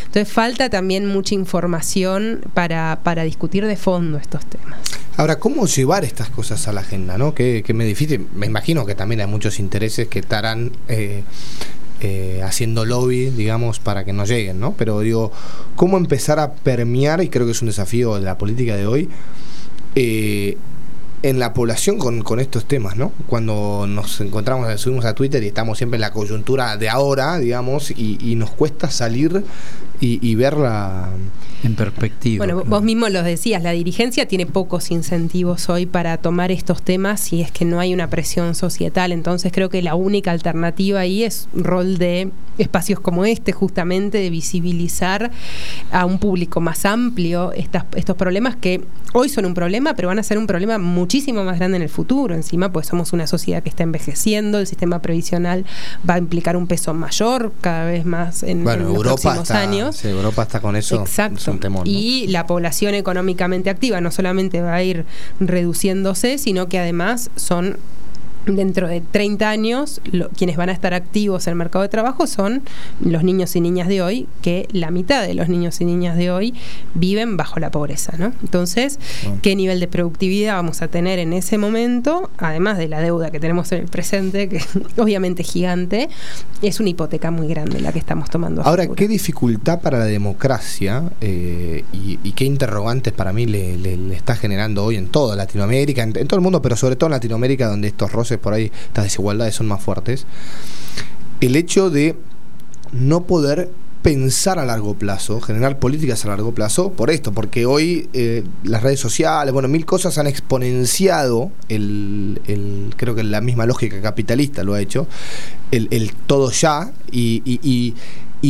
Entonces 0.05 0.31
falta 0.31 0.69
también 0.69 1.07
mucha 1.07 1.35
información 1.35 2.41
para, 2.53 2.99
para 3.03 3.23
discutir 3.23 3.65
de 3.65 3.75
fondo 3.75 4.17
estos 4.17 4.45
temas. 4.45 4.79
Ahora, 5.17 5.39
¿cómo 5.39 5.67
llevar 5.67 6.03
estas 6.05 6.29
cosas 6.29 6.67
a 6.67 6.73
la 6.73 6.81
agenda? 6.81 7.17
¿no? 7.17 7.33
Que, 7.33 7.63
me 7.73 7.85
difícil. 7.85 8.27
Me 8.33 8.45
imagino 8.45 8.85
que 8.85 8.95
también 8.95 9.21
hay 9.21 9.27
muchos 9.27 9.59
intereses 9.59 10.07
que 10.07 10.19
estarán 10.19 10.71
eh, 10.87 11.23
eh, 12.03 12.41
haciendo 12.43 12.83
lobby, 12.83 13.29
digamos, 13.29 13.79
para 13.79 14.03
que 14.03 14.11
no 14.11 14.25
lleguen, 14.25 14.59
¿no? 14.59 14.73
Pero 14.75 15.01
digo, 15.01 15.31
¿cómo 15.75 15.97
empezar 15.97 16.39
a 16.39 16.53
permear, 16.53 17.21
y 17.21 17.29
creo 17.29 17.45
que 17.45 17.51
es 17.51 17.61
un 17.61 17.67
desafío 17.67 18.15
de 18.15 18.21
la 18.21 18.39
política 18.39 18.75
de 18.75 18.87
hoy, 18.87 19.07
eh, 19.93 20.57
en 21.21 21.37
la 21.37 21.53
población 21.53 21.99
con, 21.99 22.39
estos 22.39 22.65
temas, 22.65 22.95
¿no? 22.95 23.11
Cuando 23.27 23.85
nos 23.87 24.19
encontramos, 24.21 24.81
subimos 24.81 25.05
a 25.05 25.13
Twitter 25.13 25.43
y 25.43 25.47
estamos 25.47 25.77
siempre 25.77 25.97
en 25.97 26.01
la 26.01 26.11
coyuntura 26.11 26.75
de 26.77 26.89
ahora, 26.89 27.37
digamos, 27.37 27.91
y, 27.91 28.35
nos 28.35 28.49
cuesta 28.49 28.89
salir 28.89 29.43
y, 30.01 30.19
y 30.27 30.35
verla 30.35 31.09
en 31.63 31.75
perspectiva. 31.75 32.45
Bueno, 32.45 32.63
vos 32.65 32.81
mismo 32.81 33.07
lo 33.09 33.23
decías, 33.23 33.61
la 33.61 33.71
dirigencia 33.71 34.27
tiene 34.27 34.45
pocos 34.45 34.91
incentivos 34.91 35.69
hoy 35.69 35.85
para 35.85 36.17
tomar 36.17 36.51
estos 36.51 36.81
temas 36.81 37.19
si 37.19 37.41
es 37.41 37.51
que 37.51 37.65
no 37.65 37.79
hay 37.79 37.93
una 37.93 38.09
presión 38.09 38.55
societal. 38.55 39.11
Entonces 39.11 39.51
creo 39.51 39.69
que 39.69 39.81
la 39.81 39.95
única 39.95 40.31
alternativa 40.31 40.99
ahí 40.99 41.23
es 41.23 41.47
rol 41.53 41.97
de 41.97 42.31
espacios 42.57 42.99
como 42.99 43.25
este, 43.25 43.51
justamente 43.53 44.17
de 44.17 44.29
visibilizar 44.29 45.31
a 45.91 46.05
un 46.05 46.19
público 46.19 46.61
más 46.61 46.85
amplio 46.85 47.51
estas, 47.53 47.85
estos 47.95 48.15
problemas 48.15 48.55
que 48.55 48.83
hoy 49.13 49.29
son 49.29 49.45
un 49.45 49.53
problema, 49.53 49.93
pero 49.93 50.07
van 50.07 50.19
a 50.19 50.23
ser 50.23 50.37
un 50.37 50.47
problema 50.47 50.77
muchísimo 50.77 51.43
más 51.43 51.57
grande 51.57 51.77
en 51.77 51.83
el 51.83 51.89
futuro. 51.89 52.35
Encima, 52.35 52.71
pues 52.71 52.87
somos 52.87 53.13
una 53.13 53.27
sociedad 53.27 53.63
que 53.63 53.69
está 53.69 53.83
envejeciendo, 53.83 54.59
el 54.59 54.67
sistema 54.67 54.99
previsional 54.99 55.65
va 56.07 56.15
a 56.15 56.17
implicar 56.17 56.55
un 56.55 56.67
peso 56.67 56.93
mayor 56.93 57.51
cada 57.61 57.85
vez 57.85 58.05
más 58.05 58.43
en, 58.43 58.63
los 58.63 58.99
próximos 58.99 59.51
años. 59.51 59.90
Europa 60.03 60.43
está 60.43 60.59
con 60.59 60.75
eso. 60.75 61.01
Exacto. 61.01 61.57
Y 61.85 62.27
la 62.27 62.45
población 62.45 62.95
económicamente 62.95 63.69
activa 63.69 64.01
no 64.01 64.11
solamente 64.11 64.61
va 64.61 64.75
a 64.75 64.83
ir 64.83 65.05
reduciéndose, 65.39 66.37
sino 66.37 66.67
que 66.67 66.79
además 66.79 67.29
son 67.35 67.77
dentro 68.45 68.87
de 68.87 69.01
30 69.01 69.49
años, 69.49 70.01
quienes 70.37 70.57
van 70.57 70.69
a 70.69 70.71
estar 70.71 70.93
activos 70.93 71.47
en 71.47 71.51
el 71.51 71.57
mercado 71.57 71.83
de 71.83 71.89
trabajo 71.89 72.27
son 72.27 72.63
los 72.99 73.23
niños 73.23 73.55
y 73.55 73.61
niñas 73.61 73.87
de 73.87 74.01
hoy, 74.01 74.27
que 74.41 74.67
la 74.71 74.91
mitad 74.91 75.25
de 75.25 75.33
los 75.33 75.49
niños 75.49 75.79
y 75.81 75.85
niñas 75.85 76.17
de 76.17 76.31
hoy 76.31 76.53
viven 76.93 77.37
bajo 77.37 77.59
la 77.59 77.71
pobreza. 77.71 78.13
¿no? 78.17 78.33
Entonces, 78.41 78.99
¿qué 79.41 79.55
nivel 79.55 79.79
de 79.79 79.87
productividad 79.87 80.55
vamos 80.55 80.81
a 80.81 80.87
tener 80.87 81.19
en 81.19 81.33
ese 81.33 81.57
momento? 81.57 82.29
Además 82.37 82.77
de 82.77 82.87
la 82.87 83.01
deuda 83.01 83.31
que 83.31 83.39
tenemos 83.39 83.71
en 83.71 83.81
el 83.81 83.87
presente, 83.87 84.49
que 84.49 84.61
obviamente 84.97 85.43
gigante, 85.43 86.09
es 86.61 86.79
una 86.79 86.89
hipoteca 86.89 87.31
muy 87.31 87.47
grande 87.47 87.79
la 87.79 87.91
que 87.91 87.99
estamos 87.99 88.29
tomando. 88.29 88.61
Ahora, 88.63 88.87
¿qué 88.87 89.07
dificultad 89.07 89.81
para 89.81 89.99
la 89.99 90.05
democracia 90.05 91.11
eh, 91.21 91.83
y, 91.93 92.31
qué 92.31 92.45
interrogantes 92.45 93.13
para 93.13 93.33
mí 93.33 93.45
le, 93.45 94.15
está 94.15 94.35
generando 94.35 94.85
hoy 94.85 94.95
en 94.95 95.07
toda 95.07 95.35
Latinoamérica, 95.35 96.01
en, 96.01 96.17
en 96.17 96.27
todo 96.27 96.37
el 96.37 96.43
mundo, 96.43 96.61
pero 96.61 96.75
sobre 96.75 96.95
todo 96.95 97.07
en 97.07 97.11
Latinoamérica, 97.11 97.67
donde 97.67 97.89
estos 97.89 98.11
roces 98.11 98.30
por 98.37 98.53
ahí 98.53 98.71
estas 98.87 99.05
desigualdades 99.05 99.55
son 99.55 99.67
más 99.67 99.81
fuertes, 99.81 100.25
el 101.39 101.55
hecho 101.55 101.89
de 101.89 102.15
no 102.91 103.23
poder 103.23 103.69
pensar 104.01 104.57
a 104.57 104.65
largo 104.65 104.95
plazo, 104.95 105.39
generar 105.41 105.77
políticas 105.77 106.25
a 106.25 106.29
largo 106.29 106.53
plazo, 106.53 106.91
por 106.91 107.11
esto, 107.11 107.33
porque 107.33 107.65
hoy 107.65 108.09
eh, 108.13 108.43
las 108.63 108.81
redes 108.81 108.99
sociales, 108.99 109.53
bueno, 109.53 109.67
mil 109.67 109.85
cosas 109.85 110.17
han 110.17 110.25
exponenciado 110.25 111.51
el, 111.69 112.39
creo 112.97 113.13
que 113.13 113.23
la 113.23 113.41
misma 113.41 113.65
lógica 113.65 114.01
capitalista 114.01 114.63
lo 114.63 114.73
ha 114.73 114.81
hecho, 114.81 115.07
el, 115.71 116.13
todo 116.25 116.51
ya, 116.51 116.91
y 117.11 117.93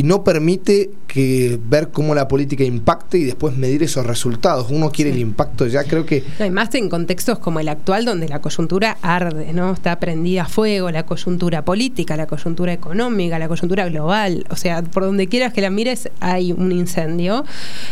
no 0.03 0.23
permite 0.23 0.91
que 1.07 1.59
ver 1.63 1.89
cómo 1.89 2.15
la 2.15 2.27
política 2.27 2.63
impacte 2.63 3.17
y 3.17 3.23
después 3.25 3.57
medir 3.57 3.83
esos 3.83 4.05
resultados. 4.05 4.67
Uno 4.71 4.89
quiere 4.89 5.11
el 5.11 5.19
impacto 5.19 5.67
ya, 5.67 5.83
creo 5.83 6.05
que... 6.05 6.23
Además 6.39 6.73
en 6.75 6.89
contextos 6.89 7.39
como 7.39 7.59
el 7.59 7.67
actual 7.67 8.05
donde 8.05 8.29
la 8.29 8.39
coyuntura 8.39 8.97
arde, 9.01 9.51
¿no? 9.53 9.73
Está 9.73 9.99
prendida 9.99 10.43
a 10.43 10.47
fuego, 10.47 10.89
la 10.91 11.05
coyuntura 11.05 11.65
política, 11.65 12.15
la 12.15 12.27
coyuntura 12.27 12.71
económica, 12.71 13.37
la 13.37 13.49
coyuntura 13.49 13.87
global, 13.89 14.45
o 14.49 14.55
sea, 14.55 14.81
por 14.81 15.03
donde 15.03 15.27
quieras 15.27 15.51
que 15.51 15.61
la 15.61 15.69
mires 15.69 16.09
hay 16.21 16.53
un 16.53 16.71
incendio 16.71 17.43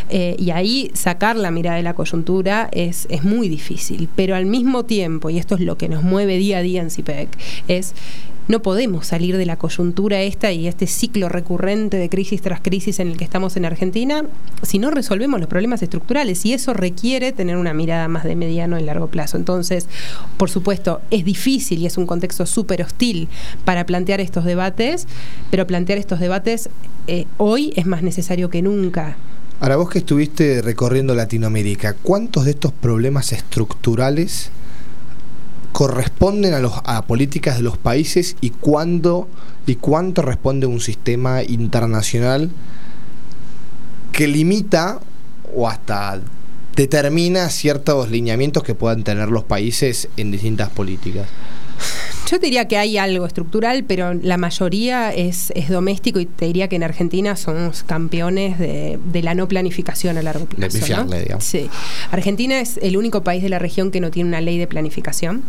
eh, 0.09 0.35
y 0.39 0.51
ahí 0.51 0.91
sacar 0.93 1.35
la 1.35 1.51
mirada 1.51 1.77
de 1.77 1.83
la 1.83 1.93
coyuntura 1.93 2.69
es, 2.71 3.07
es 3.09 3.23
muy 3.23 3.49
difícil, 3.49 4.07
pero 4.15 4.35
al 4.35 4.45
mismo 4.45 4.85
tiempo, 4.85 5.29
y 5.29 5.37
esto 5.37 5.55
es 5.55 5.61
lo 5.61 5.77
que 5.77 5.89
nos 5.89 6.03
mueve 6.03 6.37
día 6.37 6.59
a 6.59 6.61
día 6.61 6.81
en 6.81 6.89
CIPEC, 6.89 7.29
es 7.67 7.93
no 8.49 8.63
podemos 8.63 9.05
salir 9.05 9.37
de 9.37 9.45
la 9.45 9.57
coyuntura 9.57 10.21
esta 10.21 10.51
y 10.51 10.67
este 10.67 10.87
ciclo 10.87 11.29
recurrente 11.29 11.97
de 11.97 12.09
crisis 12.09 12.41
tras 12.41 12.61
crisis 12.61 12.99
en 12.99 13.09
el 13.09 13.15
que 13.15 13.23
estamos 13.23 13.55
en 13.55 13.63
Argentina 13.63 14.23
si 14.63 14.79
no 14.79 14.89
resolvemos 14.89 15.39
los 15.39 15.47
problemas 15.47 15.83
estructurales 15.83 16.43
y 16.47 16.53
eso 16.53 16.73
requiere 16.73 17.31
tener 17.31 17.57
una 17.57 17.75
mirada 17.75 18.07
más 18.07 18.23
de 18.23 18.35
mediano 18.35 18.79
y 18.79 18.83
largo 18.83 19.05
plazo. 19.05 19.37
Entonces, 19.37 19.87
por 20.37 20.49
supuesto, 20.49 20.99
es 21.11 21.23
difícil 21.23 21.77
y 21.79 21.85
es 21.85 21.97
un 21.97 22.07
contexto 22.07 22.47
súper 22.47 22.81
hostil 22.81 23.29
para 23.65 23.85
plantear 23.85 24.19
estos 24.19 24.45
debates, 24.45 25.07
pero 25.51 25.67
plantear 25.67 25.99
estos 25.99 26.19
debates 26.19 26.69
eh, 27.05 27.25
hoy 27.37 27.71
es 27.75 27.85
más 27.85 28.01
necesario 28.01 28.49
que 28.49 28.63
nunca. 28.63 29.15
Ahora 29.59 29.75
vos 29.75 29.91
que 29.91 29.99
estuviste 29.99 30.63
recorriendo 30.63 31.13
Latinoamérica, 31.13 31.93
¿cuántos 31.93 32.45
de 32.45 32.51
estos 32.51 32.71
problemas 32.71 33.31
estructurales 33.31 34.49
corresponden 35.71 36.53
a, 36.53 36.59
los, 36.59 36.73
a 36.83 37.03
políticas 37.03 37.57
de 37.57 37.63
los 37.63 37.77
países 37.77 38.35
y 38.41 38.49
cuándo 38.49 39.27
y 39.65 39.75
cuánto 39.75 40.21
responde 40.21 40.65
un 40.65 40.79
sistema 40.79 41.43
internacional 41.43 42.49
que 44.11 44.27
limita 44.27 44.99
o 45.55 45.67
hasta 45.67 46.19
determina 46.75 47.49
ciertos 47.49 48.09
lineamientos 48.09 48.63
que 48.63 48.73
puedan 48.73 49.03
tener 49.03 49.29
los 49.29 49.43
países 49.43 50.07
en 50.17 50.31
distintas 50.31 50.69
políticas. 50.69 51.27
Yo 52.29 52.37
diría 52.37 52.67
que 52.67 52.77
hay 52.77 52.97
algo 52.97 53.25
estructural, 53.25 53.83
pero 53.83 54.13
la 54.13 54.37
mayoría 54.37 55.11
es, 55.11 55.51
doméstico 55.67 56.19
y 56.19 56.25
te 56.25 56.45
diría 56.45 56.67
que 56.67 56.75
en 56.75 56.83
Argentina 56.83 57.35
somos 57.35 57.83
campeones 57.83 58.59
de, 58.59 58.99
la 59.23 59.33
no 59.33 59.47
planificación 59.47 60.17
a 60.17 60.21
largo 60.21 60.45
plazo. 60.45 60.77
Sí. 61.39 61.69
Argentina 62.11 62.59
es 62.59 62.79
el 62.81 62.97
único 62.97 63.23
país 63.23 63.41
de 63.41 63.49
la 63.49 63.59
región 63.59 63.91
que 63.91 63.99
no 63.99 64.11
tiene 64.11 64.29
una 64.29 64.41
ley 64.41 64.57
de 64.57 64.67
planificación. 64.67 65.43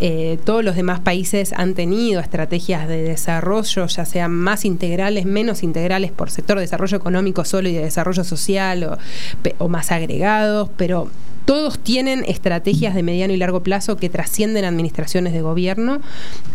Eh, 0.00 0.38
todos 0.44 0.64
los 0.64 0.74
demás 0.74 0.98
países 0.98 1.52
han 1.52 1.74
tenido 1.74 2.20
estrategias 2.20 2.88
de 2.88 3.02
desarrollo, 3.02 3.86
ya 3.86 4.04
sean 4.04 4.32
más 4.32 4.64
integrales, 4.64 5.24
menos 5.24 5.62
integrales 5.62 6.10
por 6.10 6.30
sector 6.30 6.56
de 6.56 6.62
desarrollo 6.62 6.96
económico 6.96 7.44
solo 7.44 7.68
y 7.68 7.74
de 7.74 7.82
desarrollo 7.82 8.24
social 8.24 8.82
o, 8.84 8.98
o 9.58 9.68
más 9.68 9.92
agregados, 9.92 10.68
pero 10.76 11.08
todos 11.44 11.78
tienen 11.78 12.24
estrategias 12.26 12.94
de 12.94 13.02
mediano 13.02 13.32
y 13.32 13.36
largo 13.36 13.62
plazo 13.62 13.96
que 13.96 14.08
trascienden 14.08 14.64
administraciones 14.64 15.32
de 15.32 15.42
gobierno. 15.42 16.00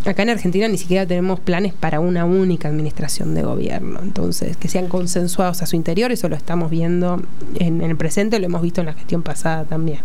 Acá 0.05 0.23
en 0.23 0.29
Argentina 0.29 0.67
ni 0.67 0.77
siquiera 0.77 1.05
tenemos 1.05 1.39
planes 1.39 1.73
para 1.73 1.99
una 1.99 2.25
única 2.25 2.67
administración 2.67 3.35
de 3.35 3.43
gobierno. 3.43 3.99
Entonces, 4.01 4.57
que 4.57 4.67
sean 4.67 4.87
consensuados 4.87 5.61
a 5.61 5.65
su 5.65 5.75
interior, 5.75 6.11
eso 6.11 6.27
lo 6.29 6.35
estamos 6.35 6.71
viendo 6.71 7.21
en, 7.55 7.81
el 7.81 7.95
presente, 7.95 8.39
lo 8.39 8.45
hemos 8.45 8.61
visto 8.61 8.81
en 8.81 8.87
la 8.87 8.93
gestión 8.93 9.21
pasada 9.21 9.65
también. 9.65 9.99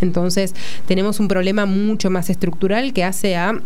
Entonces, 0.00 0.54
tenemos 0.86 1.20
un 1.20 1.28
problema 1.28 1.66
mucho 1.66 2.10
más 2.10 2.28
estructural 2.30 2.92
que 2.92 3.04
hace 3.04 3.36
a 3.36 3.60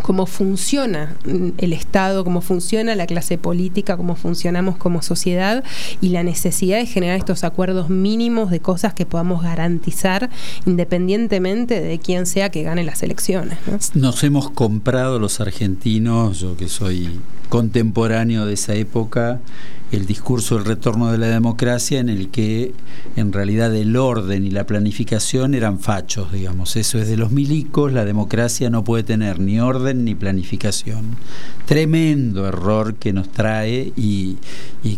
cómo 0.00 0.26
funciona 0.26 1.16
el 1.58 1.72
Estado, 1.72 2.24
cómo 2.24 2.40
funciona 2.40 2.94
la 2.94 3.06
clase 3.06 3.38
política, 3.38 3.96
cómo 3.96 4.16
funcionamos 4.16 4.76
como 4.76 5.02
sociedad 5.02 5.64
y 6.00 6.08
la 6.08 6.22
necesidad 6.22 6.78
de 6.78 6.86
generar 6.86 7.18
estos 7.18 7.44
acuerdos 7.44 7.90
mínimos 7.90 8.50
de 8.50 8.60
cosas 8.60 8.94
que 8.94 9.04
podamos 9.04 9.42
garantizar 9.42 10.30
independientemente 10.66 11.80
de 11.80 11.98
quién 11.98 12.26
sea 12.26 12.50
que 12.50 12.62
gane 12.62 12.84
las 12.84 13.02
elecciones. 13.02 13.58
Nos 13.94 14.22
hemos 14.24 14.50
comprado 14.50 15.18
los 15.18 15.40
argentinos, 15.40 16.40
yo 16.40 16.56
que 16.56 16.68
soy 16.68 17.20
contemporáneo 17.48 18.46
de 18.46 18.54
esa 18.54 18.74
época, 18.74 19.40
el 19.92 20.06
discurso 20.06 20.56
del 20.56 20.64
retorno 20.64 21.12
de 21.12 21.18
la 21.18 21.26
democracia 21.26 22.00
en 22.00 22.08
el 22.08 22.30
que 22.30 22.72
en 23.14 23.30
realidad 23.30 23.76
el 23.76 23.94
orden 23.96 24.46
y 24.46 24.50
la 24.50 24.64
planificación 24.64 25.54
eran 25.54 25.78
fachos, 25.78 26.32
digamos. 26.32 26.76
Eso 26.76 26.98
es 26.98 27.08
de 27.08 27.18
los 27.18 27.30
milicos, 27.30 27.92
la 27.92 28.06
democracia 28.06 28.70
no 28.70 28.84
puede 28.84 29.02
tener 29.02 29.38
ni 29.38 29.60
orden 29.60 30.04
ni 30.06 30.14
planificación. 30.14 31.16
Tremendo 31.66 32.48
error 32.48 32.94
que 32.94 33.12
nos 33.12 33.30
trae 33.30 33.92
y, 33.94 34.38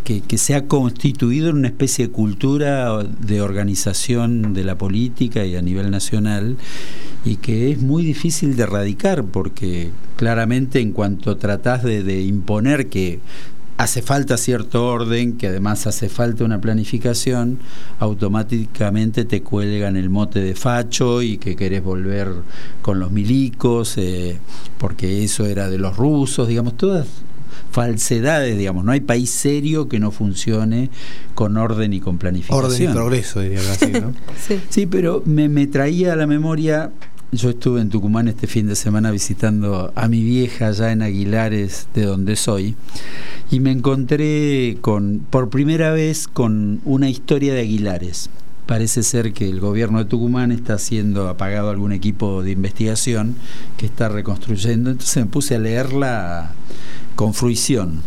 que, 0.05 0.39
se 0.39 0.55
ha 0.55 0.67
constituido 0.67 1.51
en 1.51 1.57
una 1.57 1.69
especie 1.69 2.07
de 2.07 2.13
cultura 2.13 3.03
de 3.03 3.43
organización 3.43 4.55
de 4.55 4.63
la 4.63 4.79
política 4.79 5.45
y 5.45 5.57
a 5.57 5.63
nivel 5.63 5.91
nacional 5.91 6.57
y 7.25 7.37
que 7.37 7.73
es 7.73 7.81
muy 7.81 8.05
difícil 8.05 8.55
de 8.55 8.63
erradicar 8.63 9.25
porque 9.25 9.91
claramente 10.17 10.81
en 10.81 10.93
cuanto 10.93 11.37
tratás 11.37 11.83
de 11.83 12.23
imponer 12.23 12.89
que 12.89 13.21
hace 13.77 14.03
falta 14.03 14.37
cierto 14.37 14.87
orden, 14.87 15.37
que 15.37 15.49
además 15.49 15.87
hace 15.87 16.09
falta 16.09 16.45
una 16.45 16.61
planificación, 16.61 17.59
automáticamente 17.99 19.25
te 19.25 19.43
cuelgan 19.43 19.97
el 19.97 20.11
mote 20.11 20.41
de 20.41 20.55
facho 20.55 21.23
y 21.23 21.39
que 21.39 21.57
querés 21.57 21.83
volver 21.83 22.29
con 22.83 23.01
los 23.01 23.11
milicos, 23.11 23.99
eh, 23.99 24.39
porque 24.79 25.25
eso 25.25 25.47
era 25.47 25.69
de 25.69 25.79
los 25.79 25.97
rusos, 25.97 26.49
digamos, 26.49 26.77
todas 26.77 27.07
falsedades, 27.71 28.57
digamos, 28.57 28.85
no 28.85 28.93
hay 28.93 29.01
país 29.01 29.31
serio 29.31 29.89
que 29.89 29.99
no 29.99 30.13
funcione 30.13 30.91
con 31.35 31.57
orden 31.57 31.93
y 31.93 32.01
con 32.01 32.19
planificación. 32.19 32.65
Orden 32.65 32.91
y 32.91 32.93
progreso, 32.93 33.41
diría 33.41 33.59
así, 33.73 33.91
¿no? 33.91 34.15
sí. 34.47 34.61
sí, 34.69 34.87
pero 34.87 35.23
me, 35.27 35.49
me 35.49 35.67
traía 35.67 36.13
a 36.13 36.17
la 36.17 36.29
memoria 36.29 36.93
yo 37.37 37.51
estuve 37.51 37.81
en 37.81 37.89
Tucumán 37.89 38.29
este 38.29 38.47
fin 38.47 38.67
de 38.67 38.77
semana 38.77 39.11
visitando 39.11 39.93
a 39.95 40.09
mi 40.09 40.23
vieja 40.23 40.69
allá 40.69 40.93
en 40.93 41.03
Aguilares, 41.03 41.89
de 41.95 42.05
donde 42.05 42.37
soy, 42.37 42.77
y 43.51 43.61
me 43.61 43.71
encontré 43.71 44.79
con, 44.81 45.27
por 45.31 45.51
primera 45.51 45.93
vez 45.93 46.29
con 46.29 46.81
una 46.85 47.09
historia 47.09 47.55
de 47.55 47.61
Aguilares. 47.61 48.31
Parece 48.67 49.03
ser 49.03 49.33
que 49.33 49.49
el 49.49 49.61
gobierno 49.61 49.99
de 49.99 50.07
Tucumán 50.07 50.51
está 50.51 50.75
haciendo 50.75 51.29
apagado 51.29 51.71
algún 51.71 51.93
equipo 51.93 52.43
de 52.43 52.53
investigación 52.53 53.37
que 53.77 53.85
está 53.87 54.09
reconstruyendo. 54.09 54.91
Entonces 54.91 55.17
me 55.25 55.31
puse 55.31 55.57
a 55.57 55.59
leerla 55.59 56.53
con 57.15 57.35
fruición. 57.35 58.01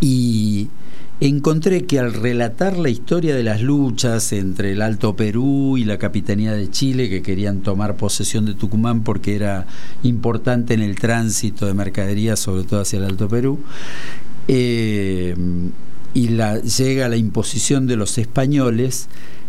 Y 0.00 0.68
encontré 1.20 1.84
que 1.84 1.98
al 1.98 2.12
relatar 2.12 2.76
la 2.76 2.90
historia 2.90 3.34
de 3.34 3.42
las 3.42 3.62
luchas 3.62 4.32
entre 4.32 4.72
el 4.72 4.82
Alto 4.82 5.16
Perú 5.16 5.76
y 5.78 5.84
la 5.84 5.98
Capitanía 5.98 6.52
de 6.52 6.70
Chile, 6.70 7.08
que 7.08 7.22
querían 7.22 7.60
tomar 7.60 7.96
posesión 7.96 8.44
de 8.44 8.54
Tucumán 8.54 9.02
porque 9.02 9.34
era 9.34 9.66
importante 10.02 10.74
en 10.74 10.82
el 10.82 10.96
tránsito 10.96 11.66
de 11.66 11.74
mercaderías, 11.74 12.38
sobre 12.38 12.64
todo 12.64 12.80
hacia 12.80 12.98
el 12.98 13.04
Alto 13.04 13.28
Perú, 13.28 13.60
eh, 14.48 15.34
y 16.12 16.28
la, 16.28 16.60
llega 16.60 17.08
la 17.08 17.16
imposición 17.16 17.86
de 17.86 17.96
los 17.96 18.18
españoles, 18.18 19.08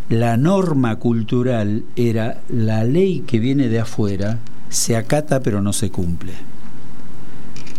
la 0.10 0.38
norma 0.38 0.96
cultural 0.98 1.84
era 1.98 2.42
la 2.50 2.86
ley 2.86 3.24
que 3.28 3.40
viene 3.40 3.68
de 3.68 3.80
afuera, 3.80 4.40
se 4.70 4.96
acata 4.96 5.42
pero 5.42 5.62
no 5.62 5.74
se 5.74 5.90
cumple. 5.90 6.34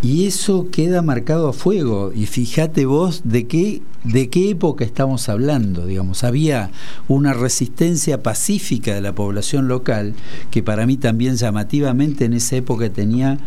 Y 0.00 0.26
eso 0.26 0.68
queda 0.70 1.02
marcado 1.02 1.48
a 1.48 1.52
fuego. 1.52 2.12
Y 2.14 2.26
fíjate 2.26 2.86
vos 2.86 3.22
de 3.24 3.46
qué, 3.46 3.82
de 4.04 4.28
qué 4.28 4.50
época 4.50 4.84
estamos 4.84 5.28
hablando. 5.28 5.86
Digamos, 5.86 6.22
había 6.22 6.70
una 7.08 7.32
resistencia 7.32 8.22
pacífica 8.22 8.94
de 8.94 9.00
la 9.00 9.14
población 9.14 9.66
local 9.66 10.14
que 10.50 10.62
para 10.62 10.86
mí 10.86 10.96
también 10.96 11.36
llamativamente 11.36 12.26
en 12.26 12.34
esa 12.34 12.56
época 12.56 12.90
tenía 12.90 13.38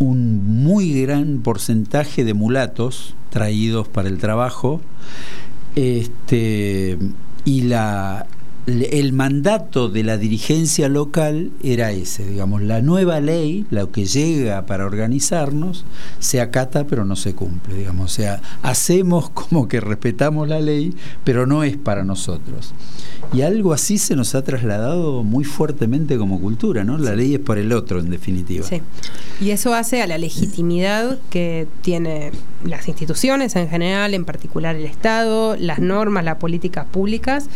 un 0.00 0.62
muy 0.64 1.00
gran 1.02 1.38
porcentaje 1.38 2.24
de 2.24 2.34
mulatos 2.34 3.14
traídos 3.30 3.86
para 3.86 4.08
el 4.08 4.18
trabajo. 4.18 4.80
Este, 5.76 6.98
y 7.44 7.62
la, 7.62 8.26
el 8.66 9.12
mandato 9.12 9.88
de 9.88 10.02
la 10.04 10.16
dirigencia 10.16 10.88
local 10.88 11.50
era 11.62 11.92
ese, 11.92 12.26
digamos, 12.26 12.62
la 12.62 12.80
nueva 12.80 13.20
ley, 13.20 13.66
la 13.70 13.86
que 13.86 14.06
llega 14.06 14.64
para 14.64 14.86
organizarnos, 14.86 15.84
se 16.18 16.40
acata 16.40 16.86
pero 16.86 17.04
no 17.04 17.14
se 17.16 17.34
cumple, 17.34 17.74
digamos, 17.74 18.12
o 18.12 18.14
sea, 18.14 18.40
hacemos 18.62 19.30
como 19.34 19.68
que 19.68 19.80
respetamos 19.80 20.48
la 20.48 20.60
ley, 20.60 20.94
pero 21.24 21.46
no 21.46 21.62
es 21.62 21.76
para 21.76 22.04
nosotros. 22.04 22.72
Y 23.34 23.42
algo 23.42 23.72
así 23.72 23.98
se 23.98 24.14
nos 24.14 24.34
ha 24.34 24.42
trasladado 24.42 25.24
muy 25.24 25.44
fuertemente 25.44 26.16
como 26.16 26.40
cultura, 26.40 26.84
¿no? 26.84 26.98
La 26.98 27.16
ley 27.16 27.34
es 27.34 27.40
por 27.40 27.58
el 27.58 27.72
otro, 27.72 27.98
en 27.98 28.10
definitiva. 28.10 28.64
Sí. 28.64 28.80
Y 29.40 29.50
eso 29.50 29.74
hace 29.74 30.00
a 30.00 30.06
la 30.06 30.18
legitimidad 30.18 31.18
que 31.30 31.66
tiene 31.82 32.30
las 32.64 32.86
instituciones 32.86 33.56
en 33.56 33.68
general, 33.68 34.14
en 34.14 34.24
particular 34.24 34.76
el 34.76 34.84
Estado, 34.84 35.56
las 35.56 35.80
normas, 35.80 36.24
las 36.24 36.36
políticas 36.36 36.86
públicas 36.86 37.46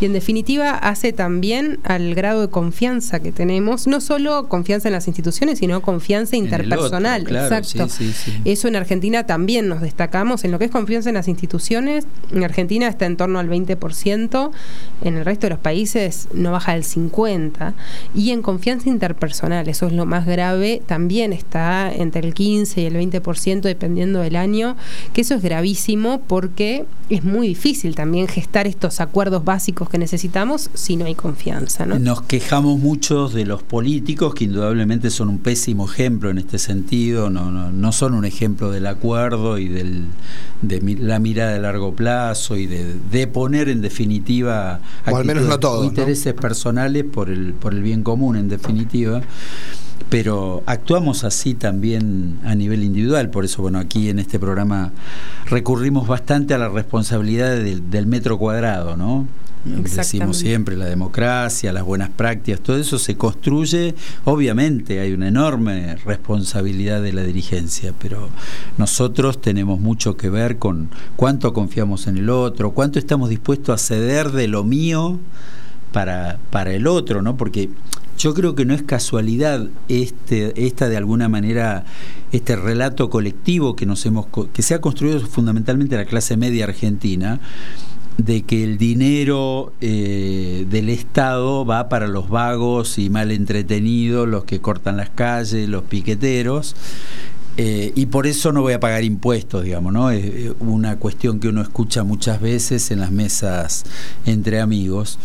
y 0.00 0.04
en 0.04 0.12
definitiva 0.12 0.72
hace 0.72 1.12
también 1.12 1.78
al 1.84 2.14
grado 2.14 2.40
de 2.40 2.48
confianza 2.48 3.20
que 3.20 3.32
tenemos, 3.32 3.86
no 3.86 4.00
solo 4.00 4.48
confianza 4.48 4.88
en 4.88 4.94
las 4.94 5.06
instituciones, 5.06 5.60
sino 5.60 5.80
confianza 5.80 6.36
interpersonal. 6.36 7.22
Exacto. 7.22 7.86
Eso 8.44 8.68
en 8.68 8.76
Argentina 8.76 9.24
también 9.24 9.68
nos 9.68 9.80
destacamos 9.80 10.44
en 10.44 10.50
lo 10.50 10.58
que 10.58 10.66
es 10.66 10.70
confianza 10.70 11.08
en 11.08 11.14
las 11.14 11.28
instituciones. 11.28 12.06
En 12.32 12.44
Argentina 12.44 12.88
está 12.88 13.06
en 13.06 13.16
torno 13.16 13.38
al 13.38 13.48
20%, 13.48 14.50
en 15.02 15.16
el 15.16 15.24
resto 15.28 15.46
de 15.46 15.50
los 15.50 15.58
países 15.58 16.28
no 16.32 16.52
baja 16.52 16.72
del 16.72 16.82
50% 16.82 17.72
y 18.14 18.30
en 18.30 18.42
confianza 18.42 18.88
interpersonal, 18.88 19.68
eso 19.68 19.86
es 19.86 19.92
lo 19.92 20.06
más 20.06 20.26
grave, 20.26 20.82
también 20.86 21.32
está 21.32 21.92
entre 21.92 22.26
el 22.26 22.34
15 22.34 22.80
y 22.80 22.86
el 22.86 22.94
20% 22.94 23.60
dependiendo 23.60 24.20
del 24.20 24.36
año, 24.36 24.76
que 25.12 25.20
eso 25.20 25.34
es 25.34 25.42
gravísimo 25.42 26.20
porque 26.26 26.86
es 27.10 27.24
muy 27.24 27.48
difícil 27.48 27.94
también 27.94 28.28
gestar 28.28 28.66
estos 28.66 29.00
acuerdos 29.00 29.44
básicos 29.44 29.88
que 29.88 29.98
necesitamos 29.98 30.70
si 30.74 30.96
no 30.96 31.06
hay 31.06 31.14
confianza. 31.14 31.86
Nos 31.86 32.22
quejamos 32.22 32.78
mucho 32.78 33.28
de 33.28 33.44
los 33.44 33.62
políticos, 33.62 34.34
que 34.34 34.44
indudablemente 34.44 35.10
son 35.10 35.28
un 35.28 35.38
pésimo 35.38 35.86
ejemplo 35.86 36.30
en 36.30 36.38
este 36.38 36.58
sentido, 36.58 37.30
no, 37.30 37.50
no, 37.50 37.70
no 37.70 37.92
son 37.92 38.14
un 38.14 38.24
ejemplo 38.24 38.70
del 38.70 38.86
acuerdo 38.86 39.58
y 39.58 39.68
del, 39.68 40.06
de 40.62 40.80
la 41.00 41.18
mirada 41.18 41.52
de 41.52 41.60
largo 41.60 41.94
plazo 41.94 42.56
y 42.56 42.66
de, 42.66 43.26
poner 43.28 43.68
en 43.68 43.82
definitiva 43.82 44.80
o 45.12 45.16
al 45.16 45.24
menos 45.24 45.44
no 45.44 45.58
todos, 45.58 45.86
intereses 45.86 46.34
personales 46.34 47.04
por 47.04 47.30
el, 47.30 47.54
por 47.54 47.74
el 47.74 47.82
bien 47.82 48.02
común 48.02 48.36
en 48.36 48.48
definitiva 48.48 49.20
pero 50.08 50.62
actuamos 50.66 51.24
así 51.24 51.54
también 51.54 52.38
a 52.44 52.54
nivel 52.54 52.82
individual, 52.82 53.30
por 53.30 53.44
eso 53.44 53.62
bueno, 53.62 53.78
aquí 53.78 54.08
en 54.08 54.18
este 54.18 54.38
programa 54.38 54.92
recurrimos 55.46 56.06
bastante 56.06 56.54
a 56.54 56.58
la 56.58 56.68
responsabilidad 56.68 57.56
del, 57.56 58.06
metro 58.06 58.38
cuadrado, 58.38 58.96
¿no? 58.96 59.26
Decimos 59.64 60.38
siempre 60.38 60.76
la 60.76 60.86
democracia, 60.86 61.72
las 61.72 61.82
buenas 61.82 62.08
prácticas, 62.10 62.60
todo 62.60 62.78
eso 62.78 62.98
se 62.98 63.16
construye, 63.16 63.94
obviamente 64.24 65.00
hay 65.00 65.12
una 65.12 65.28
enorme 65.28 65.96
responsabilidad 65.96 67.02
de 67.02 67.12
la 67.12 67.22
dirigencia, 67.22 67.92
pero 67.98 68.30
nosotros 68.78 69.40
tenemos 69.42 69.78
mucho 69.78 70.16
que 70.16 70.30
ver 70.30 70.58
con 70.58 70.88
cuánto 71.16 71.52
confiamos 71.52 72.06
en 72.06 72.16
el 72.16 72.30
otro, 72.30 72.70
cuánto 72.70 72.98
estamos 72.98 73.28
dispuestos 73.28 73.74
a 73.74 73.84
ceder 73.84 74.30
de 74.30 74.48
lo 74.48 74.64
mío 74.64 75.18
para, 75.92 76.38
para 76.50 76.72
el 76.72 76.86
otro, 76.86 77.20
¿no? 77.20 77.36
Porque 77.36 77.68
yo 78.18 78.34
creo 78.34 78.54
que 78.54 78.64
no 78.64 78.74
es 78.74 78.82
casualidad 78.82 79.68
este, 79.88 80.66
esta 80.66 80.88
de 80.88 80.96
alguna 80.96 81.28
manera, 81.28 81.84
este 82.32 82.56
relato 82.56 83.08
colectivo 83.10 83.76
que 83.76 83.86
nos 83.86 84.04
hemos 84.06 84.26
que 84.52 84.62
se 84.62 84.74
ha 84.74 84.80
construido 84.80 85.20
fundamentalmente 85.20 85.96
la 85.96 86.04
clase 86.04 86.36
media 86.36 86.64
argentina, 86.64 87.40
de 88.16 88.42
que 88.42 88.64
el 88.64 88.76
dinero 88.76 89.72
eh, 89.80 90.66
del 90.68 90.88
Estado 90.88 91.64
va 91.64 91.88
para 91.88 92.08
los 92.08 92.28
vagos 92.28 92.98
y 92.98 93.08
mal 93.08 93.30
entretenidos, 93.30 94.26
los 94.26 94.42
que 94.42 94.60
cortan 94.60 94.96
las 94.96 95.10
calles, 95.10 95.68
los 95.68 95.84
piqueteros. 95.84 96.74
Eh, 97.56 97.92
y 97.94 98.06
por 98.06 98.26
eso 98.26 98.52
no 98.52 98.62
voy 98.62 98.72
a 98.72 98.80
pagar 98.80 99.02
impuestos, 99.02 99.64
digamos, 99.64 99.92
¿no? 99.92 100.10
Es 100.10 100.52
una 100.60 100.96
cuestión 100.98 101.40
que 101.40 101.48
uno 101.48 101.60
escucha 101.60 102.04
muchas 102.04 102.40
veces 102.40 102.90
en 102.90 103.00
las 103.00 103.10
mesas 103.10 103.84
entre 104.26 104.60
amigos 104.60 105.18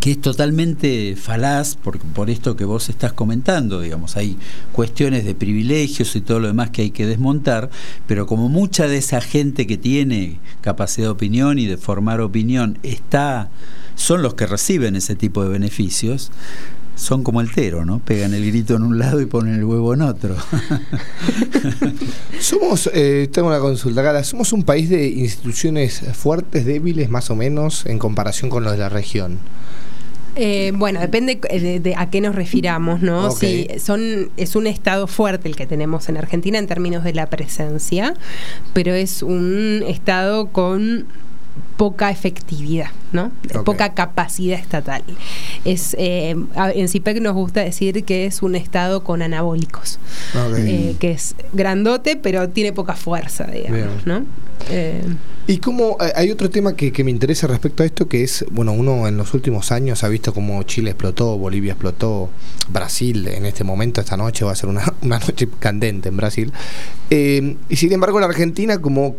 que 0.00 0.12
es 0.12 0.20
totalmente 0.20 1.16
falaz 1.16 1.76
por, 1.76 1.98
por 1.98 2.30
esto 2.30 2.56
que 2.56 2.64
vos 2.64 2.88
estás 2.88 3.12
comentando, 3.12 3.80
digamos, 3.80 4.16
hay 4.16 4.36
cuestiones 4.72 5.24
de 5.24 5.34
privilegios 5.34 6.14
y 6.16 6.20
todo 6.20 6.40
lo 6.40 6.48
demás 6.48 6.70
que 6.70 6.82
hay 6.82 6.90
que 6.90 7.06
desmontar, 7.06 7.70
pero 8.06 8.26
como 8.26 8.48
mucha 8.48 8.86
de 8.86 8.98
esa 8.98 9.20
gente 9.20 9.66
que 9.66 9.76
tiene 9.76 10.38
capacidad 10.60 11.06
de 11.06 11.12
opinión 11.12 11.58
y 11.58 11.66
de 11.66 11.76
formar 11.76 12.20
opinión 12.20 12.78
está, 12.82 13.50
son 13.94 14.22
los 14.22 14.34
que 14.34 14.46
reciben 14.46 14.96
ese 14.96 15.14
tipo 15.14 15.42
de 15.42 15.48
beneficios, 15.48 16.30
son 16.96 17.24
como 17.24 17.40
el 17.40 17.50
tero, 17.50 17.84
¿no? 17.84 17.98
Pegan 17.98 18.34
el 18.34 18.46
grito 18.46 18.76
en 18.76 18.82
un 18.82 18.98
lado 18.98 19.20
y 19.20 19.26
ponen 19.26 19.54
el 19.54 19.64
huevo 19.64 19.94
en 19.94 20.02
otro. 20.02 20.36
somos, 22.40 22.88
eh, 22.94 23.28
tengo 23.32 23.48
una 23.48 23.58
consulta, 23.58 24.00
acá, 24.00 24.22
somos 24.22 24.52
un 24.52 24.62
país 24.62 24.88
de 24.88 25.08
instituciones 25.08 26.02
fuertes, 26.12 26.64
débiles, 26.64 27.10
más 27.10 27.30
o 27.30 27.36
menos, 27.36 27.84
en 27.86 27.98
comparación 27.98 28.48
con 28.48 28.62
los 28.62 28.72
de 28.72 28.78
la 28.78 28.88
región. 28.88 29.38
Eh, 30.36 30.72
bueno, 30.74 31.00
depende 31.00 31.36
de, 31.36 31.94
a 31.96 32.10
qué 32.10 32.20
nos 32.20 32.34
refiramos, 32.34 33.02
¿no? 33.02 33.30
Si 33.30 33.68
son, 33.78 34.30
es 34.36 34.56
un 34.56 34.66
estado 34.66 35.06
fuerte 35.06 35.48
el 35.48 35.56
que 35.56 35.66
tenemos 35.66 36.08
en 36.08 36.16
Argentina 36.16 36.58
en 36.58 36.66
términos 36.66 37.04
de 37.04 37.14
la 37.14 37.26
presencia, 37.26 38.14
pero 38.72 38.94
es 38.94 39.22
un 39.22 39.84
estado 39.86 40.48
con 40.48 41.06
poca 41.76 42.10
efectividad, 42.10 42.90
¿no? 43.12 43.30
Poca 43.64 43.94
capacidad 43.94 44.58
estatal. 44.58 45.02
Es, 45.64 45.94
eh, 45.98 46.34
en 46.56 46.88
CIPEC 46.88 47.20
nos 47.20 47.34
gusta 47.34 47.60
decir 47.60 48.04
que 48.04 48.26
es 48.26 48.42
un 48.42 48.54
estado 48.56 49.04
con 49.04 49.22
anabólicos, 49.22 49.98
eh, 50.56 50.96
que 50.98 51.12
es 51.12 51.34
grandote 51.52 52.16
pero 52.16 52.48
tiene 52.48 52.72
poca 52.72 52.94
fuerza, 52.94 53.44
digamos, 53.44 54.06
¿no? 54.06 54.24
Eh, 54.70 55.04
y 55.46 55.58
como 55.58 55.98
hay 56.00 56.30
otro 56.30 56.48
tema 56.48 56.74
que, 56.74 57.04
me 57.04 57.10
interesa 57.10 57.46
respecto 57.46 57.82
a 57.82 57.86
esto, 57.86 58.08
que 58.08 58.22
es, 58.22 58.44
bueno, 58.50 58.72
uno 58.72 59.06
en 59.06 59.16
los 59.16 59.34
últimos 59.34 59.72
años 59.72 60.02
ha 60.02 60.08
visto 60.08 60.32
como 60.32 60.62
Chile 60.62 60.90
explotó, 60.90 61.36
Bolivia 61.36 61.72
explotó, 61.72 62.30
Brasil 62.68 63.28
en 63.28 63.44
este 63.44 63.62
momento, 63.62 64.00
esta 64.00 64.16
noche 64.16 64.44
va 64.44 64.52
a 64.52 64.56
ser 64.56 64.70
una, 64.70 64.94
una 65.02 65.18
noche 65.18 65.48
candente 65.58 66.08
en 66.08 66.16
Brasil. 66.16 66.52
y 67.10 67.76
sin 67.76 67.92
embargo 67.92 68.18
en 68.18 68.24
Argentina 68.24 68.78
como 68.78 69.16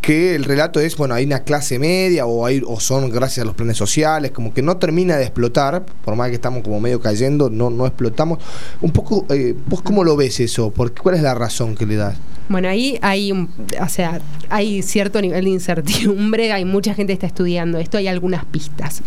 que 0.00 0.34
el 0.34 0.44
relato 0.44 0.78
es, 0.78 0.96
bueno, 0.96 1.14
hay 1.14 1.24
una 1.24 1.40
clase 1.40 1.78
media 1.78 2.26
o, 2.26 2.46
hay, 2.46 2.62
o 2.64 2.78
son 2.78 3.10
gracias 3.10 3.42
a 3.42 3.46
los 3.46 3.54
planes 3.54 3.76
sociales, 3.76 4.30
como 4.30 4.54
que 4.54 4.62
no 4.62 4.76
termina 4.76 5.16
de 5.16 5.24
explotar, 5.24 5.84
por 6.04 6.14
más 6.14 6.28
que 6.28 6.36
estamos 6.36 6.62
como 6.62 6.80
medio 6.80 7.00
cayendo, 7.00 7.50
no, 7.50 7.70
no 7.70 7.86
explotamos. 7.86 8.38
Un 8.80 8.92
poco, 8.92 9.26
eh, 9.30 9.54
¿vos 9.66 9.82
cómo 9.82 10.04
lo 10.04 10.16
ves 10.16 10.38
eso? 10.40 10.70
Porque, 10.70 11.02
¿Cuál 11.02 11.16
es 11.16 11.22
la 11.22 11.34
razón 11.34 11.74
que 11.74 11.86
le 11.86 11.96
das? 11.96 12.16
Bueno, 12.48 12.68
ahí 12.68 12.98
hay, 13.02 13.32
o 13.32 13.88
sea, 13.88 14.20
hay 14.48 14.82
cierto 14.82 15.20
nivel 15.20 15.44
de 15.44 15.50
incertidumbre, 15.50 16.52
hay 16.52 16.64
mucha 16.64 16.94
gente 16.94 17.12
que 17.12 17.14
está 17.14 17.26
estudiando 17.26 17.78
esto, 17.78 17.98
hay 17.98 18.06
algunas 18.06 18.44
pistas. 18.44 19.02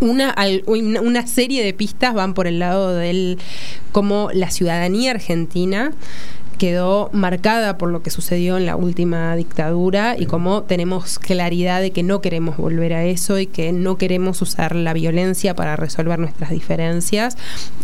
Una, 0.00 0.34
una 0.66 1.26
serie 1.26 1.62
de 1.62 1.72
pistas 1.72 2.14
van 2.14 2.34
por 2.34 2.46
el 2.46 2.58
lado 2.58 2.94
del 2.94 3.38
cómo 3.92 4.30
la 4.32 4.50
ciudadanía 4.50 5.12
argentina 5.12 5.92
quedó 6.56 7.10
marcada 7.12 7.78
por 7.78 7.90
lo 7.90 8.02
que 8.02 8.10
sucedió 8.10 8.56
en 8.56 8.66
la 8.66 8.76
última 8.76 9.36
dictadura 9.36 10.16
y 10.18 10.26
como 10.26 10.62
tenemos 10.62 11.18
claridad 11.18 11.80
de 11.80 11.90
que 11.90 12.02
no 12.02 12.20
queremos 12.20 12.56
volver 12.56 12.92
a 12.94 13.04
eso 13.04 13.38
y 13.38 13.46
que 13.46 13.72
no 13.72 13.98
queremos 13.98 14.42
usar 14.42 14.74
la 14.74 14.92
violencia 14.92 15.54
para 15.54 15.76
resolver 15.76 16.18
nuestras 16.18 16.50
diferencias. 16.50 17.36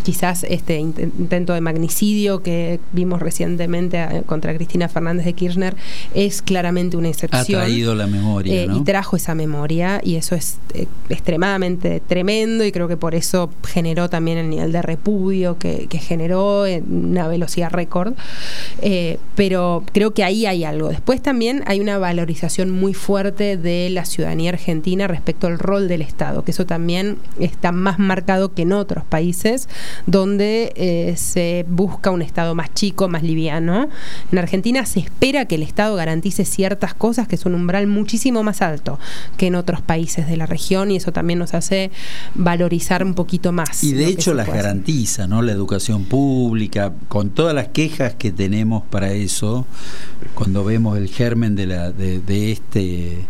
Quizás 0.03 0.45
este 0.45 0.79
intento 0.79 1.53
de 1.53 1.61
magnicidio 1.61 2.43
que 2.43 2.81
vimos 2.93 3.21
recientemente 3.21 3.99
eh, 3.99 4.23
contra 4.27 4.55
Cristina 4.55 4.89
Fernández 4.89 5.27
de 5.27 5.33
Kirchner 5.33 5.77
es 6.15 6.43
claramente 6.43 6.97
una 6.97 7.09
excepción. 7.09 7.61
Ha 7.61 7.65
traído 7.65 7.95
la 7.95 8.07
memoria. 8.07 8.55
Eh, 8.55 8.69
y 8.75 8.85
trajo 8.85 9.17
esa 9.17 9.35
memoria 9.35 10.01
y 10.03 10.17
eso 10.17 10.35
es 10.35 10.59
eh, 10.75 10.87
extremadamente 11.09 12.01
tremendo 12.07 12.65
y 12.65 12.73
creo 12.73 12.89
que 12.89 12.97
por 12.97 13.15
eso 13.15 13.51
generó 13.67 14.09
también 14.09 14.39
el 14.39 14.51
nivel 14.51 14.73
de 14.73 14.83
repudio 14.83 15.59
que, 15.59 15.87
que 15.89 15.99
generó 15.99 16.67
en 16.67 17.11
una 17.11 17.29
velocidad 17.29 17.71
récord. 17.71 18.15
Eh, 18.83 19.19
pero 19.37 19.85
creo 19.93 20.13
que 20.13 20.25
ahí 20.25 20.47
hay 20.47 20.65
algo. 20.65 20.89
Después 20.89 21.23
también 21.23 21.63
hay 21.67 21.81
una 21.81 21.99
valorización 21.99 22.71
muy 22.71 22.95
fuerte 22.95 23.57
de 23.57 23.91
la 23.91 24.05
ciudadanía 24.05 24.51
argentina 24.51 25.07
respecto 25.07 25.47
al 25.47 25.59
rol 25.59 25.89
del 25.89 26.03
Estado, 26.03 26.45
que 26.45 26.51
eso 26.51 26.67
también 26.67 27.19
está 27.39 27.73
más 27.73 27.99
marcado 27.99 28.55
que 28.55 28.63
en 28.63 28.73
otros 28.73 29.05
países 29.05 29.69
donde 30.07 30.73
eh, 30.77 31.15
se 31.17 31.65
busca 31.69 32.11
un 32.11 32.23
Estado 32.23 32.55
más 32.55 32.73
chico, 32.75 33.09
más 33.09 33.23
liviano. 33.23 33.89
En 34.31 34.39
Argentina 34.39 34.85
se 34.87 35.01
espera 35.01 35.47
que 35.47 35.55
el 35.57 35.63
Estado 35.63 35.97
garantice 35.97 36.45
ciertas 36.45 36.95
cosas 36.95 37.29
que 37.29 37.37
es 37.37 37.47
un 37.47 37.55
umbral 37.55 37.87
muchísimo 37.87 38.43
más 38.43 38.63
alto 38.63 38.99
que 39.37 39.47
en 39.47 39.55
otros 39.55 39.81
países 39.81 40.29
de 40.29 40.37
la 40.37 40.47
región 40.47 40.91
y 40.91 40.97
eso 40.97 41.13
también 41.13 41.39
nos 41.39 41.55
hace 41.55 41.91
valorizar 42.35 43.05
un 43.05 43.15
poquito 43.15 43.53
más. 43.53 43.83
Y 43.85 43.93
de 43.93 44.07
hecho 44.07 44.35
las 44.35 44.49
garantiza, 44.49 45.27
¿no? 45.27 45.43
La 45.43 45.53
educación 45.53 46.05
pública, 46.05 46.93
con 47.09 47.31
todas 47.31 47.55
las 47.55 47.69
quejas 47.69 48.15
que 48.15 48.33
tenemos 48.33 48.50
tenemos 48.51 48.83
para 48.83 49.13
eso, 49.13 49.65
cuando 50.35 50.65
vemos 50.65 50.99
el 50.99 51.09
germen 51.09 51.55
de, 51.55 51.67
la, 51.67 51.93
de, 51.93 52.19
de 52.19 52.51
este 52.51 53.25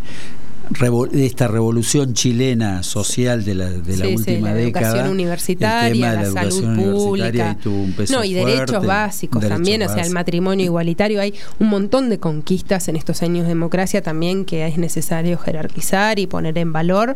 de 1.11 1.25
esta 1.25 1.47
revolución 1.47 2.13
chilena 2.13 2.81
social 2.81 3.43
de 3.43 3.55
la, 3.55 3.69
de 3.69 3.97
la 3.97 4.07
última 4.07 4.49
la 4.49 4.55
década. 4.55 4.87
Educación 4.87 5.11
universitaria, 5.11 6.13
la, 6.13 6.31
salud 6.31 6.75
pública. 6.75 7.57
Y 7.63 8.11
no, 8.11 8.23
y 8.23 8.33
derechos 8.33 8.83
básicos 8.85 9.47
también, 9.47 9.83
o 9.83 9.89
sea, 9.89 10.03
el 10.03 10.11
matrimonio 10.11 10.65
igualitario. 10.65 11.21
Hay 11.21 11.35
un 11.59 11.67
montón 11.67 12.09
de 12.09 12.19
conquistas 12.19 12.87
en 12.87 12.95
estos 12.95 13.21
años 13.21 13.43
de 13.43 13.49
democracia 13.49 14.01
también 14.01 14.45
que 14.45 14.65
es 14.65 14.77
necesario 14.77 15.37
jerarquizar 15.37 16.17
y 16.17 16.25
poner 16.25 16.57
en 16.57 16.73
valor. 16.73 17.15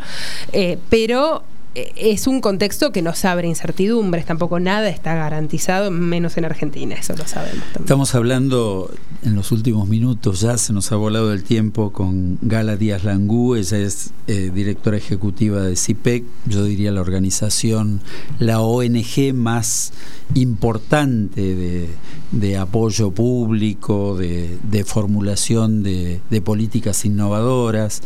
Eh, 0.52 0.78
pero 0.90 1.44
es 1.76 2.28
un 2.28 2.40
contexto 2.40 2.92
que 2.92 3.02
nos 3.02 3.26
abre 3.26 3.48
incertidumbres, 3.48 4.26
tampoco 4.26 4.60
nada 4.60 4.88
está 4.90 5.14
garantizado, 5.14 5.92
menos 5.92 6.38
en 6.38 6.46
Argentina, 6.46 6.96
eso 6.96 7.16
lo 7.18 7.28
sabemos. 7.28 7.64
También. 7.66 7.84
Estamos 7.84 8.16
hablando 8.16 8.90
en 9.24 9.36
los 9.36 9.52
últimos 9.52 9.90
minutos, 9.90 10.42
ya 10.42 10.58
se 10.58 10.72
nos 10.72 10.92
ha 10.92 10.96
volado 10.96 11.34
el 11.34 11.44
tiempo 11.44 11.92
con 11.92 12.38
Gala 12.42 12.78
Díaz 12.78 13.04
Langú, 13.04 13.56
ella 13.56 13.78
es 13.78 14.12
eh, 14.28 14.52
directora 14.54 14.96
ejecutiva 14.96 15.62
de 15.62 15.76
CIPEC, 15.76 16.24
yo 16.46 16.64
diría 16.64 16.92
la 16.92 17.02
organización, 17.02 18.02
la 18.40 18.62
ONG 18.62 19.34
más 19.34 19.92
importante 20.34 21.90
de, 22.32 22.58
apoyo 22.58 23.12
público, 23.12 24.16
de, 24.18 24.84
formulación 24.86 25.84
de 25.84 26.42
políticas 26.44 27.04
innovadoras. 27.04 28.02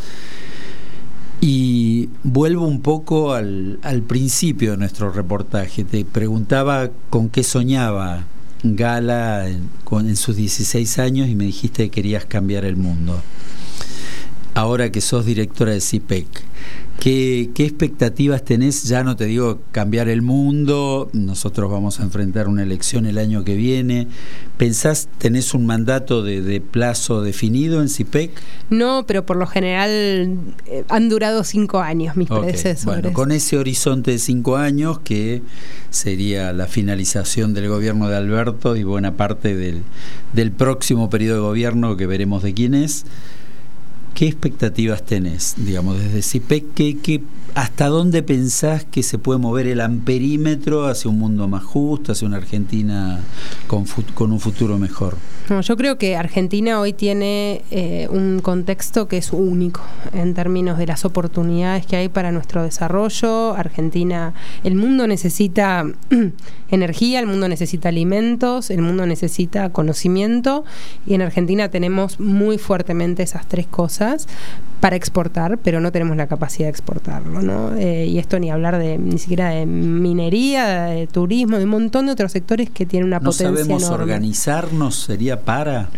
Y 1.42 2.10
vuelvo 2.24 2.68
un 2.68 2.82
poco 2.82 3.34
al, 3.34 3.80
principio 4.08 4.72
de 4.72 4.78
nuestro 4.78 5.12
reportaje. 5.12 5.86
Te 5.86 6.04
preguntaba 6.04 6.90
con 7.10 7.30
qué 7.30 7.44
soñaba 7.44 8.26
Gala 8.62 9.48
en, 9.48 9.70
en 9.92 10.16
sus 10.18 10.36
16 10.36 11.00
años 11.00 11.30
y 11.30 11.36
me 11.36 11.46
dijiste 11.46 11.84
que 11.84 11.92
querías 11.92 12.26
cambiar 12.26 12.66
el 12.66 12.76
mundo. 12.76 13.22
Ahora 14.54 14.92
que 14.92 15.00
sos 15.00 15.26
directora 15.26 15.72
de 15.72 15.80
CIPEC, 15.80 16.28
¿Qué, 17.00 17.50
expectativas 17.58 18.44
tenés? 18.44 18.84
Ya 18.84 19.06
no 19.06 19.16
te 19.16 19.24
digo 19.24 19.62
cambiar 19.72 20.10
el 20.10 20.22
mundo, 20.22 21.10
nosotros 21.14 21.72
vamos 21.72 22.02
a 22.02 22.04
enfrentar 22.04 22.50
una 22.50 22.62
elección 22.62 23.06
el 23.06 23.18
año 23.18 23.46
que 23.46 23.56
viene. 23.56 24.08
¿Pensás, 24.58 25.08
tenés 25.18 25.54
un 25.54 25.66
mandato 25.66 26.24
de, 26.24 26.60
plazo 26.60 27.22
definido 27.22 27.82
en 27.82 27.88
CIPEC? 27.88 28.32
No, 28.70 29.06
pero 29.08 29.26
por 29.26 29.38
lo 29.38 29.48
general 29.48 30.38
eh, 30.66 30.84
han 30.90 31.08
durado 31.08 31.46
cinco 31.46 31.80
años 31.80 32.18
mis 32.18 32.28
predecesores. 32.28 32.84
Bueno, 32.84 33.14
con 33.14 33.32
ese 33.32 33.58
horizonte 33.58 34.12
de 34.12 34.20
cinco 34.20 34.58
años, 34.58 35.00
que 35.00 35.42
sería 35.92 36.52
la 36.52 36.68
finalización 36.68 37.54
del 37.54 37.70
gobierno 37.70 38.10
de 38.10 38.18
Alberto 38.18 38.76
y 38.76 38.84
buena 38.84 39.16
parte 39.16 39.56
del, 39.56 39.84
del 40.34 40.52
próximo 40.52 41.10
periodo 41.10 41.36
de 41.36 41.42
gobierno 41.44 41.96
que 41.96 42.08
veremos 42.08 42.44
de 42.44 42.54
quién 42.54 42.74
es. 42.74 43.06
¿Qué 44.14 44.28
expectativas 44.28 45.04
tenés, 45.06 45.56
digamos, 45.58 45.98
desde 45.98 46.22
CIPEC? 46.22 46.74
¿qué, 46.74 47.22
hasta 47.56 47.88
dónde 47.88 48.22
pensás 48.22 48.86
que 48.86 49.02
se 49.04 49.18
puede 49.18 49.40
mover 49.40 49.68
el 49.68 49.82
amperímetro 49.82 50.88
hacia 50.88 51.10
un 51.10 51.20
mundo 51.20 51.48
más 51.48 51.64
justo, 51.64 52.12
hacia 52.12 52.28
una 52.28 52.38
Argentina 52.38 53.22
con, 53.68 53.86
un 54.32 54.40
futuro 54.40 54.78
mejor? 54.78 55.18
yo 55.62 55.78
creo 55.78 55.98
que 55.98 56.16
Argentina 56.16 56.80
hoy 56.80 56.94
tiene 56.94 57.64
eh, 57.72 58.08
un 58.12 58.40
contexto 58.40 59.08
que 59.08 59.18
es 59.18 59.34
único 59.34 59.82
en 60.14 60.36
términos 60.36 60.78
de 60.78 60.86
las 60.86 61.06
oportunidades 61.06 61.88
que 61.88 61.96
hay 61.96 62.08
para 62.08 62.32
nuestro 62.32 62.64
desarrollo. 62.64 63.56
Argentina, 63.56 64.34
el 64.64 64.76
mundo 64.76 65.08
necesita 65.08 65.86
energía, 66.70 67.20
el 67.20 67.26
mundo 67.26 67.48
necesita 67.48 67.90
alimentos, 67.90 68.70
el 68.70 68.82
mundo 68.82 69.08
necesita 69.08 69.70
conocimiento 69.72 70.66
y 71.08 71.16
en 71.16 71.24
Argentina 71.24 71.70
tenemos 71.70 72.20
muy 72.20 72.60
fuertemente 72.60 73.24
esas 73.24 73.48
tres 73.48 73.66
cosas 73.66 73.99
para 74.80 74.96
exportar, 74.96 75.58
pero 75.58 75.82
no 75.82 75.92
tenemos 75.92 76.16
la 76.16 76.28
capacidad 76.28 76.68
de 76.68 76.72
exportarlo, 76.72 77.42
¿no? 77.42 77.76
Eh, 77.76 78.06
y 78.06 78.18
esto 78.18 78.40
ni 78.40 78.50
hablar 78.50 78.80
de 78.80 78.98
ni 78.98 79.18
siquiera 79.18 79.50
de 79.50 79.66
minería, 79.66 80.86
de 80.86 81.08
turismo, 81.08 81.58
de 81.58 81.66
un 81.66 81.70
montón 81.70 82.06
de 82.06 82.14
otros 82.14 82.32
sectores 82.32 82.70
que 82.70 82.86
tienen 82.86 83.08
una 83.08 83.20
potencia 83.20 83.50
potencia 83.50 83.80
sabemos 83.80 84.02
organizarnos, 84.02 84.96
sería 84.96 85.42
para. 85.42 85.90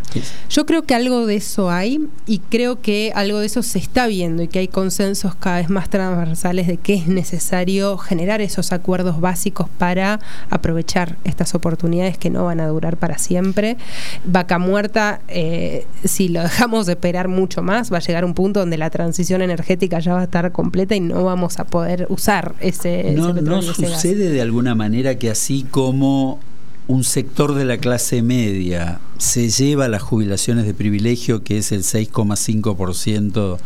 Yo 0.49 0.65
creo 0.65 0.81
que 0.81 0.95
algo 0.95 1.27
de 1.27 1.35
eso 1.35 1.69
hay 1.69 2.07
y 2.25 2.39
creo 2.39 2.81
que 2.81 3.11
algo 3.15 3.39
de 3.39 3.45
eso 3.45 3.61
se 3.61 3.77
está 3.77 4.07
viendo 4.07 4.41
y 4.41 4.47
que 4.47 4.59
hay 4.59 4.67
consensos 4.67 5.35
cada 5.35 5.57
vez 5.57 5.69
más 5.69 5.89
transversales 5.89 6.65
de 6.65 6.77
que 6.77 6.95
es 6.95 7.07
necesario 7.07 7.97
generar 7.97 8.41
esos 8.41 8.71
acuerdos 8.71 9.21
básicos 9.21 9.67
para 9.77 10.19
aprovechar 10.49 11.17
estas 11.23 11.53
oportunidades 11.53 12.17
que 12.17 12.31
no 12.31 12.45
van 12.45 12.59
a 12.59 12.67
durar 12.67 12.97
para 12.97 13.19
siempre. 13.19 13.77
Vaca 14.25 14.57
muerta, 14.57 15.21
eh, 15.27 15.85
si 16.03 16.29
lo 16.29 16.41
dejamos 16.41 16.87
de 16.87 16.93
esperar 16.93 17.27
mucho 17.27 17.61
más, 17.61 17.90
va 17.91 17.97
a 17.97 18.01
llegar 18.01 18.25
un 18.25 18.33
punto 18.33 18.59
donde 18.59 18.77
la 18.77 18.89
transición 18.89 19.41
energética 19.41 19.99
ya 19.99 20.13
va 20.13 20.21
a 20.21 20.23
estar 20.23 20.51
completa 20.51 20.95
y 20.95 20.99
no 20.99 21.23
vamos 21.23 21.59
a 21.59 21.65
poder 21.65 22.07
usar 22.09 22.55
ese, 22.59 23.13
no, 23.15 23.33
¿No 23.33 23.61
sucede 23.61 24.29
de 24.29 24.41
alguna 24.41 24.75
manera 24.75 25.17
que 25.17 25.29
así 25.29 25.65
como 25.69 26.39
un 26.87 27.03
sector 27.03 27.53
de 27.55 27.63
la 27.63 27.77
clase 27.77 28.21
media 28.21 28.99
se 29.17 29.49
lleva 29.49 29.87
las 29.87 30.01
jubilaciones 30.01 30.65
de 30.65 30.73
privilegio, 30.73 31.43
que 31.43 31.57
es 31.57 31.71
el 31.71 31.83
6,5% 31.83 33.57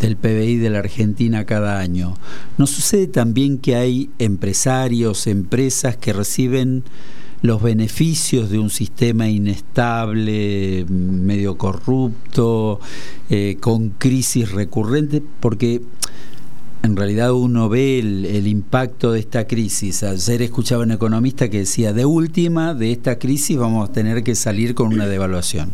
del 0.00 0.16
PBI 0.16 0.56
de 0.56 0.70
la 0.70 0.80
Argentina 0.80 1.46
cada 1.46 1.78
año. 1.78 2.16
¿No 2.58 2.66
sucede 2.66 3.06
también 3.06 3.58
que 3.58 3.76
hay 3.76 4.10
empresarios, 4.18 5.26
empresas 5.26 5.96
que 5.96 6.12
reciben 6.12 6.84
los 7.46 7.62
beneficios 7.62 8.50
de 8.50 8.58
un 8.58 8.70
sistema 8.70 9.28
inestable, 9.28 10.84
medio 10.88 11.56
corrupto, 11.56 12.80
eh, 13.30 13.56
con 13.60 13.90
crisis 13.90 14.52
recurrentes? 14.52 15.22
Porque 15.40 15.82
en 16.82 16.96
realidad 16.96 17.32
uno 17.32 17.68
ve 17.68 17.98
el, 17.98 18.46
impacto 18.46 19.12
de 19.12 19.20
esta 19.20 19.46
crisis. 19.46 20.02
Ayer 20.02 20.42
escuchaba 20.42 20.84
un 20.84 20.92
economista 20.92 21.48
que 21.48 21.58
decía, 21.58 21.92
de 21.92 22.04
última, 22.04 22.74
de 22.74 22.92
esta 22.92 23.18
crisis 23.18 23.56
vamos 23.56 23.88
a 23.88 23.92
tener 23.92 24.22
que 24.22 24.34
salir 24.34 24.74
con 24.74 24.92
una 24.92 25.06
devaluación. 25.06 25.70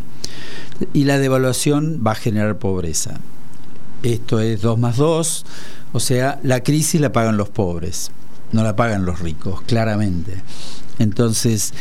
Y 0.93 1.05
la 1.05 1.19
devaluación 1.19 2.03
va 2.05 2.13
a 2.13 2.17
generar 2.17 2.59
pobreza. 2.59 3.21
Esto 4.03 4.41
es 4.41 4.63
2 4.63 4.79
más 4.79 4.97
2, 4.97 5.47
o 5.93 6.01
sea, 6.01 6.41
la 6.43 6.63
crisis 6.63 7.01
la 7.01 7.13
pagan 7.13 7.37
los 7.37 7.51
pobres, 7.51 8.11
no 8.51 8.63
la 8.63 8.75
pagan 8.75 9.05
los 9.05 9.21
ricos, 9.21 9.61
claramente. 9.63 10.43
Entonces, 10.99 11.73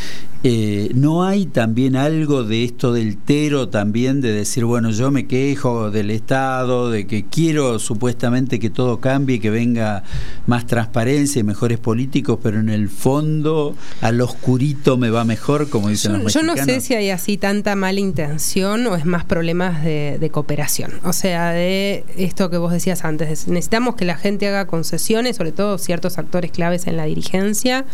eh, 0.44 0.90
¿No 0.96 1.22
hay 1.22 1.46
también 1.46 1.94
algo 1.94 2.42
de 2.42 2.64
esto 2.64 2.92
del 2.92 3.16
tero 3.16 3.68
también 3.68 4.20
de 4.20 4.32
decir, 4.32 4.64
bueno, 4.64 4.90
yo 4.90 5.12
me 5.12 5.28
quejo 5.28 5.92
del 5.92 6.10
Estado, 6.10 6.90
de 6.90 7.06
que 7.06 7.24
quiero 7.24 7.78
supuestamente 7.78 8.58
que 8.58 8.68
todo 8.68 8.98
cambie, 8.98 9.38
que 9.38 9.50
venga 9.50 10.02
más 10.48 10.66
transparencia 10.66 11.38
y 11.38 11.44
mejores 11.44 11.78
políticos, 11.78 12.40
pero 12.42 12.58
en 12.58 12.70
el 12.70 12.88
fondo 12.88 13.76
al 14.00 14.20
oscurito 14.20 14.96
me 14.96 15.10
va 15.10 15.24
mejor, 15.24 15.70
como 15.70 15.90
dicen 15.90 16.14
los 16.14 16.24
mexicanos? 16.24 16.56
Yo 16.56 16.64
no 16.64 16.66
sé 16.66 16.80
si 16.80 16.94
hay 16.94 17.10
así 17.10 17.36
tanta 17.36 17.76
mala 17.76 18.00
intención 18.00 18.84
o 18.88 18.96
es 18.96 19.04
más 19.04 19.24
problemas 19.24 19.84
de, 19.84 20.18
de 20.18 20.30
cooperación. 20.30 20.94
O 21.04 21.12
sea, 21.12 21.52
de 21.52 22.04
esto 22.16 22.50
que 22.50 22.56
vos 22.56 22.72
decías 22.72 23.04
antes, 23.04 23.46
necesitamos 23.46 23.94
que 23.94 24.04
la 24.04 24.16
gente 24.16 24.48
haga 24.48 24.66
concesiones, 24.66 25.36
sobre 25.36 25.52
todo 25.52 25.78
ciertos 25.78 26.18
actores 26.18 26.50
claves 26.50 26.88
en 26.88 26.96
la 26.96 27.04
dirigencia, 27.04 27.84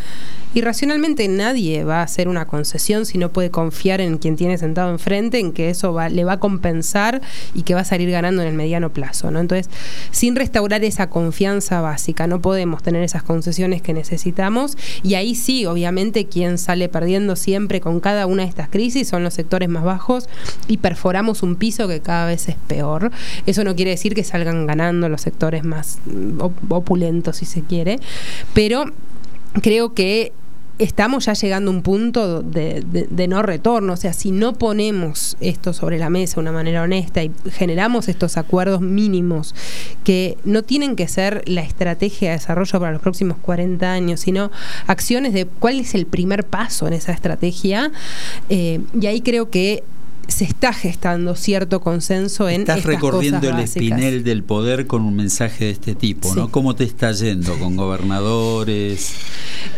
y 0.54 0.62
racionalmente 0.62 1.07
nadie 1.16 1.84
va 1.84 2.00
a 2.00 2.02
hacer 2.02 2.28
una 2.28 2.46
concesión 2.46 3.06
si 3.06 3.18
no 3.18 3.30
puede 3.30 3.50
confiar 3.50 4.00
en 4.00 4.18
quien 4.18 4.36
tiene 4.36 4.58
sentado 4.58 4.90
enfrente, 4.90 5.38
en 5.38 5.52
que 5.52 5.70
eso 5.70 5.96
le 6.10 6.24
va 6.24 6.34
a 6.34 6.40
compensar 6.40 7.20
y 7.54 7.62
que 7.62 7.74
va 7.74 7.80
a 7.80 7.84
salir 7.84 8.10
ganando 8.10 8.42
en 8.42 8.48
el 8.48 8.54
mediano 8.54 8.92
plazo. 8.92 9.30
¿no? 9.30 9.40
Entonces, 9.40 9.70
sin 10.10 10.36
restaurar 10.36 10.84
esa 10.84 11.08
confianza 11.08 11.80
básica, 11.80 12.26
no 12.26 12.40
podemos 12.40 12.82
tener 12.82 13.02
esas 13.02 13.22
concesiones 13.22 13.82
que 13.82 13.92
necesitamos 13.92 14.76
y 15.02 15.14
ahí 15.14 15.34
sí, 15.34 15.66
obviamente, 15.66 16.26
quien 16.26 16.58
sale 16.58 16.88
perdiendo 16.88 17.36
siempre 17.36 17.80
con 17.80 18.00
cada 18.00 18.26
una 18.26 18.42
de 18.42 18.48
estas 18.48 18.68
crisis 18.68 19.08
son 19.08 19.24
los 19.24 19.34
sectores 19.34 19.68
más 19.68 19.84
bajos 19.84 20.28
y 20.66 20.78
perforamos 20.78 21.42
un 21.42 21.56
piso 21.56 21.88
que 21.88 22.00
cada 22.00 22.26
vez 22.26 22.48
es 22.48 22.56
peor. 22.66 23.10
Eso 23.46 23.64
no 23.64 23.74
quiere 23.74 23.92
decir 23.92 24.14
que 24.14 24.24
salgan 24.24 24.66
ganando 24.66 25.08
los 25.08 25.22
sectores 25.22 25.64
más 25.64 25.98
mm, 26.06 26.40
opulentos, 26.68 27.36
si 27.36 27.46
se 27.46 27.62
quiere, 27.62 27.98
pero 28.54 28.84
creo 29.62 29.94
que 29.94 30.32
estamos 30.78 31.26
ya 31.26 31.32
llegando 31.34 31.70
a 31.70 31.74
un 31.74 31.82
punto 31.82 32.42
de, 32.42 33.26
no 33.28 33.42
retorno. 33.42 33.92
O 33.92 33.96
sea, 33.96 34.12
si 34.12 34.30
no 34.30 34.54
ponemos 34.54 35.36
esto 35.40 35.72
sobre 35.72 35.98
la 35.98 36.10
mesa 36.10 36.36
de 36.36 36.40
una 36.40 36.52
manera 36.52 36.82
honesta 36.82 37.22
y 37.22 37.32
generamos 37.50 38.08
estos 38.08 38.36
acuerdos 38.36 38.80
mínimos 38.80 39.54
que 40.04 40.38
no 40.44 40.62
tienen 40.62 40.96
que 40.96 41.08
ser 41.08 41.42
la 41.46 41.62
estrategia 41.62 42.30
de 42.30 42.36
desarrollo 42.36 42.80
para 42.80 42.92
los 42.92 43.02
próximos 43.02 43.36
40 43.38 43.90
años, 43.92 44.20
sino 44.20 44.50
acciones 44.86 45.32
de 45.32 45.46
cuál 45.46 45.80
es 45.80 45.94
el 45.94 46.06
primer 46.06 46.44
paso 46.44 46.86
en 46.86 46.92
esa 46.92 47.12
estrategia. 47.12 47.90
Eh, 48.48 48.80
y 48.98 49.06
ahí 49.06 49.20
creo 49.20 49.50
que 49.50 49.82
se 50.28 50.44
está 50.44 50.72
gestando 50.74 51.34
cierto 51.34 51.80
consenso 51.80 52.48
en 52.48 52.60
Estás 52.60 52.84
recorriendo 52.84 53.48
el 53.48 53.60
espinel 53.60 54.22
del 54.22 54.44
poder 54.44 54.86
con 54.86 55.02
un 55.02 55.16
mensaje 55.16 55.64
de 55.64 55.70
este 55.70 55.94
tipo, 55.94 56.34
¿no? 56.34 56.50
¿Cómo 56.50 56.76
te 56.76 56.84
está 56.84 57.12
yendo 57.12 57.58
con 57.58 57.76
gobernadores? 57.76 59.14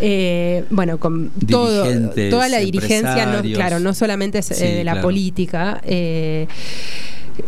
Eh, 0.01 0.64
bueno, 0.70 0.98
con 0.98 1.30
todo, 1.48 1.86
toda 2.30 2.48
la 2.48 2.59
dirigencia, 2.59 3.26
no, 3.26 3.42
claro, 3.42 3.78
no 3.78 3.94
solamente 3.94 4.38
es, 4.38 4.51
eh, 4.51 4.74
de 4.74 4.84
la 4.84 5.01
política. 5.01 5.80
Eh, 5.84 6.48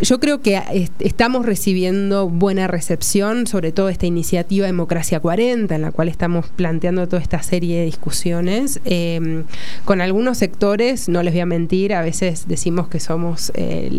yo 0.01 0.21
creo 0.21 0.41
que 0.41 0.61
estamos 1.01 1.47
recibiendo 1.47 2.29
buena 2.29 2.67
recepción, 2.67 3.47
sobre 3.47 3.73
todo 3.73 3.89
esta 3.89 4.07
iniciativa 4.07 4.67
Democracia 4.67 5.21
40, 5.21 5.75
en 5.75 5.83
la 5.83 5.93
cual 5.93 6.09
estamos 6.09 6.47
planteando 6.49 7.07
toda 7.09 7.21
esta 7.21 7.43
serie 7.43 7.81
de 7.81 7.85
discusiones. 7.85 8.81
Em, 8.85 9.45
con 9.85 10.01
algunos 10.01 10.39
sectores, 10.39 11.09
no 11.09 11.23
les 11.23 11.35
voy 11.35 11.41
a 11.41 11.47
mentir, 11.47 11.95
a 11.95 12.03
veces 12.03 12.47
decimos 12.49 12.89
que 12.89 13.01
somos 13.01 13.53
eh, 13.55 13.91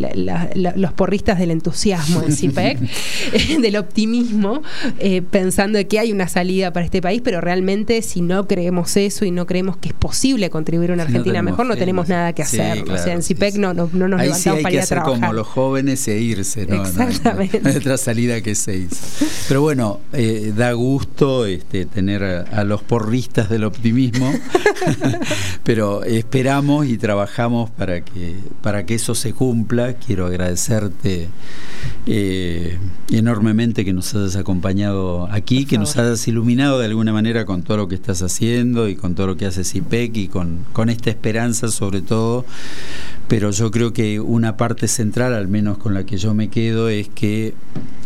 los 0.76 0.94
porristas 0.94 1.40
del 1.40 1.52
entusiasmo 1.52 2.22
del 2.22 2.34
CIPEC, 2.34 2.80
del 3.62 3.78
optimismo, 3.78 4.62
eh, 5.00 5.22
pensando 5.22 5.80
que 5.88 6.00
hay 6.00 6.12
una 6.12 6.28
salida 6.28 6.72
para 6.72 6.86
este 6.86 7.02
país, 7.02 7.22
pero 7.24 7.42
realmente 7.42 8.02
si 8.02 8.22
no 8.22 8.48
creemos 8.48 8.96
eso 8.98 9.26
y 9.26 9.32
no 9.32 9.46
creemos 9.46 9.78
que 9.78 9.90
es 9.90 9.94
posible 9.94 10.50
contribuir 10.50 10.92
a 10.92 10.94
una 10.94 11.04
Argentina 11.04 11.42
mejor, 11.42 11.66
no 11.66 11.76
tenemos 11.76 12.10
nada 12.10 12.34
que 12.34 12.44
hacer. 12.44 12.90
o 12.90 12.98
sea, 12.98 13.14
en 13.14 13.24
CIPEC 13.24 13.56
no, 13.56 13.74
no, 13.74 13.88
nos 13.88 14.22
levantamos 14.22 14.62
para 14.62 14.74
ir 14.74 14.82
a 14.82 14.86
trabajar. 14.86 15.20
como 15.20 15.34
los 15.34 15.48
jóvenes 15.48 15.73
e 15.78 16.20
irse, 16.20 16.66
¿no? 16.66 16.82
Exactamente. 16.82 17.62
No, 17.62 17.72
otra 17.72 17.98
salida 17.98 18.42
que 18.42 18.56
seis. 18.56 18.90
Pero 19.48 19.62
bueno, 19.62 20.00
eh, 20.14 20.54
da 20.56 20.72
gusto 20.74 21.46
este, 21.46 21.86
tener 21.86 22.24
a, 22.24 22.64
los 22.64 22.82
porristas 22.82 23.50
del 23.50 23.64
optimismo, 23.64 24.32
pero 25.64 26.04
esperamos 26.04 26.88
y 26.88 26.98
trabajamos 26.98 27.70
para 27.72 28.02
que, 28.02 28.36
para 28.62 28.86
que 28.86 28.96
eso 28.96 29.16
se 29.16 29.34
cumpla. 29.34 29.94
Quiero 29.94 30.26
agradecerte 30.28 31.30
eh, 32.06 32.78
enormemente 33.12 33.86
que 33.86 33.94
nos 33.94 34.14
hayas 34.16 34.36
acompañado 34.36 35.28
aquí, 35.32 35.66
que 35.66 35.78
nos 35.78 35.98
hayas 35.98 36.28
iluminado 36.28 36.80
de 36.80 36.86
alguna 36.86 37.14
manera 37.14 37.46
con 37.46 37.64
todo 37.64 37.78
lo 37.78 37.88
que 37.88 37.96
estás 37.96 38.22
haciendo 38.22 38.88
y 38.88 38.96
con 38.96 39.16
todo 39.16 39.28
lo 39.28 39.38
que 39.38 39.46
hace 39.46 39.64
CIPEC 39.64 40.18
y 40.18 40.28
con, 40.28 40.66
con 40.74 40.90
esta 40.90 41.10
esperanza 41.10 41.70
sobre 41.70 42.02
todo. 42.02 42.46
Pero 43.28 43.52
yo 43.52 43.72
creo 43.72 43.94
que 43.94 44.20
una 44.20 44.58
parte 44.58 44.88
central, 44.88 45.34
al 45.34 45.48
menos 45.48 45.63
con 45.78 45.94
la 45.94 46.06
que 46.06 46.18
yo 46.18 46.34
me 46.34 46.50
quedo, 46.50 46.90
es 46.90 47.10
que 47.10 47.54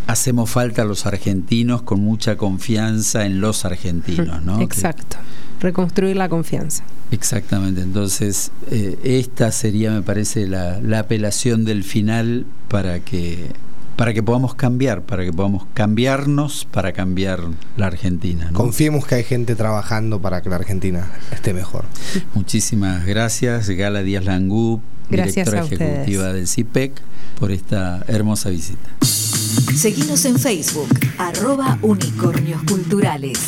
hacemos 0.07 0.49
falta 0.49 0.83
a 0.83 0.85
los 0.85 1.05
argentinos 1.05 1.81
con 1.81 1.99
mucha 1.99 2.37
confianza 2.37 3.25
en 3.25 3.41
los 3.41 3.65
argentinos, 3.65 4.43
¿no? 4.43 4.61
Exacto. 4.61 5.17
Reconstruir 5.59 6.15
la 6.15 6.29
confianza. 6.29 6.83
Exactamente, 7.11 7.81
entonces 7.81 8.51
eh, 8.69 8.97
esta 9.03 9.51
sería, 9.51 9.91
me 9.91 10.01
parece, 10.01 10.47
la, 10.47 10.79
la 10.81 10.99
apelación 10.99 11.65
del 11.65 11.83
final 11.83 12.45
para 12.69 12.99
que 12.99 13.51
para 13.97 14.13
que 14.13 14.21
podamos 14.21 14.53
cambiar, 14.53 15.01
para 15.01 15.25
que 15.25 15.33
podamos 15.33 15.65
cambiarnos 15.73 16.65
para 16.71 16.93
cambiar 16.93 17.41
la 17.77 17.87
Argentina. 17.87 18.51
Confiemos 18.53 19.07
que 19.07 19.15
hay 19.15 19.23
gente 19.23 19.55
trabajando 19.55 20.21
para 20.21 20.41
que 20.41 20.49
la 20.49 20.57
Argentina 20.57 21.11
esté 21.31 21.51
mejor. 21.51 21.85
Muchísimas 22.35 23.07
gracias, 23.07 23.67
Gala 23.71 24.03
Díaz 24.03 24.23
Langú, 24.23 24.81
directora 25.09 25.63
ejecutiva 25.63 26.33
del 26.33 26.47
CIPEC, 26.47 26.93
por 27.39 27.51
esta 27.51 28.03
hermosa 28.07 28.49
visita. 28.49 28.89
Seguimos 29.75 30.25
en 30.25 30.39
Facebook, 30.39 30.89
arroba 31.17 31.77
unicornios 31.81 32.61
culturales. 32.63 33.39